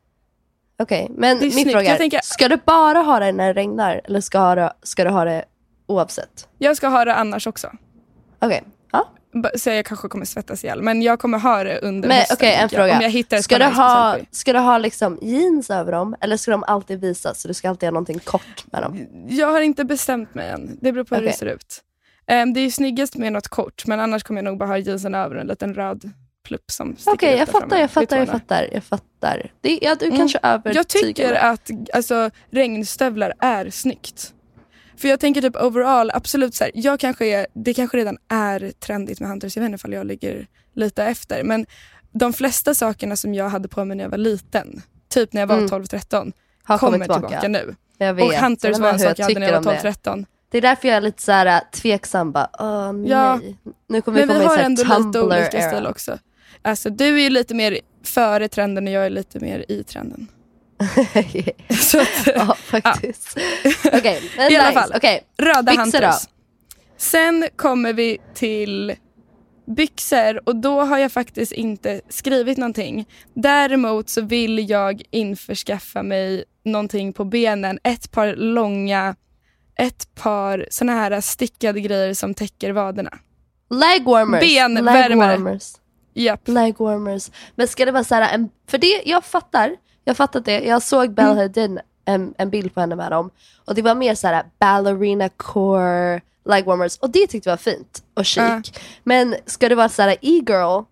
Okej, 0.79 1.09
men 1.11 1.37
Det 1.39 1.43
är 1.43 1.47
min 1.47 1.53
snyggt. 1.53 1.73
fråga 1.73 1.95
är, 1.95 1.99
tänker- 1.99 2.21
ska 2.23 2.49
du 2.49 2.57
bara 2.67 2.99
ha 2.99 3.19
det 3.21 3.33
när 3.33 3.47
det 3.55 3.61
regnar 3.61 4.01
eller 4.05 4.21
ska, 4.21 4.55
det, 4.55 4.73
ska 4.83 5.05
du 5.05 5.11
ha 5.11 5.25
det 5.25 5.45
oavsett? 5.87 6.49
Jag 6.59 6.77
ska 6.77 6.89
ha 6.89 7.05
det 7.05 7.15
annars 7.15 7.47
också. 7.47 7.71
Okej. 8.39 8.63
Ja. 8.93 9.09
B- 9.43 9.49
Så 9.59 9.71
jag 9.71 9.87
kanske 9.87 10.09
kommer 10.09 10.25
svettas 10.25 10.65
ihjäl. 10.65 10.83
Men 10.83 11.03
jag 11.03 11.19
kommer 11.19 11.39
ha 11.39 11.65
det 11.65 11.79
under 11.79 12.09
Men 12.09 12.17
hösten. 12.19 12.37
okej, 12.41 12.55
en 12.55 12.61
jag. 12.61 12.71
fråga. 12.71 12.97
Om 12.97 13.01
jag 13.03 13.11
hittar 13.11 13.37
ett 13.37 13.45
ska, 13.45 13.59
du 13.59 13.65
ha, 13.65 14.17
ska 14.31 14.53
du 14.53 14.59
ha 14.59 14.79
liksom 14.79 15.19
jeans 15.23 15.71
över 15.71 15.93
dem 15.93 16.17
eller 16.21 16.37
ska 16.37 16.51
de 16.51 16.65
alltid 16.65 17.01
visas 17.01 17.41
så 17.41 17.49
du 17.49 17.55
ska 17.55 17.69
alltid 17.69 17.87
ha 17.87 17.93
någonting 17.93 18.19
kort 18.19 18.65
med 18.73 18.83
dem? 18.83 19.07
Jag 19.29 19.49
har 19.49 19.61
inte 19.61 19.85
bestämt 19.85 20.35
mig 20.35 20.49
än. 20.51 20.79
Det 20.81 20.93
beror 20.93 21.05
på 21.05 21.15
hur 21.15 21.23
Okej. 21.23 21.33
det 21.33 21.39
ser 21.39 21.47
ut. 21.47 21.81
Ehm, 22.27 22.53
det 22.53 22.61
är 22.61 22.65
ju 22.65 22.71
snyggast 22.71 23.17
med 23.17 23.33
något 23.33 23.49
kort, 23.49 23.87
men 23.87 24.01
annars 24.01 24.23
kommer 24.23 24.39
jag 24.39 24.45
nog 24.45 24.59
bara 24.59 24.69
ha 24.69 24.77
jeansen 24.79 25.15
över 25.15 25.37
en 25.37 25.47
liten 25.47 25.75
röd 25.75 26.11
plupp 26.43 26.71
som 26.71 26.97
sticker 26.97 27.13
Okej, 27.13 27.33
ut 27.33 27.39
jag 27.39 27.49
fattar, 27.49 27.79
jag 27.79 27.91
fattar, 27.91 28.17
jag 28.19 28.29
fattar, 28.29 28.69
jag 28.73 28.85
fattar. 28.85 29.53
Det, 29.61 29.79
ja, 29.83 29.95
du 29.95 30.07
Mm. 30.07 30.19
kanske 30.19 30.39
övertygar 30.43 30.77
Jag 30.81 30.89
tycker 30.89 31.35
att 31.35 31.71
alltså, 31.93 32.31
regnstövlar 32.51 33.33
är 33.39 33.71
snyggt. 33.71 34.33
För 34.97 35.09
jag 35.09 35.21
tänker 35.21 35.41
typ 35.43 35.57
overall, 35.63 36.11
absolut 36.15 36.55
så 36.55 36.65
här, 36.65 36.71
jag 36.75 37.01
kanske 37.01 37.27
är, 37.27 37.47
det 37.55 37.75
kanske 37.75 37.97
redan 37.97 38.17
är 38.29 38.73
trendigt 38.81 39.21
med 39.21 39.29
hunters, 39.29 39.57
jag 39.57 39.63
vet 39.63 39.67
inte 39.69 39.77
ifall 39.77 39.93
jag 39.93 40.07
ligger 40.07 40.47
lite 40.75 41.05
efter. 41.05 41.45
Men 41.45 41.67
de 42.13 42.33
flesta 42.33 42.75
sakerna 42.75 43.17
som 43.17 43.35
jag 43.35 43.49
hade 43.49 43.69
på 43.69 43.85
mig 43.85 43.97
när 43.97 44.05
jag 44.05 44.11
var 44.11 44.19
liten, 44.19 44.83
typ 45.09 45.33
när 45.33 45.41
jag 45.43 45.47
var 45.47 45.57
Mm. 45.57 45.69
12-13, 45.69 46.33
Har 46.65 46.79
kommer 46.79 46.99
tillbaka, 46.99 47.21
tillbaka. 47.29 47.49
nu. 47.49 47.75
Jag 47.99 48.15
vet. 48.15 48.25
Och 48.25 48.33
hunters 48.33 48.79
var 48.79 48.89
en 48.89 48.99
sak 48.99 49.19
jag 49.19 49.25
hade 49.27 49.41
när 49.41 49.47
jag 49.53 49.63
var 49.63 49.73
om 49.73 49.79
det. 49.83 49.91
12-13. 49.91 50.25
Det 50.51 50.59
är 50.59 50.63
därför 50.63 50.89
jag 50.89 50.97
är 50.97 51.01
lite 51.01 51.23
så 51.23 51.33
här 51.33 51.47
äh, 51.47 51.61
tveksam. 51.73 52.33
Bara, 52.33 52.49
Åh, 52.59 52.93
nej. 52.93 53.11
Ja. 53.11 53.41
Nu 53.89 54.01
kommer 54.03 54.21
vi 54.21 54.27
Men 54.27 54.37
vi 54.39 54.45
komma 54.45 54.57
har 54.57 54.59
ändå 54.65 54.83
lite 54.83 55.21
olika 55.21 55.47
Tumblr-era. 55.51 55.71
stil 55.71 55.87
också. 55.87 56.19
Alltså 56.63 56.91
du 56.91 57.17
är 57.17 57.23
ju 57.23 57.31
lite 57.31 57.55
mer 57.55 57.81
före 58.05 58.49
trenden 58.49 58.87
och 58.87 58.93
jag 58.93 59.07
är 59.07 59.11
lite 59.11 59.41
mer 59.41 59.65
i 59.69 59.85
trenden. 59.85 60.29
Så 61.81 62.01
att, 62.01 62.27
ja, 62.27 62.55
faktiskt. 62.55 63.37
Okej, 63.93 64.23
men 64.37 64.53
I 64.53 64.57
alla 64.57 64.73
fall, 64.73 64.93
Okej, 64.97 65.23
röda 65.39 65.73
hunters. 65.73 66.29
Sen 66.97 67.49
kommer 67.57 67.93
vi 67.93 68.19
till 68.35 68.95
byxor 69.67 70.49
och 70.49 70.57
då 70.57 70.81
har 70.81 70.99
jag 70.99 71.13
faktiskt 71.13 71.53
inte 71.53 72.01
skrivit 72.09 72.59
någonting. 72.59 73.09
Däremot 73.35 74.09
så 74.09 74.21
vill 74.21 74.71
jag 74.71 75.03
införskaffa 75.11 76.03
mig 76.03 76.45
någonting 76.65 77.13
på 77.13 77.25
benen. 77.25 77.79
Ett 77.85 78.11
par 78.11 78.35
långa, 78.37 79.17
ett 79.79 80.15
par 80.15 80.67
såna 80.71 80.93
här 80.93 81.21
stickade 81.21 81.81
grejer 81.81 82.15
som 82.15 82.35
täcker 82.35 82.73
vaderna. 82.73 83.19
Leg 83.71 84.05
warmers. 84.05 84.41
Benvärmare. 84.41 85.09
Leg 85.09 85.19
warmers. 85.19 85.73
Leg 86.49 86.79
warmers. 86.79 87.31
Men 87.55 87.69
ska 87.69 87.85
det 87.85 87.93
vara 87.93 88.05
så 88.05 88.15
här, 88.15 88.35
en, 88.35 88.49
för 88.69 88.79
det, 88.79 89.03
jag 89.05 89.25
fattar, 89.25 89.77
jag 90.05 90.17
fattat 90.17 90.45
det. 90.45 90.61
Jag 90.61 90.83
såg 90.83 91.15
Bella 91.15 91.29
Mm. 91.31 91.39
Hadid, 91.39 91.79
en, 92.05 92.35
en 92.39 92.51
bild 92.51 92.75
på 92.75 92.81
henne 92.81 92.97
med 92.97 93.11
dem. 93.13 93.31
Och 93.67 93.75
det 93.75 93.83
var 93.83 93.95
mer 93.95 94.15
så 94.15 94.27
här 94.27 94.45
ballerina 94.59 95.29
core 95.29 96.21
leg 96.49 96.65
warmers. 96.65 96.97
Och 96.99 97.11
det 97.11 97.27
tyckte 97.27 97.49
jag 97.49 97.53
var 97.53 97.73
fint 97.73 98.03
och 98.15 98.25
chic. 98.25 98.37
Ja. 98.43 98.63
Men 99.05 99.35
ska 99.47 99.69
det 99.69 99.75
vara 99.75 99.89
så 99.89 100.03
här 100.03 100.17
e-girl 100.21 100.83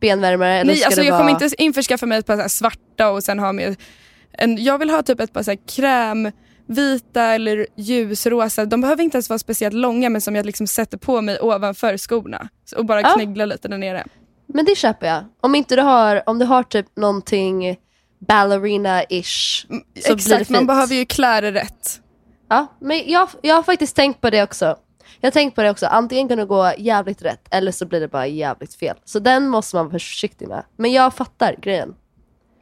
benvärmare? 0.00 0.54
Eller 0.54 0.64
Nej, 0.72 0.76
ska 0.76 0.86
alltså 0.86 1.00
det 1.00 1.06
jag 1.06 1.12
vara... 1.14 1.28
kommer 1.28 1.44
inte 1.44 1.62
införskaffa 1.62 2.06
mig 2.06 2.18
ett 2.18 2.26
par 2.26 2.48
svarta 2.48 3.10
och 3.10 3.24
sen 3.24 3.38
ha 3.38 3.52
med 3.52 3.76
en, 4.32 4.64
jag 4.64 4.78
vill 4.78 4.90
ha 4.90 5.02
typ 5.02 5.20
ett 5.20 5.32
par 5.32 5.42
så 5.42 5.50
här 5.50 5.58
krämvita 6.66 7.22
eller 7.22 7.66
ljusrosa. 7.76 8.64
De 8.64 8.80
behöver 8.80 9.02
inte 9.02 9.16
ens 9.16 9.28
vara 9.28 9.38
speciellt 9.38 9.74
långa 9.74 10.08
men 10.10 10.20
som 10.20 10.36
jag 10.36 10.46
liksom 10.46 10.66
sätter 10.66 10.98
på 10.98 11.20
mig 11.20 11.40
ovanför 11.40 11.96
skorna. 11.96 12.48
Och 12.76 12.84
bara 12.84 13.00
Ja. 13.00 13.14
knäggla 13.14 13.44
lite 13.44 13.68
där 13.68 13.78
nere. 13.78 14.04
Men 14.54 14.64
det 14.64 14.76
köper 14.76 15.06
jag. 15.06 15.24
Om 15.40 15.54
inte 15.54 15.76
du 15.76 15.82
har, 15.82 16.22
om 16.26 16.38
du 16.38 16.44
har 16.44 16.62
typ 16.62 16.96
någonting 16.96 17.76
ballerina-ish 18.18 19.62
så 19.62 19.68
blir 19.68 19.82
det 19.94 20.12
Exakt, 20.12 20.38
fint. 20.38 20.50
man 20.50 20.66
behöver 20.66 20.94
ju 20.94 21.04
klä 21.04 21.40
det 21.40 21.52
rätt. 21.52 22.00
Ja, 22.48 22.66
men 22.80 23.10
jag, 23.10 23.28
jag 23.42 23.54
har 23.54 23.62
faktiskt 23.62 23.96
tänkt 23.96 24.20
på 24.20 24.30
det 24.30 24.42
också. 24.42 24.76
Jag 25.20 25.26
har 25.26 25.30
tänkt 25.30 25.54
på 25.54 25.62
det 25.62 25.70
också. 25.70 25.86
Antingen 25.86 26.28
kan 26.28 26.38
det 26.38 26.44
gå 26.44 26.72
jävligt 26.78 27.22
rätt 27.22 27.46
eller 27.50 27.72
så 27.72 27.86
blir 27.86 28.00
det 28.00 28.08
bara 28.08 28.26
jävligt 28.26 28.74
fel. 28.74 28.96
Så 29.04 29.18
den 29.18 29.48
måste 29.48 29.76
man 29.76 29.84
vara 29.84 29.92
försiktig 29.92 30.48
med. 30.48 30.64
Men 30.76 30.92
jag 30.92 31.14
fattar 31.14 31.56
grejen. 31.62 31.94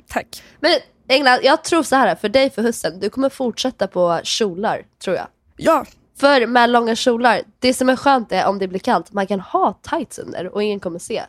Tack. 0.09 0.42
Men 0.61 0.72
England, 1.09 1.40
jag 1.42 1.64
tror 1.64 1.83
så 1.83 1.96
här 1.96 2.14
för 2.14 2.29
dig 2.29 2.51
för 2.51 2.62
hösten. 2.62 3.01
Du 3.01 3.11
kommer 3.11 3.29
fortsätta 3.29 3.87
på 3.87 4.20
kjolar, 4.25 4.83
tror 5.05 5.16
jag. 5.16 5.27
Ja. 5.57 5.85
För 6.18 6.46
med 6.46 6.70
långa 6.70 6.94
kjolar, 6.96 7.42
det 7.59 7.75
som 7.75 7.88
är 7.88 7.96
skönt 7.96 8.33
är 8.33 8.46
om 8.46 8.59
det 8.59 8.68
blir 8.68 8.79
kallt, 8.79 9.12
man 9.12 9.27
kan 9.27 9.40
ha 9.40 9.72
tights 9.83 10.18
under 10.18 10.55
och 10.55 10.62
ingen 10.62 10.81
kommer 10.81 10.99
se. 10.99 11.22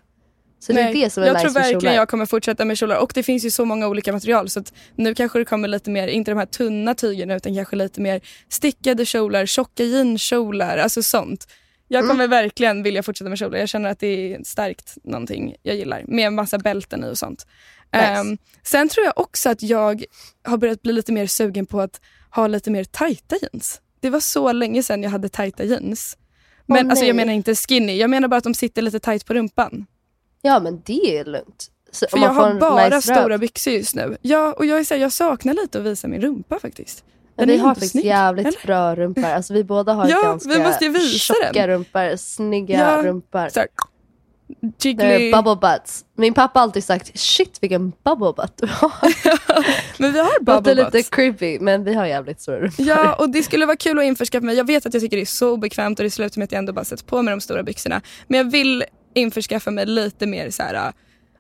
Så 0.59 0.73
det 0.73 0.81
är 0.81 0.93
det 0.93 1.09
som 1.09 1.23
är 1.23 1.27
jag 1.27 1.33
nice 1.33 1.43
tror 1.45 1.53
verkligen 1.53 1.81
kjolar. 1.81 1.93
jag 1.95 2.09
kommer 2.09 2.25
fortsätta 2.25 2.65
med 2.65 2.77
kjolar 2.77 2.97
och 2.97 3.11
det 3.15 3.23
finns 3.23 3.45
ju 3.45 3.51
så 3.51 3.65
många 3.65 3.87
olika 3.87 4.13
material 4.13 4.49
så 4.49 4.63
nu 4.95 5.15
kanske 5.15 5.39
det 5.39 5.45
kommer 5.45 5.67
lite 5.67 5.89
mer, 5.89 6.07
inte 6.07 6.31
de 6.31 6.37
här 6.37 6.45
tunna 6.45 6.93
tygerna 6.95 7.35
utan 7.35 7.55
kanske 7.55 7.75
lite 7.75 8.01
mer 8.01 8.21
stickade 8.49 9.05
kjolar, 9.05 9.45
tjocka 9.45 9.83
jeanskjolar, 9.83 10.77
alltså 10.77 11.03
sånt. 11.03 11.47
Jag 11.87 11.99
Mm. 12.03 12.09
kommer 12.09 12.27
verkligen 12.27 12.83
vilja 12.83 13.03
fortsätta 13.03 13.29
med 13.29 13.39
kjolar. 13.39 13.59
Jag 13.59 13.69
känner 13.69 13.89
att 13.89 13.99
det 13.99 14.33
är 14.33 14.43
starkt 14.43 14.97
någonting 15.03 15.55
jag 15.63 15.75
gillar 15.75 16.03
med 16.07 16.33
massa 16.33 16.57
bälten 16.57 17.03
i 17.03 17.09
och 17.11 17.17
sånt. 17.17 17.47
Nice. 17.93 18.05
Ehm, 18.05 18.37
sen 18.63 18.89
tror 18.89 19.05
jag 19.05 19.13
också 19.19 19.49
att 19.49 19.63
jag 19.63 20.03
har 20.43 20.57
börjat 20.57 20.81
bli 20.81 20.93
lite 20.93 21.11
mer 21.11 21.27
sugen 21.27 21.65
på 21.65 21.81
att 21.81 22.01
ha 22.35 22.47
lite 22.47 22.71
mer 22.71 22.83
tajta 22.83 23.35
jeans. 23.41 23.81
Det 23.99 24.09
var 24.09 24.19
så 24.19 24.51
länge 24.51 24.83
sedan 24.83 25.03
jag 25.03 25.09
hade 25.09 25.29
tajta 25.29 25.63
jeans. 25.63 26.17
Men 26.65 26.85
Åh, 26.85 26.91
alltså, 26.91 27.05
jag 27.05 27.15
nej. 27.15 27.25
menar 27.25 27.33
inte 27.35 27.55
skinny, 27.55 27.97
jag 27.97 28.09
menar 28.09 28.27
bara 28.27 28.37
att 28.37 28.43
de 28.43 28.53
sitter 28.53 28.81
lite 28.81 28.99
tajt 28.99 29.25
på 29.25 29.33
rumpan. 29.33 29.85
Ja 30.47 30.59
men 30.59 30.81
det 30.85 31.17
är 31.17 31.25
lugnt. 31.25 31.67
Så 31.91 32.05
För 32.11 32.17
jag 32.17 32.29
har 32.29 32.53
bara 32.53 32.85
nice 32.85 33.01
stora 33.01 33.29
röv. 33.29 33.39
byxor 33.39 33.73
just 33.73 33.95
nu. 33.95 34.17
Ja, 34.21 34.53
och 34.57 34.65
jag, 34.65 34.79
är 34.79 34.83
så 34.83 34.93
här, 34.93 35.01
jag 35.01 35.11
saknar 35.11 35.53
lite 35.53 35.77
att 35.79 35.85
visa 35.85 36.07
min 36.07 36.21
rumpa 36.21 36.59
faktiskt. 36.59 37.03
Den 37.37 37.47
vi 37.47 37.57
har 37.57 37.69
faktiskt 37.73 37.91
snygg, 37.91 38.05
jävligt 38.05 38.47
eller? 38.47 38.65
bra 38.67 38.95
rumpor. 38.95 39.23
Alltså 39.25 39.53
vi 39.53 39.63
båda 39.63 39.93
har 39.93 40.07
Ja, 40.09 40.21
ganska 40.23 40.49
vi 40.49 40.59
måste 40.63 40.89
visa 40.89 41.33
tjocka 41.33 41.51
den. 41.53 41.67
rumpor, 41.67 42.15
snygga 42.17 42.79
Ja, 42.79 43.03
rumpor. 43.03 43.49
Så 43.49 43.59
här, 43.59 43.67
Det 44.61 44.85
jiggly. 44.85 45.31
bubble 45.31 45.55
butts. 45.55 46.05
Min 46.17 46.33
pappa 46.33 46.59
har 46.59 46.63
alltid 46.63 46.83
sagt 46.83 47.19
shit 47.19 47.57
vilken 47.61 47.89
bubble 48.03 48.33
butt 48.37 48.53
du 48.55 48.67
har. 48.67 48.91
Men 50.01 50.13
vi 50.13 50.19
har 50.19 50.39
Det 50.39 50.45
bubble 50.45 50.55
låter 50.55 50.75
lite 50.75 50.91
butts. 50.91 51.09
creepy 51.09 51.59
men 51.59 51.83
vi 51.83 51.93
har 51.93 52.05
jävligt 52.05 52.41
stora 52.41 52.59
rumpor. 52.59 52.85
Ja, 52.85 53.13
och 53.15 53.29
det 53.29 53.43
skulle 53.43 53.65
vara 53.65 53.77
kul 53.77 53.99
att 53.99 54.05
införskaffa 54.05 54.45
mig. 54.45 54.55
Jag 54.55 54.67
vet 54.67 54.85
att 54.85 54.93
jag 54.93 55.03
tycker 55.03 55.17
det 55.17 55.23
är 55.23 55.25
så 55.25 55.49
obekvämt 55.51 55.99
och 55.99 56.03
det 56.03 56.09
slutar 56.11 56.39
med 56.39 56.43
att 56.45 56.51
jag 56.51 56.59
ändå 56.59 56.73
bara 56.73 56.85
sätter 56.85 57.05
på 57.05 57.21
mig 57.21 57.31
de 57.31 57.41
stora 57.41 57.63
byxorna. 57.63 58.01
Men 58.27 58.37
jag 58.37 58.51
vill 58.51 58.83
införskaffa 59.17 59.71
mig 59.71 59.85
lite 59.85 60.25
mer 60.27 60.49
så 60.49 60.63
här, 60.63 60.93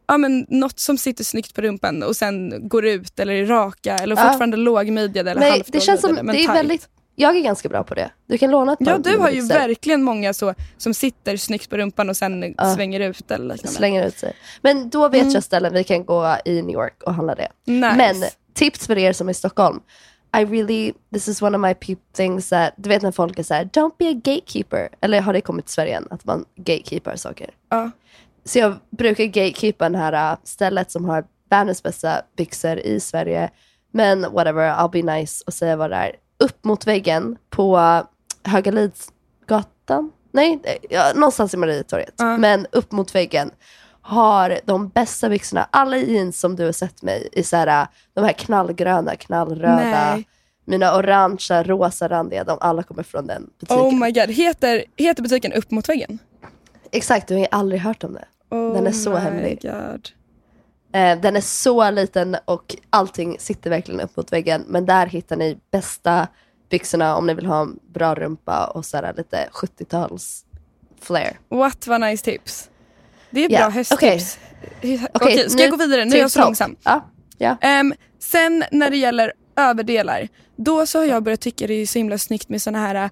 ja 0.07 0.17
men 0.17 0.45
något 0.49 0.79
som 0.79 0.97
sitter 0.97 1.23
snyggt 1.23 1.53
på 1.55 1.61
rumpan 1.61 2.03
och 2.03 2.15
sen 2.15 2.67
går 2.69 2.85
ut 2.85 3.19
eller 3.19 3.33
är 3.33 3.45
raka 3.45 3.95
eller 3.95 4.15
Ja. 4.15 4.21
fortfarande 4.27 4.57
lågmidjade 4.57 5.31
eller 5.31 5.49
halvt 5.51 5.71
det 5.71 5.79
känns 5.79 6.01
som, 6.01 6.13
men 6.15 6.25
det 6.27 6.31
är 6.33 6.35
tight. 6.45 6.55
väldigt, 6.55 6.89
jag 7.15 7.37
är 7.37 7.41
ganska 7.41 7.69
bra 7.69 7.83
på 7.83 7.93
det. 7.95 8.11
Du 8.27 8.37
kan 8.37 8.51
låna 8.51 8.73
ett 8.73 8.79
par 8.79 8.85
Ja, 8.91 8.97
du 8.97 9.17
har 9.17 9.29
ju 9.29 9.41
verkligen 9.41 10.03
många 10.03 10.33
så 10.33 10.53
som 10.77 10.93
sitter 10.93 11.37
snyggt 11.37 11.69
på 11.69 11.77
rumpan 11.77 12.09
och 12.09 12.17
sen 12.17 12.55
Ja. 12.57 12.75
svänger 12.75 12.99
ut 12.99 13.31
eller 13.31 13.43
liknande. 13.55 13.77
Slänger 13.77 14.07
ut 14.07 14.17
sig. 14.19 14.33
Men 14.61 14.89
då 14.89 15.09
vet 15.09 15.21
Mm. 15.21 15.33
jag 15.33 15.43
ställen 15.43 15.73
vi 15.73 15.83
kan 15.83 16.05
gå 16.05 16.37
i 16.45 16.61
New 16.61 16.73
York 16.75 17.03
och 17.03 17.13
handla 17.13 17.35
det. 17.35 17.47
Nice. 17.65 17.95
Men 17.97 18.15
tips 18.53 18.87
för 18.87 18.97
er 18.97 19.13
som 19.13 19.27
är 19.27 19.31
i 19.31 19.33
Stockholm. 19.33 19.79
I 20.37 20.45
really, 20.45 20.93
this 21.13 21.27
is 21.27 21.41
one 21.41 21.55
of 21.55 21.61
my 21.61 21.75
things 22.13 22.49
that, 22.49 22.73
du 22.77 22.89
vet 22.89 23.01
när 23.01 23.11
folk 23.11 23.39
är 23.39 23.43
så 23.43 23.53
här, 23.53 23.65
don't 23.65 23.93
be 23.97 24.09
a 24.09 24.13
gatekeeper. 24.13 24.89
Eller 25.01 25.21
har 25.21 25.33
det 25.33 25.41
kommit 25.41 25.65
till 25.65 25.73
Sverige 25.73 25.97
än, 25.97 26.07
att 26.09 26.25
man 26.25 26.45
gatekeepar 26.55 27.15
saker? 27.15 27.49
Ja. 27.69 27.91
Så 28.45 28.59
jag 28.59 28.75
brukar 28.89 29.23
gatekeepa 29.23 29.89
det 29.89 29.97
här 29.97 30.31
äh, 30.31 30.37
stället 30.43 30.91
som 30.91 31.05
har 31.05 31.25
världens 31.49 31.83
bästa 31.83 32.21
byxor 32.37 32.77
i 32.77 32.99
Sverige. 32.99 33.49
Men 33.91 34.21
whatever, 34.21 34.71
I'll 34.71 34.91
be 34.91 35.01
nice 35.01 35.43
och 35.47 35.53
säga 35.53 35.75
vad 35.75 35.89
det 35.89 35.95
är. 35.95 36.15
Upp 36.39 36.63
mot 36.63 36.87
väggen 36.87 37.37
på 37.49 37.77
äh, 37.77 38.03
Högalidsgatan? 38.51 40.11
Nej, 40.31 40.59
eh, 40.63 40.75
ja, 40.89 41.11
någonstans 41.15 41.53
i 41.53 41.57
Marietorget. 41.57 42.13
Men 42.39 42.67
upp 42.71 42.91
mot 42.91 43.15
väggen 43.15 43.51
har 44.07 44.59
de 44.65 44.89
bästa 44.89 45.29
byxorna. 45.29 45.67
Alla 45.71 45.97
jeans 45.97 46.39
som 46.39 46.55
du 46.55 46.65
har 46.65 46.71
sett 46.71 47.01
mig 47.01 47.29
i 47.31 47.43
så 47.43 47.55
här, 47.55 47.87
de 48.13 48.23
här 48.23 48.33
knallgröna, 48.33 49.15
knallröda. 49.15 49.75
Nej. 50.13 50.27
Mina 50.65 50.97
orangea, 50.97 51.63
rosa 51.63 52.07
randiga, 52.07 52.43
de 52.43 52.57
alla 52.61 52.83
kommer 52.83 53.03
från 53.03 53.27
den 53.27 53.49
butiken. 53.59 53.77
Oh 53.77 53.93
my 53.95 54.11
god, 54.11 54.29
heter, 54.29 54.83
heter 54.95 55.23
butiken 55.23 55.53
Upp 55.53 55.71
mot 55.71 55.89
väggen? 55.89 56.19
Exakt, 56.91 57.27
du 57.27 57.35
har 57.35 57.47
aldrig 57.51 57.81
hört 57.81 58.03
om 58.03 58.13
det. 58.13 58.25
Oh 58.49 58.73
Den 58.73 58.87
är 58.87 58.91
så 58.91 59.09
my 59.09 59.17
hemlig. 59.17 59.59
God. 59.61 60.09
Eh, 60.93 61.19
den 61.21 61.35
är 61.35 61.41
så 61.41 61.91
liten 61.91 62.37
och 62.45 62.75
allting 62.89 63.37
sitter 63.39 63.69
verkligen 63.69 64.01
upp 64.01 64.17
mot 64.17 64.33
väggen. 64.33 64.63
Men 64.67 64.85
där 64.85 65.05
hittar 65.07 65.35
ni 65.35 65.57
bästa 65.71 66.27
byxorna 66.69 67.15
om 67.15 67.27
ni 67.27 67.33
vill 67.33 67.45
ha 67.45 67.61
en 67.61 67.79
bra 67.93 68.15
rumpa 68.15 68.67
och 68.67 68.85
så 68.85 68.97
här 68.97 69.13
lite 69.17 69.49
70-tals 69.51 70.45
flair. 71.01 71.39
What 71.49 71.87
vad 71.87 72.01
nice 72.01 72.25
tips. 72.25 72.69
Det 73.31 73.45
är 73.45 73.49
bra 73.49 73.69
hösttips. 73.69 74.37
Okej, 74.81 75.07
Okej, 75.13 75.49
ska 75.49 75.61
jag 75.61 75.71
gå 75.71 75.77
vidare? 75.77 76.05
Nu 76.05 76.15
är 76.15 76.19
jag 76.21 76.31
så 76.31 76.41
långsam. 76.41 76.75
Ja, 76.83 77.09
ja. 77.37 77.57
Ehm, 77.61 77.93
sen 78.19 78.63
när 78.71 78.89
det 78.89 78.97
gäller 78.97 79.33
överdelar, 79.55 80.27
då 80.55 80.85
så 80.85 80.97
har 80.99 81.05
jag 81.05 81.23
börjat 81.23 81.41
tycka 81.41 81.67
det 81.67 81.73
är 81.73 81.85
så 81.87 81.99
himla 81.99 82.17
snyggt 82.17 82.49
med 82.49 82.61
såna 82.61 82.79
här 82.79 82.95
äh, 82.95 83.09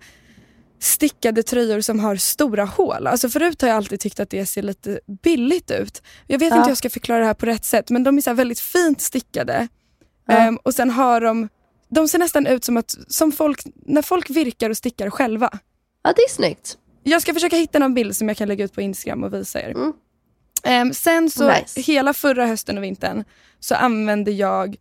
stickade 0.80 1.44
tröjor 1.44 1.82
som 1.82 2.00
har 2.00 2.16
stora 2.16 2.66
hål. 2.66 3.08
Alltså 3.08 3.30
förut 3.30 3.62
har 3.62 3.70
jag 3.70 3.78
alltid 3.78 4.00
tyckt 4.00 4.20
att 4.20 4.30
det 4.30 4.46
ser 4.46 4.62
lite 4.62 5.00
billigt 5.24 5.72
ut. 5.72 6.02
Jag 6.28 6.40
vet 6.40 6.50
Ja. 6.50 6.56
inte 6.56 6.64
hur 6.66 6.72
jag 6.72 6.78
ska 6.78 6.90
förklara 6.90 7.20
det 7.20 7.26
här 7.26 7.34
på 7.34 7.46
rätt 7.46 7.66
sätt 7.66 7.90
men 7.90 8.04
de 8.04 8.18
är 8.18 8.22
så 8.22 8.34
väldigt 8.34 8.60
fint 8.60 9.02
stickade. 9.02 9.68
Ja. 10.28 10.34
Ehm, 10.38 10.58
och 10.64 10.74
sen 10.74 10.90
har 10.90 11.22
de, 11.22 11.50
de 11.90 12.08
ser 12.08 12.20
nästan 12.20 12.48
ut 12.48 12.64
som 12.64 12.78
att, 12.78 12.96
som 13.08 13.32
folk, 13.32 13.62
när 13.86 14.02
folk 14.02 14.30
virkar 14.30 14.70
och 14.70 14.78
stickar 14.78 15.10
själva. 15.10 15.50
ja, 16.04 16.14
det 16.16 16.22
är 16.22 16.30
snyggt. 16.30 16.78
Jag 17.04 17.22
ska 17.22 17.34
försöka 17.34 17.56
hitta 17.56 17.80
någon 17.80 17.94
bild 17.94 18.16
som 18.16 18.28
jag 18.28 18.38
kan 18.38 18.48
lägga 18.48 18.66
ut 18.66 18.74
på 18.74 18.82
Instagram 18.82 19.24
och 19.24 19.34
visa 19.34 19.62
er. 19.62 19.70
Mm. 19.70 19.94
Ehm, 20.66 20.94
sen 20.94 21.30
så 21.30 21.48
Nice. 21.52 21.82
hela 21.82 22.14
förra 22.14 22.46
hösten 22.48 22.78
och 22.78 22.84
vintern 22.84 23.24
så 23.60 23.76
använde 23.76 24.32
jag 24.32 24.76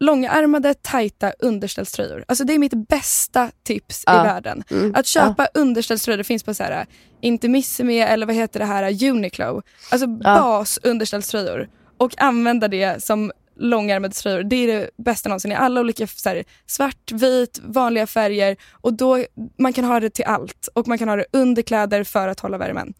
långärmade, 0.00 0.74
tajta 0.74 1.32
underställströjor. 1.38 2.24
Alltså 2.28 2.44
det 2.44 2.52
är 2.54 2.58
mitt 2.58 2.88
bästa 2.88 3.50
tips 3.62 4.00
i 4.00 4.04
Ja. 4.06 4.22
världen. 4.22 4.64
Mm. 4.70 4.94
Att 4.94 5.06
köpa 5.06 5.48
underställströjor, 5.54 6.18
det 6.18 6.24
finns 6.24 6.42
på 6.42 6.54
så 6.54 6.62
här 6.62 6.86
Intimissimi 7.20 7.98
eller 8.00 8.26
vad 8.26 8.34
heter 8.36 8.60
det 8.60 8.66
här, 8.66 9.04
Uniqlo. 9.10 9.62
Alltså 9.90 10.06
bas 10.06 10.78
underställströjor. 10.82 11.68
Och 11.98 12.14
använda 12.22 12.68
det 12.68 13.04
som 13.04 13.32
långärmade 13.56 14.14
tröjor. 14.14 14.42
Det 14.42 14.56
är 14.56 14.66
det 14.66 14.90
bästa 14.96 15.28
någonsin 15.28 15.52
i 15.52 15.54
alla 15.54 15.80
olika 15.80 16.06
så 16.06 16.28
här, 16.28 16.44
svart, 16.66 17.12
vit, 17.12 17.60
vanliga 17.62 18.06
färger. 18.06 18.56
Och 18.72 18.94
då, 18.94 19.24
man 19.58 19.72
kan 19.72 19.84
ha 19.84 20.00
det 20.00 20.10
till 20.10 20.24
allt. 20.24 20.68
Och 20.74 20.88
man 20.88 20.98
kan 20.98 21.08
ha 21.08 21.16
det 21.16 21.26
under 21.32 21.62
kläder 21.62 22.04
för 22.04 22.28
att 22.28 22.40
hålla 22.40 22.58
värmen. 22.58 22.94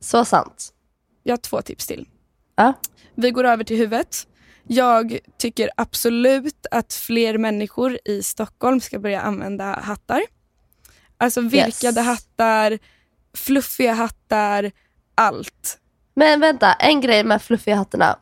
Så 0.00 0.24
sant. 0.24 0.72
Jag 1.28 1.32
har 1.32 1.38
två 1.38 1.62
tips 1.62 1.86
till. 1.86 2.08
Ja. 2.56 2.72
Vi 3.14 3.30
går 3.30 3.44
över 3.44 3.64
till 3.64 3.76
huvudet. 3.76 4.26
Jag 4.66 5.18
tycker 5.38 5.70
absolut 5.76 6.66
att 6.70 6.92
fler 6.92 7.38
människor 7.38 7.98
i 8.04 8.22
Stockholm 8.22 8.80
ska 8.80 8.98
börja 8.98 9.20
använda 9.20 9.64
hattar. 9.64 10.22
Alltså 11.18 11.40
virkade 11.40 12.00
Yes. 12.00 12.06
hattar, 12.06 12.78
fluffiga 13.34 13.92
hattar, 13.92 14.70
allt. 15.14 15.78
Men 16.14 16.40
vänta, 16.40 16.72
en 16.72 17.00
grej 17.00 17.24
med 17.24 17.42
fluffiga 17.42 17.76
hattarna. 17.76 18.18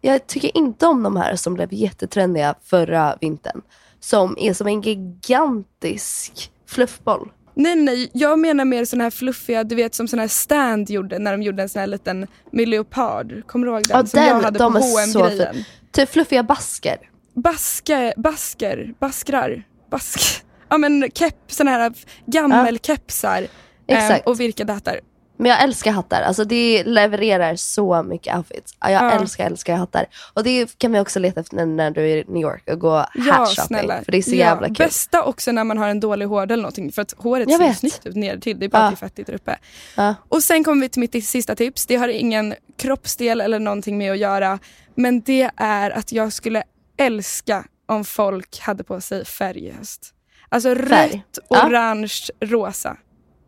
Jag 0.00 0.26
tycker 0.26 0.56
inte 0.56 0.86
om 0.86 1.02
de 1.02 1.16
här 1.16 1.36
som 1.36 1.54
blev 1.54 1.72
jättetrendiga 1.72 2.54
förra 2.62 3.16
vintern. 3.20 3.62
Som 4.00 4.36
är 4.38 4.52
som 4.54 4.66
en 4.66 4.80
gigantisk 4.82 6.52
fluffboll. 6.66 7.30
Nej, 7.54 7.76
nej, 7.76 8.10
jag 8.12 8.38
menar 8.38 8.64
mer 8.64 8.84
såna 8.84 9.04
här 9.04 9.10
fluffiga, 9.10 9.64
du 9.64 9.74
vet 9.74 9.94
som 9.94 10.08
såna 10.08 10.22
här 10.22 10.28
Stand 10.28 10.90
gjorde 10.90 11.18
när 11.18 11.32
de 11.32 11.42
gjorde 11.42 11.62
en 11.62 11.68
sån 11.68 11.80
här 11.80 11.86
liten 11.86 12.26
med 12.50 12.68
leopard. 12.68 13.46
Kommer 13.46 13.66
du 13.66 13.72
ihåg 13.72 13.82
den? 13.82 13.96
Ja, 13.96 14.06
som 14.06 14.20
jag 14.20 14.36
den, 14.36 14.44
hade 14.44 14.58
de 14.58 14.72
på 14.72 14.78
H&M-grejen. 14.78 15.64
Typ 15.92 16.10
fluffiga 16.10 16.42
basker. 16.42 16.96
Baske, 17.34 18.14
basker, 18.16 18.94
baskrar, 19.00 19.62
bask. 19.90 20.20
Ja 20.68 20.78
men 20.78 21.10
kepp, 21.14 21.36
såna 21.46 21.70
här 21.70 21.92
gammelkepsar 22.26 23.38
ehm, 23.38 23.48
Exakt. 23.86 24.26
och 24.26 24.40
virkade 24.40 24.72
hattar. 24.72 25.00
Men 25.36 25.50
jag 25.50 25.62
älskar 25.62 25.92
hattar. 25.92 26.22
Alltså 26.22 26.44
det 26.44 26.84
levererar 26.84 27.56
så 27.56 28.02
mycket 28.02 28.36
outfits. 28.36 28.74
Ja, 28.80 28.90
Jag 28.90 29.02
Ja. 29.04 29.10
älskar, 29.10 29.46
älskar 29.46 29.76
hattar. 29.76 30.06
Och 30.34 30.44
det 30.44 30.78
kan 30.78 30.92
vi 30.92 31.00
också 31.00 31.18
leta 31.18 31.40
efter 31.40 31.56
när- 31.56 31.66
när 31.66 31.90
du 31.90 32.02
är 32.10 32.16
i 32.16 32.24
New 32.28 32.42
York 32.42 32.68
och 32.70 32.80
gå 32.80 33.06
Ja 33.14 33.46
shopping. 33.46 33.88
För 34.04 34.12
det 34.12 34.18
är 34.18 34.22
så 34.22 34.30
ja, 34.30 34.36
jävla 34.36 34.66
kul. 34.66 34.76
Bästa 34.76 35.22
också 35.22 35.52
när 35.52 35.64
man 35.64 35.78
har 35.78 35.88
en 35.88 36.00
dålig 36.00 36.26
hård 36.26 36.50
eller 36.50 36.62
någonting 36.62 36.92
för 36.92 37.02
att 37.02 37.12
håret 37.18 37.50
Jag 37.50 37.58
ser 37.60 37.68
vet. 37.68 37.78
snyggt 37.78 38.06
ut 38.06 38.16
ner 38.16 38.36
till. 38.38 38.58
Det 38.58 38.64
är 38.66 38.68
bara 38.68 38.94
Ja. 39.00 39.06
att 39.06 39.16
det 39.16 39.22
är 39.22 39.26
där 39.26 39.34
uppe. 39.34 39.56
Ja. 39.96 40.14
Och 40.28 40.42
sen 40.42 40.64
kommer 40.64 40.82
vi 40.82 40.88
till 40.88 41.00
mitt 41.00 41.24
sista 41.26 41.54
tips. 41.54 41.86
Det 41.86 41.96
har 41.96 42.08
ingen 42.08 42.54
kroppsdel 42.78 43.40
eller 43.40 43.58
någonting 43.58 43.98
med 43.98 44.12
att 44.12 44.18
göra. 44.18 44.58
Men 44.94 45.20
det 45.20 45.50
är 45.56 45.90
att 45.90 46.12
jag 46.12 46.32
skulle 46.32 46.62
älska 46.96 47.64
om 47.88 48.04
folk 48.04 48.60
hade 48.60 48.84
på 48.84 49.00
sig 49.00 49.24
färg 49.24 49.64
i 49.66 49.70
höst. 49.70 50.10
Alltså 50.48 50.74
Färg. 50.74 51.10
rött, 51.12 51.38
orange, 51.64 52.14
rosa, 52.40 52.96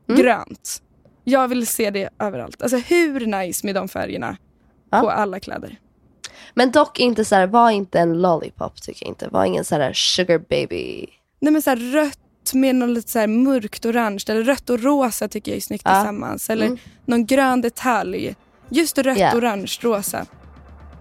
Mm. 0.09 0.21
grönt. 0.23 0.83
Jag 1.29 1.49
vill 1.49 1.67
se 1.67 1.91
det 1.91 2.09
överallt. 2.19 2.63
Alltså 2.63 2.77
hur 2.77 3.27
nice 3.27 3.67
med 3.67 3.75
de 3.75 3.89
färgerna 3.89 4.37
Ja. 4.91 5.01
på 5.01 5.11
alla 5.11 5.41
kläder. 5.41 5.79
Men 6.55 6.71
dock 6.71 7.01
inte 7.01 7.25
så 7.25 7.35
här, 7.35 7.47
var 7.47 7.71
inte 7.71 7.99
en 8.01 8.21
lollipop 8.23 8.83
tycker 8.83 9.07
jag 9.07 9.11
inte. 9.11 9.29
Var 9.29 9.45
ingen 9.45 9.65
så 9.65 9.75
här 9.75 9.93
sugar 9.93 10.39
baby. 10.39 11.07
Nej 11.41 11.53
men 11.53 11.63
så 11.63 11.71
här 11.71 11.77
rött 11.77 12.19
med 12.55 12.75
något 12.75 12.89
lite 12.89 13.11
så 13.11 13.19
här 13.19 13.27
mörkt 13.27 13.87
orange 13.87 14.25
eller 14.29 14.43
rött 14.43 14.71
och 14.71 14.83
rosa 14.83 15.29
tycker 15.29 15.51
jag 15.53 15.57
är 15.57 15.61
snyggt 15.61 15.83
Ja. 15.85 15.95
tillsammans. 16.01 16.51
Eller 16.51 16.67
Mm. 16.67 16.79
någon 17.05 17.27
grön 17.27 17.61
detalj. 17.61 18.35
Just 18.69 18.99
rött, 18.99 19.19
Ja. 19.19 19.33
orange, 19.37 19.73
rosa. 19.81 20.27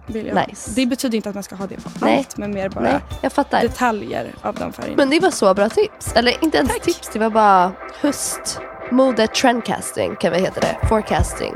Nice. 0.08 0.70
Det 0.76 0.86
betyder 0.86 1.16
inte 1.16 1.28
att 1.28 1.34
man 1.34 1.44
ska 1.44 1.54
ha 1.56 1.66
det 1.66 1.74
på 1.76 1.90
Nej. 2.00 2.16
allt 2.18 2.36
men 2.36 2.50
mer 2.54 2.68
bara 2.68 3.00
Nej, 3.22 3.60
detaljer 3.62 4.34
av 4.42 4.54
de 4.54 4.72
färgerna. 4.72 4.96
Men 4.96 5.10
det 5.10 5.20
var 5.20 5.30
så 5.30 5.54
bra 5.54 5.68
tips. 5.68 6.12
Eller 6.16 6.44
inte 6.44 6.58
ens 6.58 6.80
tips, 6.80 7.10
det 7.12 7.18
var 7.18 7.30
bara 7.30 7.72
höst. 8.00 8.60
Mode 8.90 9.26
trendcasting 9.26 10.16
kan 10.16 10.32
vi 10.32 10.38
heta 10.38 10.60
det. 10.60 10.76
Forecasting. 10.88 11.54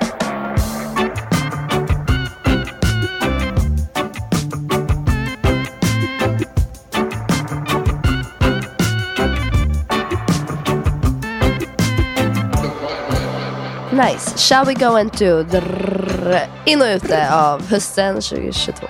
Nice. 13.92 14.48
Shall 14.48 14.64
we 14.64 14.74
go 14.74 14.98
into 14.98 15.42
drrrr, 15.42 16.48
in 16.64 16.80
och 16.82 16.86
ute 16.86 17.34
av 17.34 17.66
hösten 17.66 18.14
2022? 18.14 18.86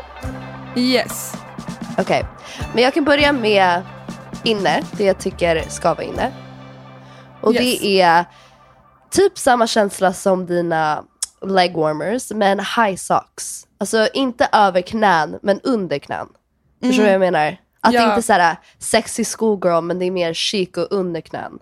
Yes. 0.77 1.35
Okej, 1.99 2.25
men 2.75 2.83
jag 2.83 2.95
kan 2.95 3.05
börja 3.05 3.33
med 3.33 3.83
inne, 4.45 4.83
det 4.93 5.05
jag 5.05 5.19
tycker 5.19 5.65
ska 5.69 5.95
vara 5.95 6.05
inne. 6.05 6.33
Och 7.41 7.55
Yes. 7.55 7.81
det 7.81 8.01
är 8.01 8.25
typ 9.11 9.39
samma 9.39 9.67
känsla 9.67 10.13
som 10.13 10.47
dina 10.47 11.05
leg 11.47 11.77
warmers, 11.77 12.31
men 12.31 12.59
high 12.59 12.97
socks. 12.97 13.67
Alltså 13.79 14.09
inte 14.15 14.49
över 14.53 14.81
knän, 14.81 15.39
men 15.43 15.61
under 15.61 15.99
knän. 15.99 16.29
Förstår 16.83 16.97
du 16.97 17.03
vad 17.03 17.13
jag 17.15 17.21
menar? 17.21 17.57
Att 17.81 17.93
det 17.93 17.99
Ja. 17.99 18.17
inte 18.17 18.33
är 18.33 18.39
här 18.39 18.57
sexy 18.79 19.25
schoolgirl 19.25 19.81
men 19.83 19.99
det 19.99 20.05
är 20.05 20.11
mer 20.11 20.35
chic 20.35 20.69
och 20.77 20.87
underknän. 20.93 21.59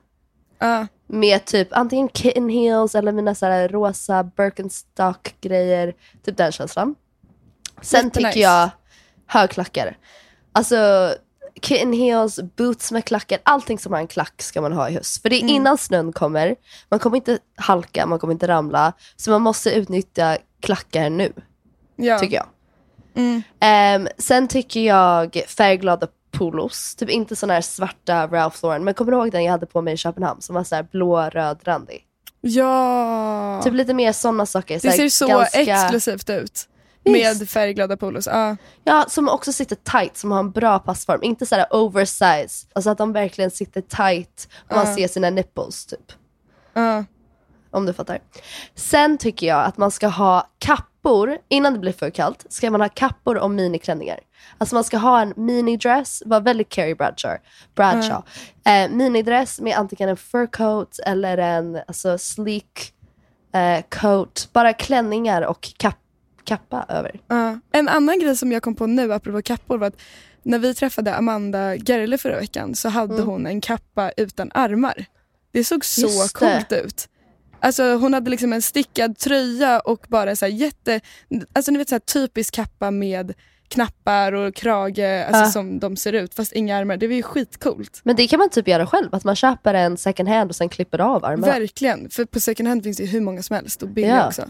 Ja. 0.58 0.86
Med 1.06 1.44
typ 1.44 1.68
antingen 1.70 2.08
kitten 2.08 2.48
heels 2.48 2.94
eller 2.94 3.12
mina 3.12 3.34
så 3.34 3.46
här 3.46 3.68
rosa 3.68 4.22
Birkenstock 4.24 5.34
grejer. 5.40 5.94
Typ 6.24 6.36
den 6.36 6.52
känslan. 6.52 6.94
Sen 7.82 8.10
tycker 8.10 8.40
jag 8.40 8.70
högklackar. 9.26 9.96
Alltså 10.52 11.14
kitten 11.60 11.92
heels, 11.92 12.40
boots 12.56 12.92
med 12.92 13.04
klackar, 13.04 13.38
allting 13.42 13.78
som 13.78 13.92
har 13.92 14.00
en 14.00 14.06
klack 14.06 14.42
ska 14.42 14.60
man 14.60 14.72
ha 14.72 14.88
i 14.88 14.94
höst. 14.94 15.22
För 15.22 15.28
det 15.30 15.36
är 15.36 15.42
Mm. 15.42 15.54
innan 15.54 15.78
snön 15.78 16.12
kommer, 16.12 16.54
man 16.88 16.98
kommer 17.00 17.16
inte 17.16 17.38
halka, 17.56 18.06
man 18.06 18.18
kommer 18.18 18.32
inte 18.32 18.48
ramla. 18.48 18.92
Så 19.16 19.30
man 19.30 19.42
måste 19.42 19.70
utnyttja 19.70 20.38
klackar 20.60 21.10
nu, 21.10 21.32
Ja. 21.96 22.18
tycker 22.18 22.36
jag. 22.36 22.46
Mm. 23.14 23.42
Ehm, 23.60 24.08
sen 24.18 24.48
tycker 24.48 24.80
jag 24.80 25.42
färgglada 25.48 26.06
polos, 26.30 26.94
typ 26.94 27.10
inte 27.10 27.36
såna 27.36 27.54
här 27.54 27.60
svarta 27.60 28.26
Ralph 28.26 28.58
Lauren, 28.62 28.84
men 28.84 28.94
kommer 28.94 29.12
du 29.12 29.18
ihåg 29.18 29.32
den 29.32 29.44
jag 29.44 29.52
hade 29.52 29.66
på 29.66 29.82
mig 29.82 29.94
i 29.94 29.96
Köpenhamn 29.96 30.40
som 30.42 30.54
var 30.54 30.64
så 30.64 30.74
här 30.74 30.82
blå 30.92 31.20
rödrandig? 31.22 32.04
Ja. 32.40 33.60
Typ 33.64 33.74
lite 33.74 33.94
mer 33.94 34.12
sådana 34.12 34.46
saker. 34.46 34.74
det 34.82 34.92
ser 34.92 35.08
så 35.08 35.26
ganska- 35.28 35.60
exklusivt 35.60 36.30
ut. 36.30 36.68
Med 37.12 37.48
färgglada 37.48 37.96
polos. 37.96 38.26
Ja. 38.26 38.56
Ja, 38.84 39.04
som 39.08 39.28
också 39.28 39.52
sitter 39.52 39.76
tight, 39.76 40.16
som 40.16 40.32
har 40.32 40.38
en 40.38 40.50
bra 40.50 40.78
passform. 40.78 41.22
Inte 41.22 41.46
så 41.46 41.54
här 41.54 41.66
oversize, 41.70 42.66
alltså 42.72 42.90
att 42.90 42.98
de 42.98 43.12
verkligen 43.12 43.50
sitter 43.50 43.80
tight 43.80 44.48
och 44.68 44.76
man 44.76 44.94
ser 44.94 45.08
sina 45.08 45.30
nipples 45.30 45.86
typ. 45.86 46.12
Ja. 46.72 47.04
Om 47.70 47.86
du 47.86 47.92
fattar. 47.92 48.18
Sen 48.74 49.18
tycker 49.18 49.46
jag 49.46 49.64
att 49.64 49.76
man 49.76 49.90
ska 49.90 50.08
ha 50.08 50.50
kappor, 50.58 51.38
innan 51.48 51.72
det 51.72 51.78
blir 51.78 51.92
för 51.92 52.10
kallt, 52.10 52.46
ska 52.48 52.70
man 52.70 52.80
ha 52.80 52.88
kappor 52.88 53.36
och 53.36 53.50
miniklänningar. 53.50 54.20
Alltså 54.58 54.74
man 54.74 54.84
ska 54.84 54.96
ha 54.98 55.20
en 55.20 55.34
minidress, 55.36 56.22
var 56.26 56.40
väldigt 56.40 56.68
Carrie 56.68 56.94
Bradshaw, 56.94 57.38
Bradshaw. 57.74 58.22
Eh, 58.64 58.90
minidress 58.90 59.60
med 59.60 59.76
antingen 59.76 60.08
en 60.08 60.16
fur 60.16 60.46
coat 60.46 60.98
eller 61.06 61.38
en 61.38 61.80
alltså, 61.86 62.18
sleek 62.18 62.92
eh, 63.54 63.84
coat. 63.88 64.48
Bara 64.52 64.72
klänningar 64.72 65.42
och 65.42 65.68
kapp, 65.76 65.98
kappa 66.48 66.86
över. 66.88 67.20
Ja. 67.28 67.58
En 67.72 67.88
annan 67.88 68.18
grej 68.20 68.36
som 68.36 68.52
jag 68.52 68.62
kom 68.62 68.74
på 68.74 68.86
nu 68.86 69.12
apropå 69.12 69.42
kappor 69.42 69.78
var 69.78 69.86
att 69.86 70.00
när 70.42 70.58
vi 70.58 70.74
träffade 70.74 71.14
Amanda 71.14 71.76
Gerle 71.76 72.18
förra 72.18 72.36
veckan 72.40 72.74
så 72.74 72.88
hade 72.88 73.14
Mm. 73.14 73.26
hon 73.26 73.46
en 73.46 73.60
kappa 73.60 74.10
utan 74.16 74.50
armar. 74.54 75.04
Det 75.52 75.64
såg 75.64 75.84
så 75.84 76.00
Just 76.00 76.34
det. 76.34 76.38
coolt 76.38 76.72
ut. 76.84 77.08
Alltså 77.60 77.94
hon 77.94 78.14
hade 78.14 78.30
liksom 78.30 78.52
en 78.52 78.62
stickad 78.62 79.18
tröja 79.18 79.80
och 79.80 80.06
bara 80.08 80.36
så 80.36 80.46
jätte, 80.46 81.00
alltså 81.52 81.70
ni 81.72 81.78
vet 81.78 81.88
så 81.88 81.94
här 81.94 82.00
typisk 82.00 82.54
kappa 82.54 82.90
med 82.90 83.34
knappar 83.68 84.32
och 84.32 84.54
krage 84.54 84.98
alltså 85.26 85.42
Ja. 85.42 85.50
som 85.50 85.78
de 85.78 85.96
ser 85.96 86.12
ut 86.12 86.34
fast 86.34 86.52
inga 86.52 86.76
armar. 86.76 86.96
Det 86.96 87.06
var 87.08 87.14
ju 87.14 87.22
skitcoolt. 87.22 88.00
Men 88.04 88.16
det 88.16 88.28
kan 88.28 88.38
man 88.38 88.50
typ 88.50 88.68
göra 88.68 88.86
själv, 88.86 89.14
att 89.14 89.24
man 89.24 89.36
köper 89.36 89.74
en 89.74 89.96
second 89.96 90.28
hand 90.28 90.50
och 90.50 90.56
sen 90.56 90.68
klipper 90.68 90.98
av 91.00 91.24
armarna. 91.24 91.52
Verkligen, 91.52 92.10
för 92.10 92.24
på 92.24 92.40
second 92.40 92.68
hand 92.68 92.82
finns 92.82 92.96
det 92.96 93.06
hur 93.06 93.20
många 93.20 93.42
som 93.42 93.56
helst 93.56 93.82
och 93.82 93.88
billiga 93.88 94.16
Ja. 94.16 94.26
också. 94.26 94.48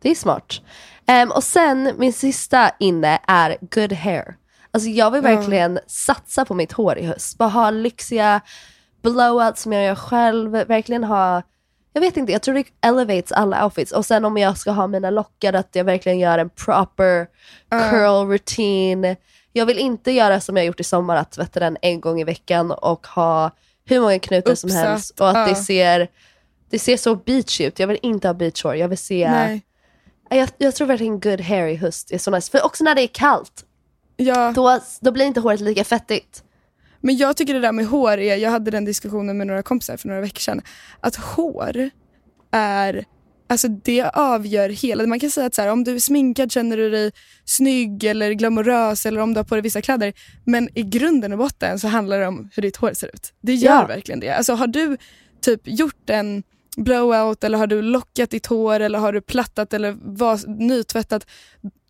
Det 0.00 0.10
är 0.10 0.14
smart. 0.14 0.60
Ehm, 1.06 1.30
och 1.30 1.44
sen 1.44 1.92
min 1.98 2.12
sista 2.12 2.70
inne 2.78 3.18
är 3.26 3.56
good 3.60 3.92
hair. 3.92 4.36
Alltså 4.70 4.88
jag 4.88 5.10
vill 5.10 5.20
verkligen 5.20 5.78
satsa 5.86 6.44
på 6.44 6.54
mitt 6.54 6.72
hår 6.72 6.98
i 6.98 7.06
höst. 7.06 7.38
Bara 7.38 7.48
ha 7.48 7.70
lyxiga 7.70 8.40
blowouts 9.02 9.62
som 9.62 9.72
jag 9.72 9.84
gör 9.84 9.94
själv. 9.94 10.50
Verkligen 10.50 11.04
ha, 11.04 11.42
jag 11.92 12.00
vet 12.00 12.16
inte, 12.16 12.32
jag 12.32 12.42
tror 12.42 12.54
det 12.54 12.64
elevates 12.80 13.32
alla 13.32 13.64
outfits. 13.64 13.92
Och 13.92 14.06
sen 14.06 14.24
om 14.24 14.36
jag 14.36 14.58
ska 14.58 14.70
ha 14.70 14.86
mina 14.86 15.10
lockar, 15.10 15.52
att 15.52 15.68
jag 15.72 15.84
verkligen 15.84 16.18
gör 16.18 16.38
en 16.38 16.50
proper 16.50 17.26
curl 17.70 18.28
routine. 18.28 19.16
Jag 19.52 19.66
vill 19.66 19.78
inte 19.78 20.10
göra 20.10 20.40
som 20.40 20.56
jag 20.56 20.66
gjort 20.66 20.80
i 20.80 20.84
sommar, 20.84 21.16
att 21.16 21.32
tvätta 21.32 21.60
den 21.60 21.76
en 21.82 22.00
gång 22.00 22.20
i 22.20 22.24
veckan 22.24 22.70
och 22.70 23.06
ha 23.06 23.50
hur 23.84 24.00
många 24.00 24.18
knutar 24.18 24.54
som 24.54 24.70
Uppsatt, 24.70 24.86
helst. 24.86 25.20
Och 25.20 25.28
att 25.28 25.36
ja. 25.36 25.46
det 25.46 25.54
ser 25.54 26.08
det 26.70 26.78
ser 26.78 26.96
så 26.96 27.14
beachy 27.14 27.64
ut. 27.64 27.78
Jag 27.78 27.86
vill 27.86 27.98
inte 28.02 28.28
ha 28.28 28.34
beachhår. 28.34 28.76
Jag 28.76 28.88
vill 28.88 28.98
se... 28.98 29.30
Nej. 29.30 29.62
Jag, 30.30 30.48
jag 30.58 30.74
tror 30.74 30.86
verkligen 30.86 31.20
good 31.20 31.40
hair 31.40 31.66
i 31.68 31.76
höst 31.76 32.12
är 32.12 32.18
så 32.18 32.30
nice. 32.30 32.50
För 32.50 32.64
också 32.64 32.84
när 32.84 32.94
det 32.94 33.02
är 33.02 33.06
kallt, 33.06 33.64
Ja. 34.16 34.52
då, 34.54 34.80
då 35.00 35.12
blir 35.12 35.24
inte 35.26 35.40
håret 35.40 35.60
lika 35.60 35.84
fettigt. 35.84 36.42
Men 37.00 37.16
jag 37.16 37.36
tycker 37.36 37.54
det 37.54 37.60
där 37.60 37.72
med 37.72 37.86
hår 37.86 38.18
är, 38.18 38.36
jag 38.36 38.50
hade 38.50 38.70
den 38.70 38.84
diskussionen 38.84 39.38
med 39.38 39.46
några 39.46 39.62
kompisar 39.62 39.96
för 39.96 40.08
några 40.08 40.20
veckor 40.20 40.40
sedan, 40.40 40.62
att 41.00 41.16
hår 41.16 41.90
är, 42.52 43.04
alltså 43.48 43.68
det 43.68 44.02
avgör 44.14 44.68
hela, 44.68 45.06
man 45.06 45.20
kan 45.20 45.30
säga 45.30 45.46
att 45.46 45.54
så 45.54 45.62
här, 45.62 45.68
om 45.72 45.84
du 45.84 45.94
är 45.94 45.98
sminkad 45.98 46.52
känner 46.52 46.76
du 46.76 46.90
dig 46.90 47.12
snygg 47.44 48.04
eller 48.04 48.32
glamorös 48.32 49.06
eller 49.06 49.20
om 49.20 49.34
du 49.34 49.38
har 49.38 49.44
på 49.44 49.54
dig 49.54 49.62
vissa 49.62 49.82
kläder. 49.82 50.12
Men 50.44 50.68
i 50.78 50.82
grunden 50.82 51.32
och 51.32 51.38
botten 51.38 51.78
så 51.78 51.88
handlar 51.88 52.20
det 52.20 52.26
om 52.26 52.50
hur 52.54 52.62
ditt 52.62 52.76
hår 52.76 52.92
ser 52.94 53.06
ut. 53.14 53.32
Det 53.40 53.54
gör 53.54 53.72
Ja. 53.72 53.86
verkligen 53.86 54.20
det. 54.20 54.30
Alltså 54.30 54.54
har 54.54 54.66
du 54.66 54.96
typ 55.40 55.60
gjort 55.64 56.10
en 56.10 56.42
blowout 56.76 57.44
eller 57.44 57.58
har 57.58 57.66
du 57.66 57.82
lockat 57.82 58.30
ditt 58.30 58.46
hår 58.46 58.80
eller 58.80 58.98
har 58.98 59.12
du 59.12 59.20
plattat 59.20 59.74
eller 59.74 59.96
var, 60.02 60.40
nytvättat, 60.46 61.26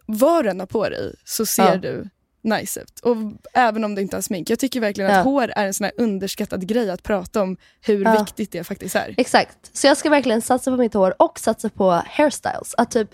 vad 0.06 0.44
du 0.44 0.50
än 0.50 0.60
har 0.60 0.66
på 0.66 0.88
dig 0.88 1.14
så 1.24 1.46
ser 1.46 1.62
Ja. 1.72 1.76
du 1.76 2.08
nice 2.42 2.80
ut. 2.80 3.00
Och 3.00 3.16
även 3.54 3.84
om 3.84 3.94
du 3.94 4.02
inte 4.02 4.16
har 4.16 4.22
smink. 4.22 4.50
Jag 4.50 4.58
tycker 4.58 4.80
verkligen 4.80 5.10
att 5.10 5.16
Ja. 5.16 5.22
hår 5.22 5.52
är 5.56 5.66
en 5.66 5.74
sån 5.74 5.84
här 5.84 5.92
underskattad 5.98 6.66
grej 6.66 6.90
att 6.90 7.02
prata 7.02 7.42
om 7.42 7.56
hur 7.80 8.04
Ja. 8.04 8.12
viktigt 8.20 8.52
det 8.52 8.64
faktiskt 8.64 8.96
är. 8.96 9.14
Exakt. 9.18 9.76
Så 9.76 9.86
jag 9.86 9.96
ska 9.96 10.10
verkligen 10.10 10.42
satsa 10.42 10.70
på 10.70 10.76
mitt 10.76 10.94
hår 10.94 11.14
och 11.22 11.38
satsa 11.38 11.68
på 11.68 11.90
hairstyles. 12.06 12.74
Att 12.78 12.90
typ, 12.90 13.08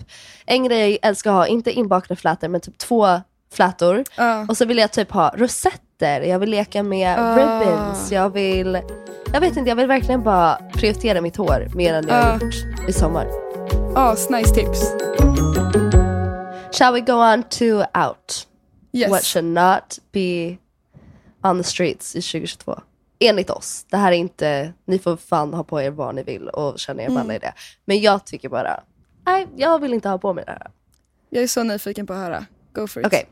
en 0.45 0.63
grej 0.63 0.89
jag 0.91 0.99
älskar 1.09 1.29
att 1.31 1.35
ha, 1.35 1.47
inte 1.47 1.71
inbakade 1.71 2.15
flätor, 2.15 2.47
men 2.47 2.61
typ 2.61 2.77
två 2.77 3.21
flätor. 3.53 4.03
Och 4.49 4.57
så 4.57 4.65
vill 4.65 4.77
jag 4.77 4.91
typ 4.91 5.11
ha 5.11 5.33
rosetter, 5.93 6.21
jag 6.21 6.39
vill 6.39 6.49
leka 6.49 6.83
med 6.83 7.19
Ah. 7.19 7.35
ribbons, 7.37 8.11
jag 8.11 8.29
vill... 8.29 8.79
Jag 9.33 9.41
vet 9.41 9.57
inte, 9.57 9.69
jag 9.69 9.75
vill 9.75 9.87
verkligen 9.87 10.23
bara 10.23 10.55
prioritera 10.73 11.21
mitt 11.21 11.35
hår 11.37 11.67
mer 11.75 11.93
än 11.93 12.07
jag 12.07 12.15
har 12.15 12.31
Ah. 12.31 12.33
gjort 12.43 12.89
i 12.89 12.93
sommar. 12.93 13.27
Asnice 13.95 14.53
tips. 14.53 14.93
Shall 16.77 16.93
we 16.93 16.99
go 17.01 17.13
on 17.13 17.43
to 17.43 17.65
out? 18.07 18.47
Yes. 18.93 19.09
What 19.11 19.23
should 19.23 19.45
not 19.45 19.99
be 20.11 20.57
on 21.43 21.57
the 21.57 21.63
streets 21.63 22.15
i 22.15 22.21
2022? 22.21 22.81
Enligt 23.19 23.49
oss. 23.49 23.85
Det 23.89 23.97
här 23.97 24.11
är 24.11 24.15
inte, 24.15 24.73
ni 24.85 24.99
får 24.99 25.17
fan 25.17 25.53
ha 25.53 25.63
på 25.63 25.81
er 25.81 25.89
vad 25.91 26.15
ni 26.15 26.23
vill 26.23 26.47
och 26.49 26.79
känna 26.79 27.03
er 27.03 27.07
Mm. 27.09 27.31
i 27.31 27.39
det. 27.39 27.53
Men 27.85 28.01
jag 28.01 28.25
tycker 28.25 28.49
bara, 28.49 28.79
nej 29.25 29.47
jag 29.55 29.79
vill 29.81 29.93
inte 29.93 30.09
ha 30.09 30.17
på 30.17 30.33
mig 30.33 30.43
det 30.45 30.51
här. 30.51 30.67
Jag 31.29 31.43
är 31.43 31.47
så 31.47 31.63
nyfiken 31.63 32.07
på 32.07 32.13
att 32.13 32.19
höra. 32.19 32.45
Go 32.73 32.87
for 32.87 32.99
it. 33.01 33.05
Okej, 33.07 33.25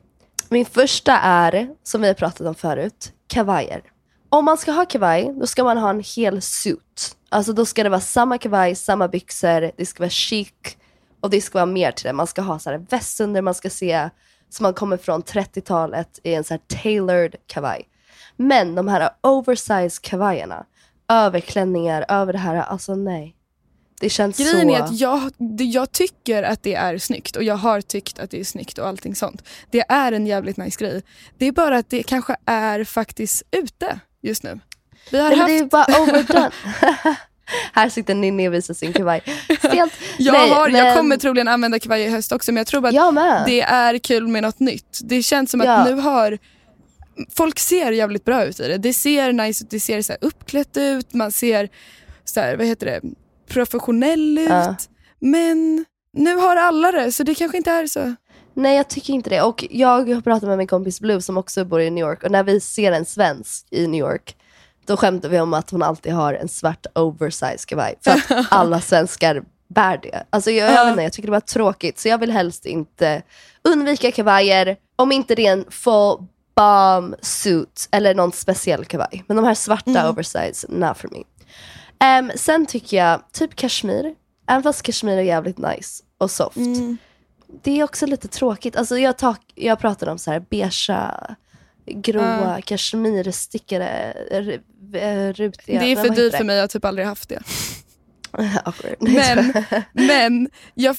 min 0.50 0.66
första 0.66 1.20
är, 1.20 1.70
som 1.84 2.02
vi 2.02 2.08
har 2.08 2.14
pratat 2.14 2.48
om 2.48 2.56
förut, 2.56 3.14
kavajer. 3.28 3.82
Om 4.30 4.46
man 4.46 4.58
ska 4.58 4.72
ha 4.72 4.86
kavaj, 4.86 5.34
då 5.40 5.48
ska 5.48 5.64
man 5.64 5.78
ha 5.78 5.90
en 5.90 6.04
hel 6.16 6.42
suit. 6.42 7.16
Alltså 7.30 7.54
då 7.54 7.66
ska 7.66 7.84
det 7.84 7.90
vara 7.90 8.02
samma 8.02 8.38
kavaj, 8.38 8.76
samma 8.76 9.08
byxor, 9.08 9.72
det 9.78 9.86
ska 9.86 10.04
vara 10.04 10.10
chic 10.10 10.54
och 11.22 11.30
det 11.30 11.42
ska 11.42 11.58
vara 11.58 11.66
mer 11.66 11.92
till 11.92 12.06
det. 12.06 12.14
Man 12.14 12.28
ska 12.28 12.42
ha 12.42 12.60
så 12.60 12.70
här 12.70 12.86
väst 12.90 13.20
under, 13.20 13.42
man 13.42 13.54
ska 13.54 13.70
se 13.70 14.10
som 14.50 14.64
man 14.64 14.74
kommer 14.74 14.98
från 14.98 15.24
30-talet 15.24 16.20
i 16.24 16.34
en 16.34 16.44
så 16.44 16.54
här 16.54 16.62
tailored 16.68 17.36
kavaj. 17.48 17.88
Men 18.38 18.76
de 18.76 18.88
här 18.88 19.10
oversized 19.22 20.02
kavajerna, 20.02 20.66
överklänningar, 21.08 22.06
över 22.10 22.34
det 22.34 22.40
här, 22.40 22.56
alltså 22.56 22.96
nej. 22.96 23.36
Det 24.02 24.10
känns 24.10 24.38
Grejen 24.38 24.68
så... 24.70 24.76
är 24.76 24.82
att 24.82 25.00
jag, 25.00 25.32
jag 25.60 25.92
tycker 25.92 26.44
att 26.44 26.64
det 26.64 26.76
är 26.76 26.98
snyggt 26.98 27.36
och 27.36 27.44
jag 27.44 27.56
har 27.56 27.82
tyckt 27.82 28.20
att 28.20 28.32
det 28.32 28.40
är 28.40 28.44
snyggt 28.44 28.78
och 28.78 28.88
allting 28.88 29.16
sånt. 29.16 29.44
Det 29.72 29.84
är 29.90 30.12
en 30.12 30.28
jävligt 30.28 30.58
nice 30.58 30.80
grej. 30.80 31.02
Det 31.38 31.46
är 31.46 31.52
bara 31.52 31.78
att 31.78 31.90
det 31.90 32.04
kanske 32.04 32.36
är 32.46 32.84
faktiskt 32.84 33.44
ute 33.52 34.00
just 34.22 34.44
nu. 34.44 34.60
Vi 35.12 35.20
har 35.20 35.30
Nej, 35.30 35.38
haft... 35.38 35.48
det 35.48 35.58
är 35.58 35.66
bara 35.66 36.02
overdone. 36.02 36.52
Här 37.74 37.90
sitter 37.90 38.16
Ninni 38.16 38.48
och 38.50 38.54
visar 38.54 38.74
sin 38.74 38.94
kavaj. 38.94 39.24
Stelt. 39.60 39.94
Jag, 40.18 40.34
Nej, 40.34 40.50
har, 40.50 40.70
jag 40.70 40.84
men- 40.84 40.98
kommer 40.98 41.18
troligen 41.18 41.48
använda 41.48 41.80
kavaj 41.80 42.02
i 42.02 42.10
höst 42.10 42.32
också 42.32 42.52
men 42.52 42.58
jag 42.58 42.68
tror 42.68 42.82
bara 42.82 42.88
att 42.88 42.94
Jag 42.96 43.46
det 43.46 43.62
är 43.62 43.98
kul 43.98 44.28
med 44.28 44.44
något 44.44 44.60
nytt. 44.60 45.00
Det 45.04 45.24
känns 45.24 45.52
som 45.52 45.62
att 45.62 45.68
Ja. 45.68 45.84
nu 45.84 45.94
har 45.94 46.38
Folk 47.36 47.60
ser 47.60 47.92
jävligt 47.92 48.26
bra 48.26 48.46
ut 48.46 48.60
i 48.60 48.68
det. 48.68 48.78
Det 48.78 48.94
ser 48.94 49.34
nice 49.34 49.64
ut, 49.64 49.70
det 49.70 49.80
ser 49.80 50.02
så 50.02 50.14
uppklätt 50.22 50.78
ut, 50.78 51.14
man 51.14 51.32
ser 51.32 51.70
så 52.26 52.40
här, 52.40 52.58
vad 52.58 52.68
heter 52.68 52.86
det, 52.86 53.02
professionell 53.54 54.38
ut. 54.38 54.50
Ja. 54.50 54.76
Men 55.20 55.86
nu 56.14 56.36
har 56.36 56.56
alla 56.56 56.92
det 56.92 57.12
så 57.12 57.24
det 57.24 57.36
kanske 57.36 57.58
inte 57.58 57.72
är 57.72 57.88
så. 57.88 58.16
Nej 58.54 58.78
jag 58.78 58.88
tycker 58.88 59.14
inte 59.14 59.30
det. 59.30 59.42
Och 59.42 59.66
jag 59.70 60.10
har 60.10 60.22
pratat 60.22 60.50
med 60.50 60.58
min 60.58 60.68
kompis 60.68 61.02
Blue 61.02 61.22
som 61.22 61.38
också 61.38 61.66
bor 61.66 61.82
i 61.82 61.90
New 61.90 62.06
York 62.06 62.24
och 62.24 62.32
när 62.32 62.44
vi 62.44 62.60
ser 62.60 62.92
en 62.92 63.06
svensk 63.06 63.68
i 63.72 63.88
New 63.88 64.00
York 64.00 64.36
då 64.86 64.98
skämtar 64.98 65.30
vi 65.30 65.40
om 65.40 65.54
att 65.54 65.70
hon 65.70 65.84
alltid 65.84 66.14
har 66.14 66.34
en 66.34 66.48
svart 66.48 66.86
oversize 66.96 67.66
kavaj. 67.68 67.96
För 68.02 68.12
att 68.12 68.48
alla 68.52 68.82
svenskar 68.82 69.44
bär 69.68 69.98
det. 69.98 70.24
Alltså 70.30 70.52
jag, 70.52 70.74
jag 70.74 70.90
inte, 70.90 71.04
jag 71.04 71.14
tycker 71.14 71.28
det 71.28 71.32
var 71.32 71.40
tråkigt 71.40 72.00
så 72.00 72.08
jag 72.08 72.18
vill 72.18 72.32
helst 72.32 72.66
inte 72.66 73.22
undvika 73.64 74.12
kavajer 74.12 74.78
om 74.96 75.12
inte 75.12 75.36
det 75.36 75.48
är 75.48 75.52
en 75.52 75.66
full 75.70 76.18
bomb 76.56 77.16
suit 77.22 77.90
eller 77.92 78.16
någon 78.16 78.32
speciell 78.32 78.86
kavaj. 78.86 79.24
Men 79.28 79.38
de 79.38 79.46
här 79.46 79.54
svarta 79.54 80.10
oversize, 80.10 80.68
not 80.70 80.98
for 80.98 81.10
me. 81.12 81.24
Ehm, 82.02 82.32
sen 82.36 82.66
tycker 82.66 82.98
jag 82.98 83.32
typ 83.32 83.56
kashmir, 83.56 84.16
även 84.50 84.64
fast 84.64 84.82
kashmir 84.82 85.18
är 85.18 85.22
jävligt 85.22 85.58
nice 85.58 86.04
och 86.18 86.32
soft. 86.32 86.58
Det 87.64 87.80
är 87.80 87.84
också 87.84 88.06
lite 88.06 88.28
tråkigt. 88.28 88.76
Alltså 88.76 88.98
jag, 88.98 89.18
tak, 89.18 89.42
jag 89.56 89.80
pratar 89.80 90.08
om 90.08 90.18
så 90.18 90.32
här 90.32 90.40
beigea 90.40 91.36
gråa 91.86 92.62
r- 94.32 94.62
r- 94.94 95.34
rutiga. 95.34 95.80
det 95.80 95.92
är 95.92 95.96
för 95.96 96.10
dyrt 96.16 96.32
för 96.38 96.44
mig, 96.44 96.56
jag 96.56 96.64
har 96.64 96.68
typ 96.68 96.86
aldrig 96.86 97.08
haft 97.08 97.30
det. 97.30 97.40
Men, 99.00 99.54
men 99.94 100.50
jag, 100.74 100.96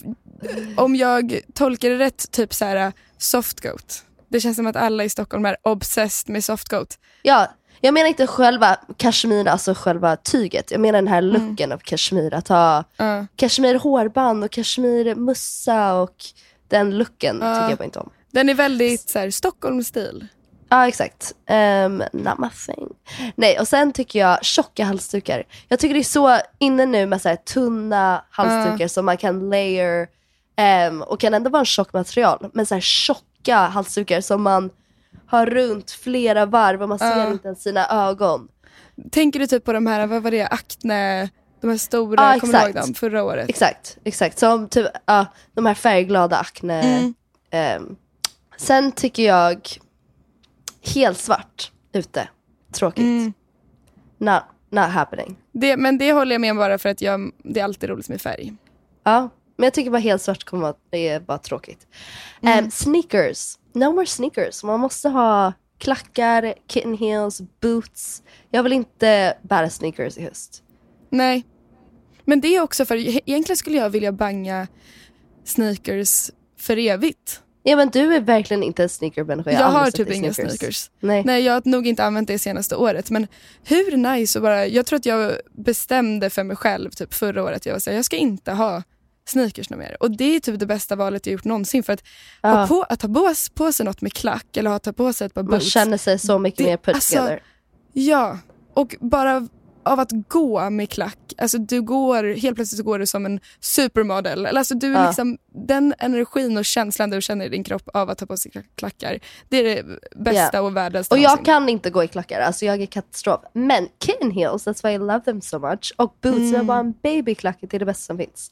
om 0.76 0.96
jag 0.96 1.40
tolkar 1.54 1.90
det 1.90 1.98
rätt, 1.98 2.30
typ 2.30 2.54
så 2.54 2.64
här 2.64 2.92
softgoat. 3.18 4.04
Det 4.28 4.40
känns 4.40 4.56
som 4.56 4.66
att 4.66 4.76
alla 4.76 5.04
i 5.04 5.08
Stockholm 5.08 5.44
är 5.44 5.56
obsessed 5.62 6.32
med 6.32 6.44
softgoat. 6.44 6.98
Ja, 7.22 7.52
jag 7.84 7.94
menar 7.94 8.08
inte 8.08 8.26
själva 8.26 8.76
kashmir, 8.96 9.48
alltså 9.48 9.74
själva 9.74 10.16
tyget. 10.16 10.70
Jag 10.70 10.80
menar 10.80 10.98
den 10.98 11.08
här 11.08 11.18
Mm. 11.22 11.32
looken 11.48 11.72
av 11.72 11.78
kashmir. 11.78 12.34
Att 12.34 12.48
ha 12.48 12.84
Ja. 12.96 13.26
kashmir 13.36 13.74
hårband 13.74 14.44
och 14.44 14.50
kashmir 14.50 15.14
mussa 15.14 15.94
och 15.94 16.16
den 16.68 16.98
looken 16.98 17.38
Ja. 17.42 17.54
tycker 17.54 17.68
jag 17.68 17.78
bara 17.78 17.84
inte 17.84 17.98
om. 17.98 18.10
Den 18.30 18.48
är 18.48 18.54
väldigt 18.54 19.10
så 19.10 19.18
här, 19.18 19.30
Stockholmsstil. 19.30 20.26
Ja 20.68 20.88
exakt. 20.88 21.32
Um, 21.50 21.96
not 22.12 22.38
my 22.38 22.48
thing. 22.66 22.88
Nej 23.36 23.58
och 23.58 23.68
sen 23.68 23.92
tycker 23.92 24.18
jag 24.18 24.44
tjocka 24.44 24.84
halsdukar. 24.84 25.42
Jag 25.68 25.78
tycker 25.78 25.94
det 25.94 26.00
är 26.00 26.04
så 26.04 26.38
inne 26.58 26.86
nu 26.86 27.06
med 27.06 27.22
så 27.22 27.28
här 27.28 27.36
tunna 27.36 28.24
halsdukar 28.30 28.88
som 28.88 29.04
man 29.06 29.16
kan 29.16 29.50
layer 29.50 30.06
ehm, 30.56 31.02
och 31.02 31.20
kan 31.20 31.34
ändå 31.34 31.50
vara 31.50 31.60
en 31.60 31.66
tjock 31.66 31.92
material. 31.92 32.50
Men 32.54 32.66
så 32.66 32.74
här 32.74 32.80
tjocka 32.80 33.56
halsdukar 33.56 34.20
som 34.20 34.42
man 34.42 34.70
har 35.32 35.46
runt 35.46 35.90
flera 35.90 36.46
varv 36.46 36.82
och 36.82 36.88
man 36.88 36.98
ser 36.98 37.32
inte 37.32 37.48
ens 37.48 37.62
sina 37.62 37.86
ögon. 37.88 38.48
Tänker 39.10 39.38
du 39.38 39.46
typ 39.46 39.64
på 39.64 39.72
de 39.72 39.86
här, 39.86 40.06
vad 40.06 40.22
var 40.22 40.30
det, 40.30 40.46
Acne, 40.46 41.30
de 41.60 41.70
här 41.70 41.76
stora, 41.76 42.34
Ja, 42.34 42.40
kommer 42.40 42.52
du 42.52 42.64
ihåg 42.64 42.74
dem, 42.74 42.94
förra 42.94 43.24
året? 43.24 43.48
Exakt, 43.48 43.98
exakt. 44.04 44.38
Som 44.38 44.68
typ, 44.68 44.86
ja, 45.06 45.26
de 45.54 45.66
här 45.66 45.74
färgglada 45.74 46.36
Acne. 46.36 46.82
Mm. 46.82 47.14
Ehm, 47.50 47.96
sen 48.56 48.92
tycker 48.92 49.22
jag 49.22 49.68
helt 50.94 51.18
svart 51.18 51.72
ute. 51.92 52.28
Tråkigt. 52.72 53.02
Mm. 53.02 53.32
Not, 54.18 54.42
not 54.70 54.88
happening. 54.88 55.36
Det, 55.52 55.76
men 55.76 55.98
det 55.98 56.12
håller 56.12 56.32
jag 56.34 56.40
med 56.40 56.50
om 56.50 56.56
bara 56.56 56.78
för 56.78 56.88
att 56.88 57.00
jag, 57.00 57.32
det 57.44 57.60
är 57.60 57.64
alltid 57.64 57.90
roligt 57.90 58.08
med 58.08 58.20
färg. 58.20 58.52
Ja, 59.04 59.28
men 59.56 59.64
jag 59.64 59.74
tycker 59.74 59.90
bara 59.90 59.98
helt 59.98 60.22
svart 60.22 60.44
kommer 60.44 60.68
att 60.68 60.78
det 60.90 61.08
är 61.08 61.20
bara 61.20 61.38
tråkigt. 61.38 61.86
Ehm, 62.42 62.70
sneakers. 62.70 63.58
No 63.72 63.92
more 63.92 64.06
sneakers. 64.06 64.64
Man 64.64 64.80
måste 64.80 65.08
ha 65.08 65.52
klackar, 65.78 66.54
kitten 66.68 66.96
heels, 66.96 67.40
boots. 67.60 68.22
Jag 68.50 68.62
vill 68.62 68.72
inte 68.72 69.36
bära 69.42 69.70
sneakers 69.70 70.18
i 70.18 70.22
höst. 70.22 70.62
Nej. 71.10 71.44
Men 72.24 72.40
det 72.40 72.56
är 72.56 72.60
också 72.60 72.84
för, 72.84 72.96
egentligen 72.96 73.56
skulle 73.56 73.76
jag 73.78 73.90
vilja 73.90 74.12
banga 74.12 74.66
sneakers 75.44 76.30
för 76.58 76.76
evigt. 76.76 77.42
Ja 77.62 77.76
men 77.76 77.88
du 77.88 78.14
är 78.14 78.20
verkligen 78.20 78.62
inte 78.62 78.82
en 78.82 78.88
sneakermänniska. 78.88 79.52
Jag, 79.52 79.58
har 79.58 79.80
har 79.80 79.90
typ 79.90 80.10
inga 80.10 80.34
sneakers. 80.34 80.90
Nej. 81.00 81.22
Nej, 81.24 81.42
jag 81.42 81.52
har 81.52 81.62
nog 81.64 81.86
inte 81.86 82.04
använt 82.04 82.28
det 82.28 82.38
senaste 82.38 82.76
året. 82.76 83.10
Men 83.10 83.26
hur 83.64 83.96
nice 83.96 84.38
att 84.38 84.42
bara, 84.42 84.66
jag 84.66 84.86
tror 84.86 84.96
att 84.96 85.06
jag 85.06 85.32
bestämde 85.52 86.30
för 86.30 86.44
mig 86.44 86.56
själv 86.56 86.90
typ 86.90 87.14
förra 87.14 87.44
året, 87.44 87.66
jag 87.66 87.72
var 87.72 87.80
så 87.80 87.90
här, 87.90 87.96
jag 87.96 88.04
ska 88.04 88.16
inte 88.16 88.52
ha 88.52 88.82
sneakers 89.28 89.70
något 89.70 89.78
mer. 89.78 89.96
Och 90.00 90.16
det 90.16 90.24
är 90.36 90.40
typ 90.40 90.58
det 90.58 90.66
bästa 90.66 90.96
valet 90.96 91.26
jag 91.26 91.32
gjort 91.32 91.44
någonsin. 91.44 91.82
För 91.82 91.92
att, 91.92 92.02
Ja. 92.42 92.48
ha 92.50 92.66
på, 92.66 92.82
att 92.82 93.02
ha 93.02 93.08
på, 93.08 93.32
på 93.54 93.72
sig 93.72 93.86
något 93.86 94.00
med 94.00 94.12
klack 94.12 94.56
eller 94.56 94.70
att 94.70 94.82
ta 94.82 94.92
på 94.92 95.12
sig 95.12 95.26
ett 95.26 95.34
par 95.34 95.42
Man 95.42 95.50
boots. 95.50 95.66
känner 95.72 95.98
sig 95.98 96.18
så 96.18 96.38
mycket 96.38 96.58
Det- 96.58 96.64
mer 96.64 96.76
put 96.76 96.94
alltså, 96.94 97.16
together. 97.16 97.42
Ja, 97.92 98.38
och 98.74 98.96
bara 99.00 99.48
av 99.84 100.00
att 100.00 100.10
gå 100.28 100.70
med 100.70 100.90
klack, 100.90 101.18
alltså 101.38 101.58
du 101.58 101.82
går, 101.82 102.24
helt 102.40 102.56
plötsligt 102.56 102.76
så 102.78 102.84
går 102.84 102.98
du 102.98 103.06
som 103.06 103.26
en 103.26 103.40
supermodel. 103.60 104.46
Alltså 104.46 104.74
du 104.74 104.86
är 104.94 105.00
Ja. 105.00 105.06
liksom, 105.06 105.38
den 105.68 105.94
energin 105.98 106.58
och 106.58 106.64
känslan 106.64 107.10
du 107.10 107.20
känner 107.22 107.44
i 107.44 107.48
din 107.48 107.64
kropp 107.64 107.88
av 107.94 108.10
att 108.10 108.18
ta 108.18 108.26
på 108.26 108.36
sig 108.36 108.52
klackar, 108.76 109.18
det 109.48 109.56
är 109.56 109.62
det 109.82 109.98
bästa 110.16 110.56
Ja. 110.56 110.60
och 110.60 110.76
värdelseende 110.76 111.14
Och 111.14 111.18
jag 111.24 111.30
någonsin. 111.30 111.44
kan 111.44 111.68
inte 111.68 111.90
gå 111.90 112.04
i 112.04 112.08
klackar, 112.08 112.40
alltså 112.40 112.64
jag 112.64 112.82
är 112.82 112.86
katastrof. 112.86 113.40
Men 113.52 113.88
kitten 114.04 114.30
heels, 114.30 114.66
that's 114.66 114.86
why 114.88 114.94
I 114.94 114.98
love 114.98 115.20
them 115.20 115.40
so 115.40 115.58
much. 115.58 115.92
Och 115.96 116.16
boots, 116.22 116.38
Mm. 116.54 116.66
bara 116.66 116.78
en 116.78 116.94
babyklack, 117.02 117.58
det 117.60 117.74
är 117.74 117.78
det 117.78 117.84
bästa 117.84 118.02
som 118.06 118.18
finns. 118.18 118.50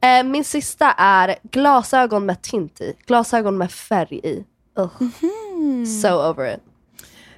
Eh, 0.00 0.24
min 0.24 0.44
sista 0.44 0.92
är 0.92 1.36
glasögon 1.50 2.26
med 2.26 2.42
tint 2.42 2.80
i. 2.80 2.94
Glasögon 3.06 3.58
med 3.58 3.72
färg 3.72 4.20
i. 4.22 4.44
Ugh. 4.78 4.90
Mhm. 5.20 5.86
So 5.86 6.08
over 6.30 6.54
it. 6.54 6.60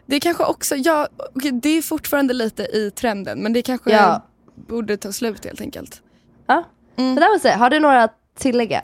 Det 0.06 0.16
är 0.16 0.20
kanske 0.20 0.44
också, 0.44 0.76
ja, 0.76 1.08
okej, 1.36 1.52
det 1.52 1.68
är 1.68 1.82
fortfarande 1.82 2.34
lite 2.34 2.62
i 2.62 2.90
trenden 2.90 3.38
men 3.42 3.52
det 3.52 3.62
kanske 3.62 3.90
Ja. 3.90 4.22
borde 4.54 4.96
ta 4.96 5.12
slut 5.12 5.44
helt 5.44 5.60
enkelt. 5.60 6.02
Ja, 6.46 6.64
Mm. 6.96 7.14
så 7.14 7.20
där 7.20 7.28
var 7.28 7.38
det. 7.42 7.52
Har 7.58 7.70
du 7.70 7.80
några 7.80 8.02
att 8.02 8.14
tillägga? 8.38 8.82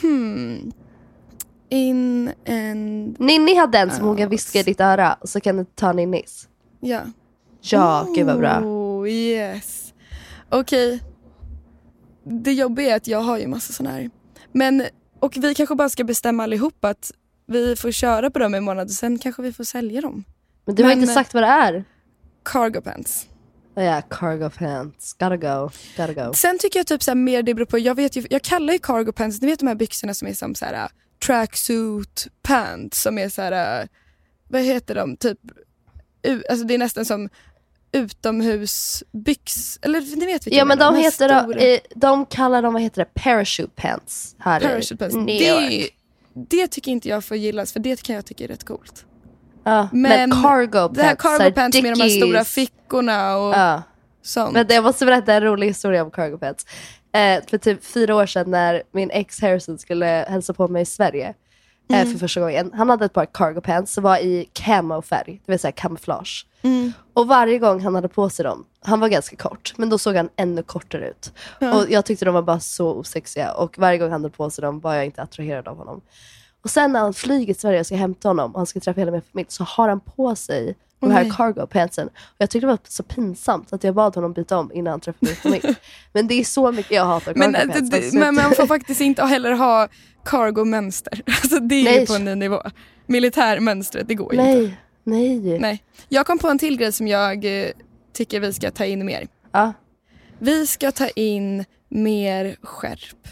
Hmm. 0.00 0.72
In 1.68 2.32
and... 2.48 3.20
Ninni 3.20 3.54
hade 3.54 3.78
en 3.78 3.90
som 3.90 4.06
hon 4.06 4.16
kan 4.16 4.28
viska 4.28 4.58
i 4.58 4.62
ditt 4.62 4.80
öra 4.80 5.16
och 5.20 5.28
så 5.28 5.40
kan 5.40 5.56
du 5.56 5.64
ta 5.64 5.92
Ninnis. 5.92 6.48
Ja. 6.80 7.00
Ja, 7.60 8.06
gud 8.16 8.26
vad 8.26 8.38
bra. 8.38 8.60
Oh, 8.60 9.08
yes. 9.08 9.94
Okej. 10.48 11.02
Det 12.28 12.52
jobbiga 12.52 12.92
är 12.92 12.96
att 12.96 13.06
jag 13.06 13.20
har 13.20 13.38
ju 13.38 13.46
massa 13.46 13.72
sådana 13.72 13.96
här. 13.96 14.10
Men, 14.52 14.86
och 15.20 15.36
vi 15.36 15.54
kanske 15.54 15.74
bara 15.74 15.88
ska 15.88 16.04
bestämma 16.04 16.42
allihop 16.42 16.84
att 16.84 17.12
vi 17.46 17.76
får 17.76 17.90
köra 17.90 18.30
på 18.30 18.38
dem 18.38 18.54
i 18.54 18.58
en 18.58 18.64
månad 18.64 18.86
och 18.86 18.90
sen 18.92 19.18
kanske 19.18 19.42
vi 19.42 19.52
får 19.52 19.64
sälja 19.64 20.00
dem. 20.00 20.24
Men 20.64 20.74
du 20.74 20.82
har 20.82 20.90
Men- 20.90 21.00
inte 21.00 21.14
sagt 21.14 21.34
vad 21.34 21.42
det 21.42 21.46
är. 21.46 21.84
Cargo 22.44 22.80
pants. 22.80 23.26
Oh, 23.76 23.84
ja, 23.84 24.02
cargo 24.02 24.50
pants. 24.50 25.12
Gotta 25.12 25.36
go. 25.36 25.70
Gotta 25.96 26.12
go. 26.26 26.34
Sen 26.34 26.58
tycker 26.58 26.78
jag 26.78 26.86
typ 26.86 27.02
så 27.02 27.10
här 27.10 27.16
mer 27.16 27.42
det 27.42 27.54
beror 27.54 27.66
på, 27.66 27.78
jag 27.78 27.94
vet 27.94 28.16
ju, 28.16 28.26
jag 28.30 28.42
kallar 28.42 28.72
ju 28.72 28.78
cargo 28.78 29.12
pants, 29.12 29.40
ni 29.42 29.46
vet 29.46 29.58
de 29.58 29.66
här 29.66 29.74
byxorna 29.74 30.14
som 30.14 30.28
är 30.28 30.34
som 30.34 30.54
så 30.54 30.64
här 30.64 30.84
uh, 30.84 30.88
tracksuit 31.26 32.28
pants 32.42 33.02
som 33.02 33.18
är 33.18 33.28
så 33.28 33.42
här, 33.42 33.82
uh, 33.82 33.88
vad 34.48 34.62
heter 34.62 34.94
de, 34.94 35.16
typ, 35.16 35.38
alltså 36.50 36.66
det 36.66 36.74
är 36.74 36.78
nästan 36.78 37.04
som 37.04 37.28
utomhusbyx, 37.96 39.78
eller 39.82 40.00
ni 40.16 40.26
vet 40.26 40.46
vilka 40.46 40.56
Ja 40.56 40.60
jag 40.60 40.66
men 40.68 40.78
de 40.78 40.96
heter 40.96 41.28
de, 41.28 41.52
eh, 41.52 41.78
de 41.94 42.26
kallar 42.26 42.62
dem, 42.62 42.72
vad 42.72 42.82
heter 42.82 43.04
det, 43.04 43.22
parachute 43.22 43.72
pants 43.76 44.36
här 44.38 44.60
Parachute 44.60 44.96
pants. 44.96 45.14
i 45.14 45.18
New 45.18 45.26
Det, 45.38 45.74
York. 45.82 45.90
det 46.34 46.68
tycker 46.68 46.90
inte 46.92 47.08
jag 47.08 47.24
får 47.24 47.36
gillas 47.36 47.72
för 47.72 47.80
det 47.80 48.02
kan 48.02 48.14
jag 48.16 48.26
tycka 48.26 48.44
är 48.44 48.48
rätt 48.48 48.64
coolt. 48.64 49.04
Ja, 49.64 49.88
men, 49.92 50.30
Men 50.30 50.42
cargo 50.42 50.70
pants, 50.72 50.96
Det 50.98 51.02
här 51.02 51.14
cargo 51.16 51.52
pants 51.52 51.82
med 51.82 51.92
de 51.96 52.00
här 52.00 52.08
stora 52.08 52.38
Dickies. 52.38 52.48
fickorna 52.54 53.36
och 53.36 53.54
Ja. 53.54 53.82
sånt. 54.22 54.52
Men 54.52 54.66
jag 54.68 54.84
måste 54.84 55.06
berätta 55.06 55.34
en 55.34 55.42
rolig 55.42 55.66
historia 55.66 56.02
om 56.04 56.10
cargo 56.10 56.38
pants. 56.38 56.66
Eh, 57.12 57.44
för 57.50 57.58
typ 57.58 57.84
fyra 57.84 58.14
år 58.14 58.26
sedan 58.26 58.50
när 58.50 58.82
min 58.92 59.10
ex 59.10 59.40
Harrison 59.40 59.78
skulle 59.78 60.06
hälsa 60.28 60.52
på 60.54 60.68
mig 60.68 60.82
i 60.82 60.86
Sverige 60.86 61.34
Mm. 61.88 62.12
för 62.12 62.18
första 62.18 62.40
gången. 62.40 62.70
Han 62.74 62.90
hade 62.90 63.04
ett 63.04 63.12
par 63.12 63.26
cargo 63.26 63.60
pants 63.60 63.92
som 63.92 64.04
var 64.04 64.18
i 64.18 64.48
camo-färg, 64.52 65.40
det 65.46 65.52
vill 65.52 65.58
säga 65.58 65.72
kamouflage. 65.72 66.46
Mm. 66.62 66.92
Och 67.12 67.26
varje 67.26 67.58
gång 67.58 67.80
han 67.80 67.94
hade 67.94 68.08
på 68.08 68.30
sig 68.30 68.44
dem, 68.44 68.64
han 68.80 69.00
var 69.00 69.08
ganska 69.08 69.36
kort, 69.36 69.72
men 69.76 69.88
då 69.90 69.98
såg 69.98 70.16
han 70.16 70.28
ännu 70.36 70.62
kortare 70.62 71.08
ut. 71.08 71.32
Ja. 71.58 71.74
Och 71.74 71.90
jag 71.90 72.04
tyckte 72.04 72.24
de 72.24 72.34
var 72.34 72.42
bara 72.42 72.60
så 72.60 72.94
osexiga 72.94 73.52
och 73.52 73.78
varje 73.78 73.98
gång 73.98 74.10
han 74.10 74.22
hade 74.22 74.36
på 74.36 74.50
sig 74.50 74.62
dem 74.62 74.80
var 74.80 74.94
jag 74.94 75.04
inte 75.04 75.22
attraherad 75.22 75.68
av 75.68 75.76
honom. 75.76 76.00
Och 76.62 76.70
sen 76.70 76.92
när 76.92 77.00
han 77.00 77.14
flyger 77.14 77.54
till 77.54 77.60
Sverige 77.60 77.80
och 77.80 77.86
ska 77.86 77.96
hämta 77.96 78.28
honom 78.28 78.52
och 78.52 78.60
han 78.60 78.66
ska 78.66 78.80
träffa 78.80 79.00
hela 79.00 79.12
min 79.12 79.22
familj 79.22 79.46
så 79.50 79.64
har 79.64 79.88
han 79.88 80.00
på 80.00 80.36
sig 80.36 80.76
de 81.00 81.10
här 81.10 81.22
nej. 81.22 81.32
cargo 81.36 81.66
pantsen. 81.66 82.06
Och 82.08 82.34
jag 82.38 82.50
tyckte 82.50 82.66
det 82.66 82.70
var 82.70 82.78
så 82.88 83.02
pinsamt 83.02 83.72
att 83.72 83.84
jag 83.84 83.94
bad 83.94 84.14
honom 84.14 84.32
byta 84.32 84.58
om 84.58 84.72
innan 84.74 84.90
han 84.90 85.00
träffade 85.00 85.26
min 85.26 85.36
familj. 85.36 85.74
men 86.12 86.26
det 86.26 86.34
är 86.40 86.44
så 86.44 86.72
mycket 86.72 86.92
jag 86.92 87.04
hatar 87.04 87.32
cargo 87.34 87.38
Men, 87.50 87.52
pants. 87.70 87.90
det, 87.90 88.00
det, 88.10 88.18
men 88.18 88.34
man 88.34 88.54
får 88.54 88.66
faktiskt 88.66 89.00
inte 89.00 89.24
heller 89.24 89.52
ha 89.52 89.88
cargo-mönster. 90.24 91.22
Alltså 91.26 91.58
det 91.60 91.74
är 91.74 91.84
Nej. 91.84 92.00
ju 92.00 92.06
på 92.06 92.14
en 92.14 92.24
ny 92.24 92.34
nivå. 92.34 92.62
Militärmönstret, 93.06 94.08
det 94.08 94.14
går 94.14 94.34
ju 94.34 94.40
inte. 94.40 94.76
nej, 95.04 95.38
nej. 95.38 95.58
Nej. 95.58 95.82
Jag 96.08 96.26
kom 96.26 96.38
på 96.38 96.48
en 96.48 96.58
till 96.58 96.76
grej 96.78 96.92
som 96.92 97.08
jag 97.08 97.44
eh, 97.62 97.70
tycker 98.12 98.40
vi 98.40 98.52
ska 98.52 98.70
ta 98.70 98.84
in 98.84 99.06
mer. 99.06 99.26
Ja. 99.52 99.72
Vi 100.38 100.66
ska 100.66 100.90
ta 100.92 101.08
in 101.08 101.64
mer 101.88 102.56
skärp. 102.62 103.28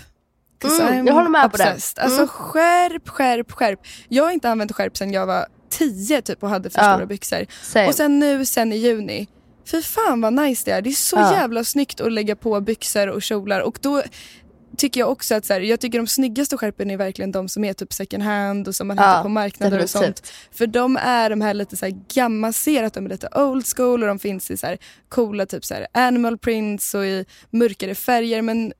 Mm, 0.80 1.06
jag 1.06 1.14
håller 1.14 1.28
med 1.30 1.50
på 1.50 1.56
det. 1.56 1.64
obsessed. 1.72 2.04
Alltså 2.04 2.18
Mm. 2.18 2.28
skärp, 2.28 3.08
skärp, 3.08 3.52
skärp. 3.52 3.80
Jag 4.08 4.24
har 4.24 4.30
inte 4.30 4.50
använt 4.50 4.72
skärp 4.72 4.96
sedan 4.96 5.12
jag 5.12 5.26
var 5.26 5.46
tio 5.78 6.22
typ 6.22 6.42
och 6.42 6.48
hade 6.48 6.70
för 6.70 6.80
Ja. 6.82 6.94
stora 6.94 7.06
byxor. 7.06 7.46
Same. 7.62 7.88
Och 7.88 7.94
sen 7.94 8.18
nu 8.18 8.44
sen 8.46 8.72
i 8.72 8.76
juni. 8.76 9.28
Fy 9.70 9.82
fan 9.82 10.20
vad 10.20 10.32
nice 10.32 10.62
det 10.64 10.70
är. 10.70 10.82
Det 10.82 10.90
är 10.90 10.92
så 10.92 11.16
Ja. 11.16 11.32
jävla 11.32 11.64
snyggt 11.64 12.00
att 12.00 12.12
lägga 12.12 12.36
på 12.36 12.60
byxor 12.60 13.06
och 13.08 13.22
kjolar. 13.22 13.60
Och 13.60 13.78
då 13.82 14.02
tycker 14.76 15.00
jag 15.00 15.10
också 15.10 15.34
att 15.34 15.44
så 15.44 15.52
här, 15.52 15.60
jag 15.60 15.80
tycker 15.80 15.98
de 15.98 16.06
snyggaste 16.06 16.56
skärpen 16.56 16.90
är 16.90 16.96
verkligen 16.96 17.32
de 17.32 17.48
som 17.48 17.64
är 17.64 17.72
typ 17.72 17.92
second 17.92 18.22
hand 18.22 18.68
och 18.68 18.74
som 18.74 18.88
man 18.88 18.96
Ja, 18.96 19.02
hittar 19.02 19.22
på 19.22 19.28
marknader 19.28 19.82
och 19.82 19.90
sånt. 19.90 20.32
För 20.52 20.66
de 20.66 20.96
är 20.96 21.30
de 21.30 21.40
här 21.40 21.54
lite 21.54 21.76
så 21.76 21.86
här 21.86 21.94
gamla, 22.14 22.52
ser 22.52 22.82
att 22.84 22.94
de 22.94 23.04
är 23.04 23.08
lite 23.10 23.28
old 23.34 23.66
school 23.76 24.02
och 24.02 24.08
de 24.08 24.18
finns 24.18 24.50
i 24.50 24.56
så 24.56 24.66
här 24.66 24.78
coola 25.08 25.46
typ 25.46 25.64
så 25.64 25.74
här 25.74 25.86
animal 25.92 26.38
prints 26.38 26.94
och 26.94 27.04
i 27.06 27.24
mörkare 27.50 27.94
färger 27.94 28.42
men 28.42 28.72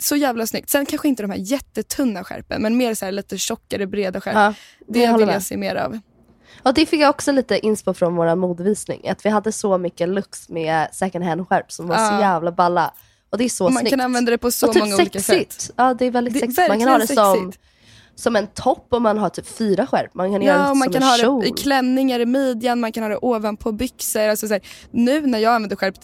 så 0.00 0.16
jävla 0.16 0.46
snyggt. 0.46 0.70
Sen 0.70 0.86
kanske 0.86 1.08
inte 1.08 1.22
de 1.22 1.30
här 1.30 1.38
jättetunna 1.38 2.24
skärpen 2.24 2.62
men 2.62 2.76
mer 2.76 2.94
så 2.94 3.04
här 3.04 3.12
lite 3.12 3.38
tjockare 3.38 3.86
breda 3.86 4.20
skärp. 4.20 4.34
Ja, 4.34 4.54
det 4.88 5.02
jag 5.02 5.18
vill 5.18 5.28
jag 5.28 5.42
se 5.42 5.56
mer 5.56 5.74
av. 5.74 5.98
Och 6.62 6.74
det 6.74 6.86
fick 6.86 7.00
jag 7.00 7.10
också 7.10 7.32
lite 7.32 7.66
inspo 7.66 7.94
från 7.94 8.16
vår 8.16 8.34
modevisning. 8.34 9.08
Att 9.08 9.26
vi 9.26 9.30
hade 9.30 9.52
så 9.52 9.78
mycket 9.78 10.08
looks 10.08 10.48
med 10.48 10.88
second 10.92 11.24
hand-skärp 11.24 11.72
som 11.72 11.88
var 11.88 11.96
så 11.96 12.02
Ja. 12.02 12.20
jävla 12.20 12.52
balla. 12.52 12.94
Och 13.30 13.38
det 13.38 13.44
är 13.44 13.48
så 13.48 13.64
man 13.64 13.72
snyggt. 13.72 13.90
kan 13.90 14.00
använda 14.00 14.30
det 14.30 14.38
på 14.38 14.50
så 14.50 14.66
och 14.66 14.72
typ 14.72 14.82
många 14.82 14.94
olika 14.94 15.20
sexigt. 15.20 15.60
sätt. 15.62 15.74
Ja, 15.76 15.94
det 15.94 16.04
är 16.06 16.10
väldigt 16.10 16.34
Det 16.34 16.38
är 16.38 16.40
sexigt. 16.40 16.68
Man 16.68 16.78
kan 16.80 16.88
ha 16.88 16.98
det 16.98 17.06
som, 17.06 17.52
som 18.14 18.36
en 18.36 18.46
topp 18.46 18.86
och 18.90 19.02
man 19.02 19.18
har 19.18 19.28
typ 19.28 19.46
fyra 19.46 19.86
skärp. 19.86 20.14
Man 20.14 20.32
kan 20.32 20.42
göra 20.42 20.56
Ja, 20.58 20.62
det 20.64 20.70
och 20.70 20.76
man 20.76 20.84
som 20.86 20.92
kan 20.92 21.02
en 21.02 21.08
ha 21.08 21.16
kjol. 21.16 21.40
det 21.42 21.48
i 21.48 21.52
klänningar 21.52 22.20
i 22.20 22.26
midjan, 22.26 22.80
man 22.80 22.92
kan 22.92 23.02
ha 23.02 23.10
det 23.10 23.16
ovanpå 23.16 23.72
byxor. 23.72 24.28
Alltså 24.28 24.46
så 24.48 24.52
här, 24.54 24.62
nu 24.90 25.26
när 25.26 25.38
jag 25.38 25.54
använder 25.54 25.76
skärp, 25.76 25.94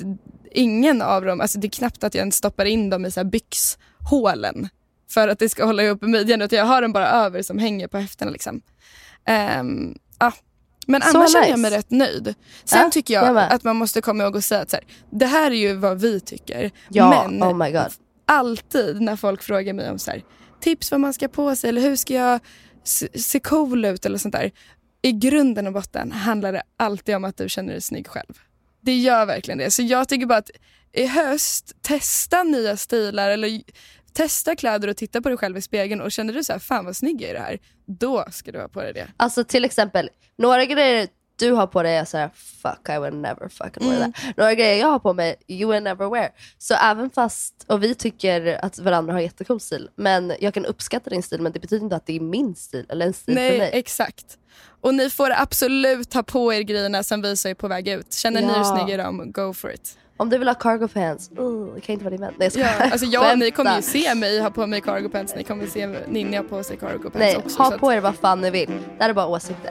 ingen 0.53 1.03
av 1.03 1.25
dem, 1.25 1.41
alltså 1.41 1.59
det 1.59 1.67
är 1.67 1.71
knappt 1.71 2.05
att 2.05 2.15
jag 2.15 2.21
ens 2.21 2.35
stoppar 2.37 2.65
in 2.65 2.91
dem 2.91 3.05
i 3.07 3.11
så 3.11 3.21
här 3.21 3.25
byxhålen 3.25 4.69
för 5.11 5.29
att 5.29 5.39
det 5.39 5.49
ska 5.49 5.65
hålla 5.65 5.83
ihop 5.83 6.03
i 6.03 6.07
midjan, 6.07 6.43
utan 6.43 6.59
jag 6.59 6.67
har 6.67 6.83
den 6.83 6.93
bara 6.93 7.09
över 7.09 7.43
som 7.43 7.59
hänger 7.59 7.89
på 7.89 7.99
höfterna. 7.99 8.31
Liksom. 8.31 8.61
Ehm, 9.27 9.95
ja. 10.25 10.33
Men 10.87 11.03
Så 11.03 11.09
annars 11.19 11.33
känner 11.33 11.47
jag 11.49 11.59
nice. 11.59 11.71
mig 11.71 11.79
rätt 11.79 11.91
nöjd. 11.91 12.35
Sen 12.65 12.79
Ja, 12.79 12.91
tycker 12.91 13.15
jag 13.15 13.27
jag 13.29 13.53
att 13.53 13.65
man 13.65 13.77
måste 13.77 14.01
komma 14.01 14.25
ihåg 14.25 14.37
att 14.37 14.45
säga 14.45 14.61
att 14.61 14.71
så 14.71 14.77
här, 14.77 14.85
det 15.11 15.27
här 15.27 15.51
är 15.51 15.55
ju 15.55 15.75
vad 15.75 16.01
vi 16.01 16.21
tycker. 16.21 16.71
Ja, 16.89 17.27
men 17.29 17.43
oh 17.43 17.57
my 17.57 17.71
god. 17.71 17.87
alltid 18.27 19.01
när 19.01 19.17
folk 19.17 19.43
frågar 19.43 19.73
mig 19.73 19.91
om 19.91 19.99
så 19.99 20.11
här, 20.11 20.23
tips 20.61 20.91
vad 20.91 21.01
man 21.01 21.13
ska 21.15 21.29
på 21.29 21.57
sig 21.57 21.69
eller 21.71 21.81
hur 21.81 21.97
ska 21.97 22.15
jag 22.15 22.41
se, 22.85 23.21
se 23.21 23.41
cool 23.41 23.85
ut 23.85 24.07
eller 24.07 24.19
sånt 24.19 24.35
där. 24.35 24.51
I 25.03 25.13
grunden 25.13 25.67
och 25.67 25.73
botten 25.73 26.13
handlar 26.13 26.53
det 26.53 26.63
alltid 26.77 27.17
om 27.17 27.25
att 27.25 27.37
du 27.37 27.49
känner 27.49 27.73
dig 27.73 27.81
snygg 27.83 28.07
själv. 28.09 28.39
Det 28.83 28.97
gör 28.97 29.27
verkligen 29.27 29.59
det. 29.59 29.71
Så 29.71 29.83
jag 29.83 30.09
tycker 30.09 30.27
bara 30.27 30.39
att 30.39 30.51
i 30.93 31.07
höst, 31.07 31.73
testa 31.83 32.43
nya 32.43 32.77
stilar 32.77 33.31
eller 33.31 33.61
testa 34.15 34.57
kläder 34.57 34.89
och 34.89 34.97
titta 34.97 35.23
på 35.23 35.29
dig 35.29 35.39
själv 35.39 35.57
i 35.57 35.63
spegeln 35.63 36.01
och 36.01 36.13
känner 36.13 36.33
du 36.33 36.45
så 36.45 36.53
här, 36.53 36.61
fan 36.61 36.85
vad 36.85 36.97
snygg 36.97 37.23
jag 37.23 37.31
är 37.31 37.35
i 37.35 37.37
det 37.37 37.43
här, 37.43 37.59
då 37.87 38.25
ska 38.31 38.53
du 38.53 38.61
ha 38.61 38.69
på 38.69 38.83
dig 38.83 38.93
det. 38.93 39.07
Alltså 39.17 39.45
till 39.45 39.65
exempel, 39.65 40.11
några 40.37 40.65
grejer 40.65 41.09
du 41.39 41.51
har 41.53 41.67
på 41.67 41.83
dig 41.83 41.97
är 41.97 42.05
såhär, 42.05 42.31
fuck 42.63 42.89
I 42.89 42.99
would 42.99 43.15
never 43.15 43.49
fucking 43.49 43.89
wear 43.91 43.97
Mm. 44.01 44.13
that. 44.13 44.37
Några 44.37 44.55
grejer 44.55 44.81
jag 44.81 44.87
har 44.89 44.99
på 44.99 45.13
mig, 45.13 45.37
you 45.49 45.73
will 45.73 45.83
never 45.83 46.11
wear. 46.11 46.31
Så 46.59 46.75
även 46.75 47.11
fast, 47.11 47.55
och 47.69 47.83
vi 47.83 47.95
tycker 47.95 48.65
att 48.65 48.79
varandra 48.79 49.13
har 49.13 49.21
jättecool 49.21 49.61
stil, 49.61 49.89
men 49.97 50.33
jag 50.41 50.55
kan 50.55 50.65
uppskatta 50.67 51.11
din 51.11 51.23
stil 51.23 51.41
men 51.41 51.53
det 51.53 51.61
betyder 51.61 51.85
inte 51.85 51.97
att 51.97 52.07
det 52.07 52.17
är 52.17 52.21
min 52.21 52.55
stil 52.55 52.87
eller 52.89 53.07
en 53.07 53.13
stil 53.13 53.35
för 53.35 53.41
Nej, 53.43 53.59
mig. 53.59 53.71
exakt. 53.73 54.39
Och 54.81 54.95
ni 54.95 55.11
får 55.11 55.31
absolut 55.37 56.11
ta 56.11 56.23
på 56.23 56.53
er 56.55 56.61
grejerna 56.61 57.03
som 57.03 57.23
visar 57.23 57.51
er 57.51 57.55
på 57.55 57.69
väg 57.69 57.89
ut. 57.89 58.13
Känner 58.13 58.41
ni 58.41 58.49
er 58.53 58.57
Ja. 58.57 58.65
snygga 58.77 58.95
i 58.95 58.97
dem, 58.97 59.33
go 59.33 59.53
for 59.53 59.73
it. 59.73 59.99
Om 60.17 60.31
du 60.31 60.39
vill 60.39 60.49
ha 60.49 60.55
cargo 60.55 60.89
pants, 60.89 61.29
det 61.29 61.81
kan 61.81 61.93
inte 61.93 62.05
vara 62.05 62.11
din 62.11 62.21
vän. 62.21 62.35
Nej, 62.39 62.51
jag 62.55 62.67
Ja, 62.67 62.91
alltså 62.93 63.07
jag 63.07 63.39
ni 63.39 63.51
kommer 63.51 63.77
ju 63.77 63.83
se 63.83 64.15
mig 64.15 64.41
ha 64.41 64.51
på 64.51 64.67
mig 64.67 64.81
cargo 64.81 65.09
pants, 65.09 65.35
ni 65.37 65.45
kommer 65.45 65.67
se 65.67 65.87
Ninja 66.09 66.41
ha 66.43 66.49
på 66.49 66.63
sig 66.63 66.77
cargo 66.77 67.03
pants 67.03 67.19
Nej, 67.19 67.37
också. 67.37 67.63
ha 67.63 67.71
så 67.71 67.79
på 67.79 67.93
er 67.93 68.01
vad 68.01 68.15
fan 68.17 68.41
ni 68.41 68.51
vill. 68.51 68.71
Det 68.99 69.03
här 69.03 69.11
är 69.11 69.15
bara 69.15 69.27
åsikter. 69.27 69.71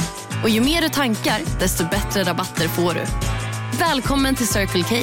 Och 0.43 0.49
ju 0.49 0.61
mer 0.61 0.81
du 0.81 0.89
tankar, 0.89 1.59
desto 1.59 1.83
bättre 1.83 2.23
rabatter 2.23 2.67
får 2.67 2.93
du. 2.93 3.05
Välkommen 3.79 4.35
till 4.35 4.47
Circle 4.47 4.83
K. 4.83 4.95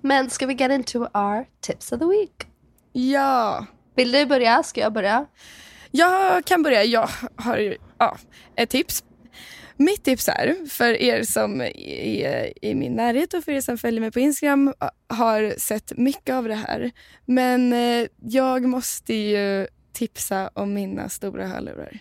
Men 0.00 0.30
ska 0.30 0.46
vi 0.46 0.54
get 0.54 0.70
into 0.70 0.98
our 0.98 1.46
tips 1.60 1.92
of 1.92 1.98
the 1.98 2.06
week? 2.06 2.46
Ja. 2.92 3.66
Vill 3.96 4.12
du 4.12 4.26
börja? 4.26 4.62
Ska 4.62 4.80
jag 4.80 4.92
börja? 4.92 5.26
Jag 5.90 6.44
kan 6.44 6.62
börja. 6.62 6.84
Jag 6.84 7.08
har 7.36 7.76
ja, 7.98 8.16
ett 8.56 8.70
tips. 8.70 9.04
Mitt 9.76 10.04
tips 10.04 10.28
är, 10.28 10.68
för 10.68 11.02
er 11.02 11.22
som 11.22 11.60
är 11.60 12.64
i 12.64 12.74
min 12.74 12.92
närhet 12.92 13.34
och 13.34 13.44
för 13.44 13.52
er 13.52 13.60
som 13.60 13.78
följer 13.78 14.00
mig 14.00 14.10
på 14.10 14.20
Instagram 14.20 14.74
har 15.08 15.58
sett 15.58 15.92
mycket 15.96 16.34
av 16.34 16.44
det 16.44 16.54
här. 16.54 16.90
Men 17.24 17.72
eh, 17.72 18.06
jag 18.22 18.64
måste 18.64 19.14
ju 19.14 19.66
tipsa 19.96 20.50
om 20.54 20.74
mina 20.74 21.08
stora 21.08 21.46
hörlurar. 21.46 21.98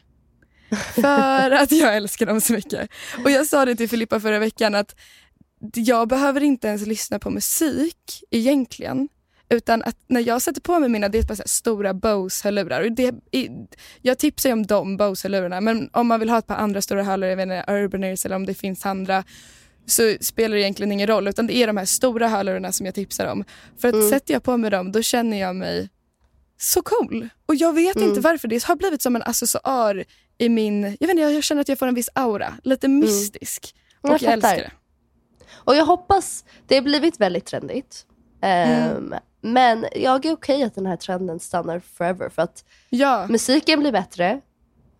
För 0.96 1.52
att 1.52 1.72
jag 1.72 1.96
älskar 1.96 2.26
dem 2.26 2.42
så 2.42 2.54
mycket. 2.54 2.90
Och 3.24 3.32
jag 3.32 3.46
sa 3.46 3.66
det 3.66 3.76
till 3.76 3.90
Filippa 3.90 4.20
förra 4.20 4.40
veckan 4.40 4.76
att 4.76 4.96
jag 5.76 6.08
behöver 6.08 6.44
inte 6.44 6.68
ens 6.68 6.88
lyssna 6.88 7.20
på 7.20 7.30
musik 7.30 8.24
egentligen. 8.32 9.10
Utan 9.50 9.84
att 9.84 9.98
när 10.08 10.28
jag 10.28 10.42
sätter 10.42 10.62
på 10.62 10.80
mig 10.80 10.90
mina, 10.90 11.10
det 11.10 11.18
är 11.18 11.24
bara 11.24 11.36
stora 11.46 11.94
Bose-hörlurar. 11.94 12.96
Jag 14.02 14.18
tipsar 14.18 14.50
ju 14.50 14.54
om 14.54 14.66
de 14.66 14.98
Bose-hörlurarna 14.98 15.62
men 15.62 15.90
om 15.94 16.08
man 16.08 16.20
vill 16.20 16.30
ha 16.30 16.38
ett 16.38 16.48
par 16.48 16.56
andra 16.56 16.82
stora 16.82 17.04
hörlurar, 17.04 17.30
jag 17.30 17.38
vet 17.38 17.44
inte, 17.44 17.74
Urbaners 17.74 18.26
eller 18.26 18.36
om 18.36 18.46
det 18.46 18.54
finns 18.54 18.86
andra 18.86 19.24
så 19.86 20.16
spelar 20.22 20.56
det 20.56 20.62
egentligen 20.62 20.92
ingen 20.92 21.08
roll 21.08 21.28
utan 21.28 21.48
det 21.48 21.56
är 21.56 21.68
de 21.68 21.78
här 21.78 21.86
stora 21.86 22.28
hörlurarna 22.28 22.72
som 22.72 22.86
jag 22.86 22.96
tipsar 22.96 23.32
om. 23.32 23.44
För 23.78 23.88
att 23.88 24.10
sätter 24.10 24.34
jag 24.34 24.44
på 24.44 24.58
mig 24.58 24.72
dem 24.72 24.92
då 24.92 25.02
känner 25.02 25.40
jag 25.40 25.56
mig 25.56 25.90
så 26.58 26.82
cool. 26.82 27.30
Och 27.46 27.56
jag 27.56 27.74
vet 27.74 27.96
inte 27.96 28.20
varför, 28.20 28.48
det 28.48 28.64
har 28.64 28.76
blivit 28.76 29.02
som 29.02 29.16
en 29.16 29.22
accessoar 29.22 30.04
i 30.38 30.50
min, 30.50 30.84
jag 30.84 31.08
vet 31.08 31.10
inte, 31.10 31.22
jag 31.22 31.44
känner 31.44 31.62
att 31.62 31.70
jag 31.70 31.80
får 31.80 31.88
en 31.88 31.96
viss 31.96 32.10
aura, 32.14 32.54
lite 32.64 32.88
mystisk. 32.88 33.76
Och 34.02 34.10
Jag 34.10 34.22
jag, 34.22 34.34
älskar 34.34 34.56
det. 34.58 34.72
Och 35.54 35.76
jag 35.76 35.86
hoppas, 35.86 36.46
det 36.68 36.76
har 36.76 36.82
blivit 36.82 37.20
väldigt 37.20 37.46
trendigt. 37.46 38.06
Mm. 38.42 39.14
Men 39.42 39.86
jag 39.96 40.26
är 40.26 40.34
okej 40.34 40.64
att 40.64 40.76
den 40.76 40.86
här 40.86 40.98
trenden 40.98 41.40
stannar 41.40 41.80
forever. 41.80 42.30
För 42.30 42.42
att 42.42 42.66
Ja. 42.90 43.28
musiken 43.30 43.80
blir 43.80 43.92
bättre. 43.92 44.42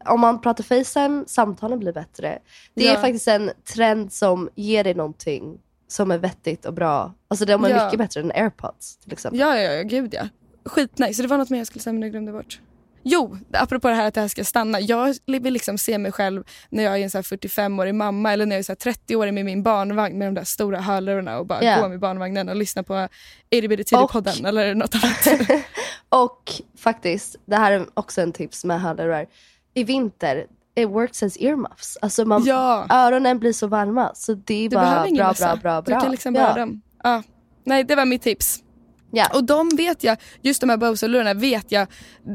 Om 0.06 0.20
man 0.22 0.42
pratar 0.42 0.64
Facetime, 0.64 1.24
samtalen 1.28 1.80
blir 1.80 1.94
bättre. 1.94 2.40
Det 2.74 2.88
är 2.88 2.94
Ja. 2.94 3.02
faktiskt 3.02 3.28
en 3.28 3.52
trend 3.74 4.14
som 4.14 4.50
ger 4.56 4.84
dig 4.84 4.94
någonting 4.94 5.60
som 5.88 6.12
är 6.12 6.18
vettigt 6.18 6.66
och 6.66 6.74
bra. 6.74 7.14
Alltså 7.28 7.46
de 7.46 7.64
är 7.64 7.70
Ja. 7.70 7.86
mycket 7.86 7.98
bättre 8.00 8.22
än 8.22 8.32
airpods 8.32 8.98
till 8.98 9.14
exempel. 9.14 9.40
Ja, 9.40 9.58
ja, 9.60 9.72
ja, 9.72 9.84
gud 9.84 10.14
ja. 10.14 10.28
Skitnice. 10.66 11.22
Det 11.22 11.28
var 11.28 11.38
något 11.38 11.50
mer 11.50 11.58
jag 11.58 11.68
skulle 11.68 11.82
säga 11.82 11.94
men 11.94 12.02
jag 12.02 12.12
glömde 12.12 12.32
bort. 12.32 12.60
Jo, 13.08 13.38
apropå 13.54 13.88
det 13.88 13.94
här 13.96 14.08
att 14.08 14.14
det 14.14 14.22
här 14.22 14.28
ska 14.28 14.44
stanna. 14.44 14.80
Jag 14.80 15.16
vill 15.26 15.54
liksom 15.54 15.78
se 15.78 15.98
mig 15.98 16.12
själv 16.12 16.44
när 16.70 16.84
jag 16.84 17.00
är 17.00 17.04
en 17.04 17.10
så 17.10 17.18
här 17.18 17.24
45-årig 17.24 17.96
mamma 17.96 18.34
eller 18.34 18.46
när 18.46 18.56
jag 18.56 18.60
är 18.60 18.64
så 18.64 18.72
här 18.72 18.94
30-årig 18.94 19.34
med 19.34 19.46
min 19.46 19.64
barnvagn 19.64 20.18
med 20.18 20.28
de 20.28 20.34
där 20.34 20.44
stora 20.44 20.82
hörlurarna 20.82 21.38
och 21.40 21.46
bara 21.46 21.64
Ja. 21.64 21.82
gå 21.82 21.90
med 21.90 22.00
barnvagnen 22.00 22.50
och 22.50 22.56
lyssna 22.56 22.84
på 22.84 23.08
Itty 23.50 23.68
Bitty 23.68 23.84
Titty-podden 23.84 24.48
eller 24.48 24.76
något 24.76 24.96
annat. 24.96 25.42
Och 26.10 26.52
faktiskt, 26.78 27.36
det 27.46 27.56
här 27.56 27.72
är 27.72 27.86
också 27.94 28.22
en 28.22 28.32
tips 28.32 28.66
med 28.66 28.82
hörlurar. 28.82 29.26
I 29.74 29.84
vinter, 29.84 30.46
it 30.76 30.88
works 30.90 31.24
as 31.24 31.38
earmuffs. 31.40 31.98
Alltså 32.02 32.26
man, 32.26 32.44
Ja. 32.46 32.86
öronen 32.90 33.40
blir 33.40 33.54
så 33.54 33.68
varma. 33.68 34.12
Så 34.16 34.34
det 34.34 34.66
är 34.66 34.70
Du 34.70 34.76
bara 34.76 35.08
bra, 35.12 35.34
bra, 35.34 35.56
bra, 35.56 35.82
bra. 35.82 35.82
Du 35.82 36.02
kan 36.02 36.12
liksom 36.12 36.36
ja. 36.36 36.42
bara 36.42 36.54
dem. 36.54 36.82
Ja. 37.04 37.24
Nej, 37.64 37.84
det 37.84 37.96
var 37.96 38.06
mitt 38.06 38.22
tips. 38.22 38.62
Ja. 39.16 39.30
Och 39.34 39.44
de 39.44 39.70
vet 39.70 40.04
jag, 40.04 40.18
just 40.42 40.62
de 40.62 40.70
här 40.70 40.78
Bose-hörlurarna 40.78 41.34
vet 41.34 41.72
jag, 41.72 41.88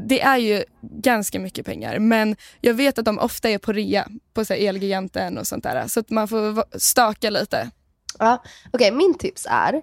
det 0.07 0.21
är 0.21 0.37
ju 0.37 0.63
ganska 0.81 1.39
mycket 1.39 1.65
pengar. 1.65 1.99
Men 1.99 2.35
jag 2.61 2.73
vet 2.73 2.99
att 2.99 3.05
de 3.05 3.19
ofta 3.19 3.49
är 3.49 3.57
på 3.57 3.71
rea 3.73 4.07
på 4.33 4.45
så 4.45 4.53
Elgiganten 4.53 5.37
och 5.37 5.47
sånt 5.47 5.63
där. 5.63 5.87
Så 5.87 5.99
att 5.99 6.09
man 6.09 6.27
får 6.27 6.79
staka 6.79 7.29
lite. 7.29 7.71
Ja, 8.19 8.43
Okej, 8.73 8.91
min 8.91 9.17
tips 9.17 9.47
är 9.49 9.81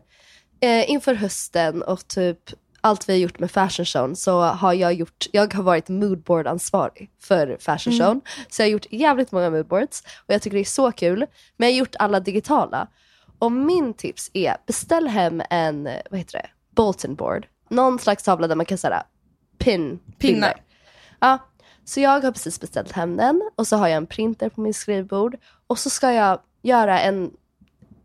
eh, 0.60 0.90
inför 0.90 1.14
hösten 1.14 1.82
och 1.82 2.08
typ 2.08 2.38
allt 2.80 3.08
vi 3.08 3.12
har 3.12 3.18
gjort 3.20 3.38
med 3.38 3.50
fashion 3.50 3.86
showen 3.86 4.16
så 4.16 4.40
har 4.40 4.72
jag 4.72 4.92
gjort, 4.94 5.26
jag 5.32 5.54
har 5.54 5.62
varit 5.62 5.88
moodboard-ansvarig 5.88 7.10
för 7.22 7.56
fashion 7.60 7.92
Mm. 7.94 8.06
showen. 8.06 8.20
Så 8.50 8.62
jag 8.62 8.66
har 8.66 8.70
gjort 8.72 8.86
jävligt 8.90 9.32
många 9.32 9.50
moodboards 9.50 10.02
och 10.26 10.34
jag 10.34 10.42
tycker 10.42 10.56
det 10.56 10.62
är 10.62 10.64
så 10.64 10.92
kul. 10.92 11.26
Men 11.56 11.68
jag 11.68 11.74
har 11.74 11.78
gjort 11.78 11.96
alla 11.98 12.20
digitala. 12.20 12.88
Och 13.38 13.52
min 13.52 13.94
tips 13.94 14.30
är 14.32 14.56
beställ 14.66 15.08
hem 15.08 15.42
en, 15.50 15.88
vad 16.10 16.18
heter 16.18 16.32
det, 16.38 16.46
bulletin 16.78 17.14
board. 17.14 17.46
Någon 17.68 17.98
slags 17.98 18.22
tavla 18.22 18.46
där 18.46 18.56
man 18.56 18.66
kan 18.66 18.78
säga 18.78 19.02
pin 19.58 19.98
Pinna. 20.18 20.52
Ja, 21.20 21.38
så 21.84 22.00
jag 22.00 22.20
har 22.20 22.32
precis 22.32 22.60
beställt 22.60 22.92
hem 22.92 23.16
den 23.16 23.50
och 23.56 23.66
så 23.66 23.76
har 23.76 23.88
jag 23.88 23.96
en 23.96 24.06
printer 24.06 24.48
på 24.48 24.60
min 24.60 24.74
skrivbord 24.74 25.36
och 25.66 25.78
så 25.78 25.90
ska 25.90 26.12
jag 26.12 26.40
göra 26.62 27.00
en 27.00 27.30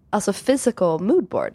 alltså 0.09 0.33
physical 0.33 0.99
moodboard 0.99 1.53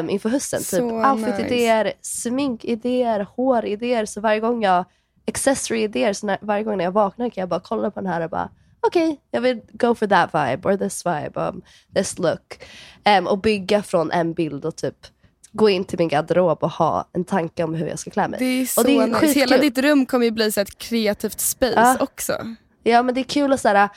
um, 0.00 0.10
inför 0.10 0.28
hösten. 0.28 0.60
Så 0.60 0.76
typ 0.76 0.84
outfit-idéer, 0.92 1.92
sminkidéer, 2.00 3.26
håridéer. 3.36 4.04
Så 4.04 4.20
varje 4.20 4.40
gång 4.40 4.62
jag, 4.62 4.84
accessory-idéer, 5.26 6.12
så 6.12 6.26
när, 6.26 6.38
varje 6.40 6.64
gång 6.64 6.76
när 6.76 6.84
jag 6.84 6.92
vaknar 6.92 7.30
kan 7.30 7.42
jag 7.42 7.48
bara 7.48 7.60
kolla 7.60 7.90
på 7.90 8.00
den 8.00 8.12
här 8.12 8.20
och 8.20 8.30
bara 8.30 8.50
okej, 8.80 9.20
jag 9.30 9.40
vill 9.40 9.60
go 9.72 9.94
for 9.94 10.06
that 10.06 10.34
vibe 10.34 10.68
or 10.68 10.76
this 10.76 11.06
vibe, 11.06 11.40
um, 11.40 11.62
this 11.94 12.18
look. 12.18 12.64
Um, 13.18 13.26
och 13.26 13.38
bygga 13.38 13.82
från 13.82 14.10
en 14.10 14.32
bild 14.32 14.64
och 14.64 14.76
typ 14.76 15.06
gå 15.52 15.68
in 15.70 15.84
till 15.84 15.98
min 15.98 16.08
garderob 16.08 16.58
och 16.62 16.70
ha 16.70 17.08
en 17.12 17.24
tanke 17.24 17.64
om 17.64 17.74
hur 17.74 17.86
jag 17.86 17.98
ska 17.98 18.10
klä 18.10 18.28
mig. 18.28 18.38
Det 18.38 18.44
är 18.44 18.66
så 18.66 18.80
och 18.80 18.86
det 18.86 18.96
är 18.96 19.06
nice. 19.06 19.18
skitkul. 19.20 19.40
Hela 19.40 19.58
ditt 19.58 19.78
rum 19.78 20.06
kommer 20.06 20.24
ju 20.24 20.30
bli 20.30 20.52
så 20.52 20.60
ett 20.60 20.78
kreativt 20.78 21.40
space 21.40 21.72
Ja. 21.76 21.96
också. 22.00 22.32
Ja 22.82 23.02
men 23.02 23.14
det 23.14 23.20
är 23.20 23.24
kul 23.24 23.52
att 23.52 23.60
såhär, 23.60 23.88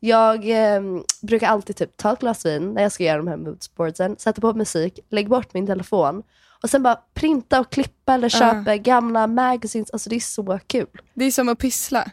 jag 0.00 0.50
eh, 0.74 0.82
brukar 1.22 1.48
alltid 1.48 1.76
typ 1.76 1.96
ta 1.96 2.12
ett 2.12 2.20
glas 2.20 2.46
vin 2.46 2.74
när 2.74 2.82
jag 2.82 2.92
ska 2.92 3.04
göra 3.04 3.16
de 3.16 3.28
här 3.28 3.36
moodboardsen, 3.36 4.16
sätta 4.18 4.40
på 4.40 4.52
musik, 4.54 4.98
lägga 5.10 5.28
bort 5.28 5.54
min 5.54 5.66
telefon 5.66 6.22
och 6.62 6.70
sen 6.70 6.82
bara 6.82 6.98
printa 7.14 7.60
och 7.60 7.72
klippa 7.72 8.14
eller 8.14 8.28
köpa 8.28 8.76
gamla 8.76 9.26
magazines. 9.26 9.90
Alltså 9.90 10.10
det 10.10 10.16
är 10.16 10.20
så 10.20 10.58
kul. 10.66 10.86
Det 11.14 11.24
är 11.24 11.30
som 11.30 11.48
att 11.48 11.58
pyssla. 11.58 12.10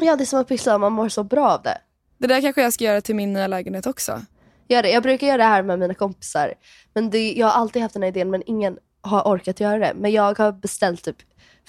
Ja 0.00 0.16
det 0.16 0.24
är 0.24 0.26
som 0.26 0.40
att 0.40 0.48
pyssla 0.48 0.78
man 0.78 0.92
mår 0.92 1.08
så 1.08 1.24
bra 1.24 1.50
av 1.50 1.62
det. 1.62 1.78
Det 2.18 2.26
där 2.26 2.40
kanske 2.40 2.62
jag 2.62 2.72
ska 2.72 2.84
göra 2.84 3.00
till 3.00 3.14
min 3.14 3.32
nya 3.32 3.46
lägenhet 3.46 3.86
också. 3.86 4.20
Gör 4.68 4.82
det. 4.82 4.90
Jag 4.90 5.02
brukar 5.02 5.26
göra 5.26 5.36
det 5.36 5.44
här 5.44 5.62
med 5.62 5.78
mina 5.78 5.94
kompisar. 5.94 6.54
Men 6.94 7.10
det, 7.10 7.32
jag 7.32 7.46
har 7.46 7.60
alltid 7.60 7.82
haft 7.82 7.92
den 7.94 8.02
här 8.02 8.08
idén 8.10 8.30
men 8.30 8.42
ingen 8.46 8.78
har 9.00 9.22
orkat 9.22 9.60
göra 9.60 9.78
det. 9.78 9.92
Men 9.96 10.12
jag 10.12 10.38
har 10.38 10.52
beställt 10.52 11.04
typ 11.04 11.16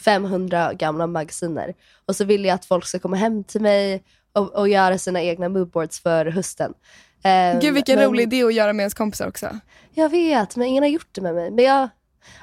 500 0.05 0.73
gamla 0.73 1.07
magasiner. 1.07 1.73
Och 2.05 2.15
så 2.15 2.25
vill 2.25 2.45
jag 2.45 2.55
att 2.55 2.65
folk 2.65 2.85
ska 2.85 2.99
komma 2.99 3.15
hem 3.17 3.43
till 3.43 3.61
mig 3.61 4.03
och, 4.33 4.55
och 4.55 4.69
göra 4.69 4.97
sina 4.97 5.21
egna 5.21 5.49
moodboards 5.49 5.99
för 5.99 6.25
hösten. 6.25 6.73
Ehm, 7.23 7.59
Gud 7.59 7.73
vilken 7.73 7.95
men- 7.95 8.05
rolig 8.05 8.23
idé 8.23 8.43
att 8.43 8.53
göra 8.53 8.73
med 8.73 8.83
ens 8.83 8.93
kompisar 8.93 9.27
också. 9.27 9.59
Jag 9.93 10.09
vet, 10.09 10.55
men 10.55 10.67
ingen 10.67 10.83
har 10.83 10.89
gjort 10.89 11.07
det 11.11 11.21
med 11.21 11.35
mig. 11.35 11.51
Men 11.51 11.65
jag, 11.65 11.89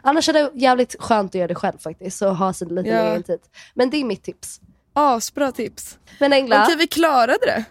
annars 0.02 0.28
är 0.28 0.32
det 0.32 0.50
jävligt 0.54 0.96
skönt 0.98 1.30
att 1.30 1.34
göra 1.34 1.48
det 1.48 1.54
själv 1.54 1.78
faktiskt. 1.78 2.22
Och 2.22 2.36
ha 2.36 2.52
sin 2.52 2.68
liten 2.68 2.92
Ja. 2.94 3.10
egen 3.10 3.22
tid. 3.22 3.40
Men 3.74 3.90
det 3.90 3.96
är 3.96 4.04
mitt 4.04 4.22
tips. 4.22 4.60
Asbra 4.92 5.52
tips. 5.52 5.98
Men 6.20 6.32
Engla, 6.32 6.62
Okej 6.62 6.76
vi 6.76 6.86
klarade 6.86 7.38
det. 7.46 7.64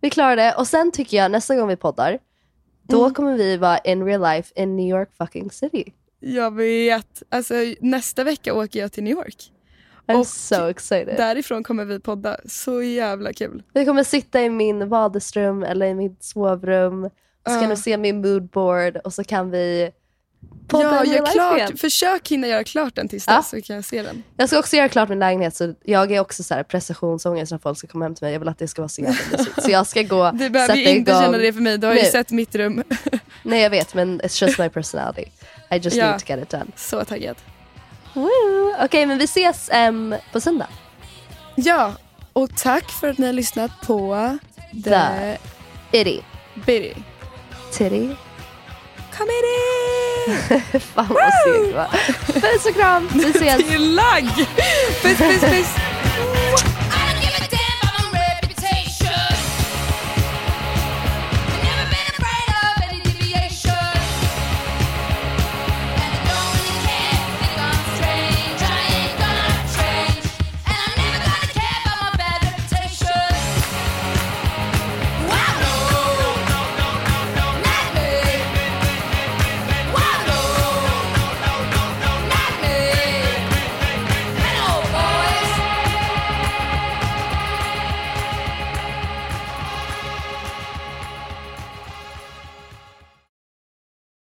Vi 0.00 0.10
klarar 0.10 0.36
det. 0.36 0.54
Och 0.58 0.66
sen 0.66 0.92
tycker 0.92 1.16
jag 1.16 1.30
nästa 1.30 1.56
gång 1.56 1.68
vi 1.68 1.76
poddar, 1.76 2.18
då 2.82 3.00
Mm. 3.02 3.14
kommer 3.14 3.36
vi 3.36 3.56
vara 3.56 3.78
in 3.78 4.04
real 4.06 4.20
life 4.22 4.52
in 4.62 4.76
New 4.76 4.88
York 4.88 5.08
fucking 5.18 5.50
city. 5.50 5.92
Jag 6.20 6.54
vet. 6.54 7.22
Alltså, 7.28 7.54
nästa 7.80 8.24
vecka 8.24 8.54
åker 8.54 8.80
jag 8.80 8.92
till 8.92 9.04
New 9.04 9.12
York. 9.16 9.52
I'm 10.06 10.18
Och 10.18 10.26
so 10.26 10.64
excited. 10.68 11.16
Därifrån 11.16 11.62
kommer 11.62 11.84
vi 11.84 12.00
podda. 12.00 12.36
Så 12.44 12.82
jävla 12.82 13.32
kul. 13.32 13.62
Vi 13.74 13.84
kommer 13.84 14.02
sitta 14.04 14.42
i 14.42 14.50
min 14.50 14.88
vardagsrum 14.88 15.62
eller 15.62 15.86
i 15.86 15.94
mitt 15.94 16.22
sovrum. 16.24 17.04
Och 17.04 17.50
så 17.52 17.60
kan 17.60 17.70
du 17.70 17.76
se 17.76 17.96
min 17.96 18.20
moodboard 18.20 18.96
och 18.96 19.12
så 19.14 19.24
kan 19.24 19.50
vi 19.50 19.90
Ja, 20.72 21.04
gör 21.04 21.26
klart. 21.32 21.78
Försök 21.80 22.28
hinna 22.28 22.46
göra 22.46 22.64
klart 22.64 22.94
den 22.94 23.08
tills 23.08 23.24
Ja. 23.26 23.36
dess 23.36 23.48
så 23.48 23.60
kan 23.62 23.76
jag 23.76 23.84
se 23.84 24.02
den. 24.02 24.22
Jag 24.36 24.48
ska 24.48 24.58
också 24.58 24.76
göra 24.76 24.88
klart 24.88 25.08
min 25.08 25.18
lägenhet 25.18 25.56
så 25.56 25.74
jag 25.84 26.12
är 26.12 26.20
också 26.20 26.42
så 26.42 26.54
här 26.54 26.62
prestationsångest 26.62 27.52
när 27.52 27.58
folk 27.58 27.78
ska 27.78 27.86
komma 27.86 28.04
hem 28.04 28.14
till 28.14 28.24
mig. 28.24 28.32
Jag 28.32 28.40
vill 28.40 28.48
att 28.48 28.58
det 28.58 28.68
ska 28.68 28.82
vara 28.82 28.88
så 28.88 29.00
jävla 29.00 29.18
mysigt. 29.38 29.62
Så 29.62 29.70
jag 29.70 29.86
ska 29.86 30.02
gå 30.02 30.30
Du 30.34 30.50
behöver 30.50 30.74
ju 30.76 30.84
sätta 30.84 30.96
inte 30.96 31.10
igång 31.10 31.22
känna 31.22 31.38
det 31.38 31.52
för 31.52 31.60
mig. 31.60 31.78
Du 31.78 31.86
har 31.86 31.94
ju 31.94 32.02
nu. 32.02 32.08
sett 32.08 32.30
mitt 32.30 32.54
rum. 32.54 32.82
Nej 33.42 33.62
jag 33.62 33.70
vet 33.70 33.94
men 33.94 34.20
it's 34.20 34.44
just 34.44 34.58
my 34.58 34.68
personality. 34.68 35.24
I 35.70 35.76
just 35.76 35.96
Ja. 35.96 36.06
need 36.10 36.20
to 36.20 36.26
get 36.28 36.42
it 36.42 36.50
done. 36.50 36.66
Så 36.76 37.04
taggad. 37.04 37.36
Okej 38.84 39.06
men 39.06 39.18
vi 39.18 39.24
ses 39.24 39.68
em, 39.72 40.14
på 40.32 40.40
söndag. 40.40 40.68
Ja, 41.54 41.92
och 42.32 42.56
tack 42.56 42.90
för 42.90 43.08
att 43.08 43.18
ni 43.18 43.26
har 43.26 43.32
lyssnat 43.32 43.70
på 43.86 44.38
The, 44.84 44.90
The 44.90 46.00
Itty. 46.00 46.20
Bitty. 46.66 46.94
Titty 47.72 48.08
committee! 49.20 50.80
Fan 50.94 51.08
vad 51.08 51.32
synd 51.44 51.74
va? 51.74 51.86
Puss 52.26 52.66
och 52.66 52.74
kram, 52.74 53.08
vi 53.14 53.30
ses! 53.30 53.40
Det 53.68 53.74
är 53.74 53.78
lagg! 53.78 54.24
Puss, 55.02 55.18
puss, 55.18 55.40
puss! 55.40 55.74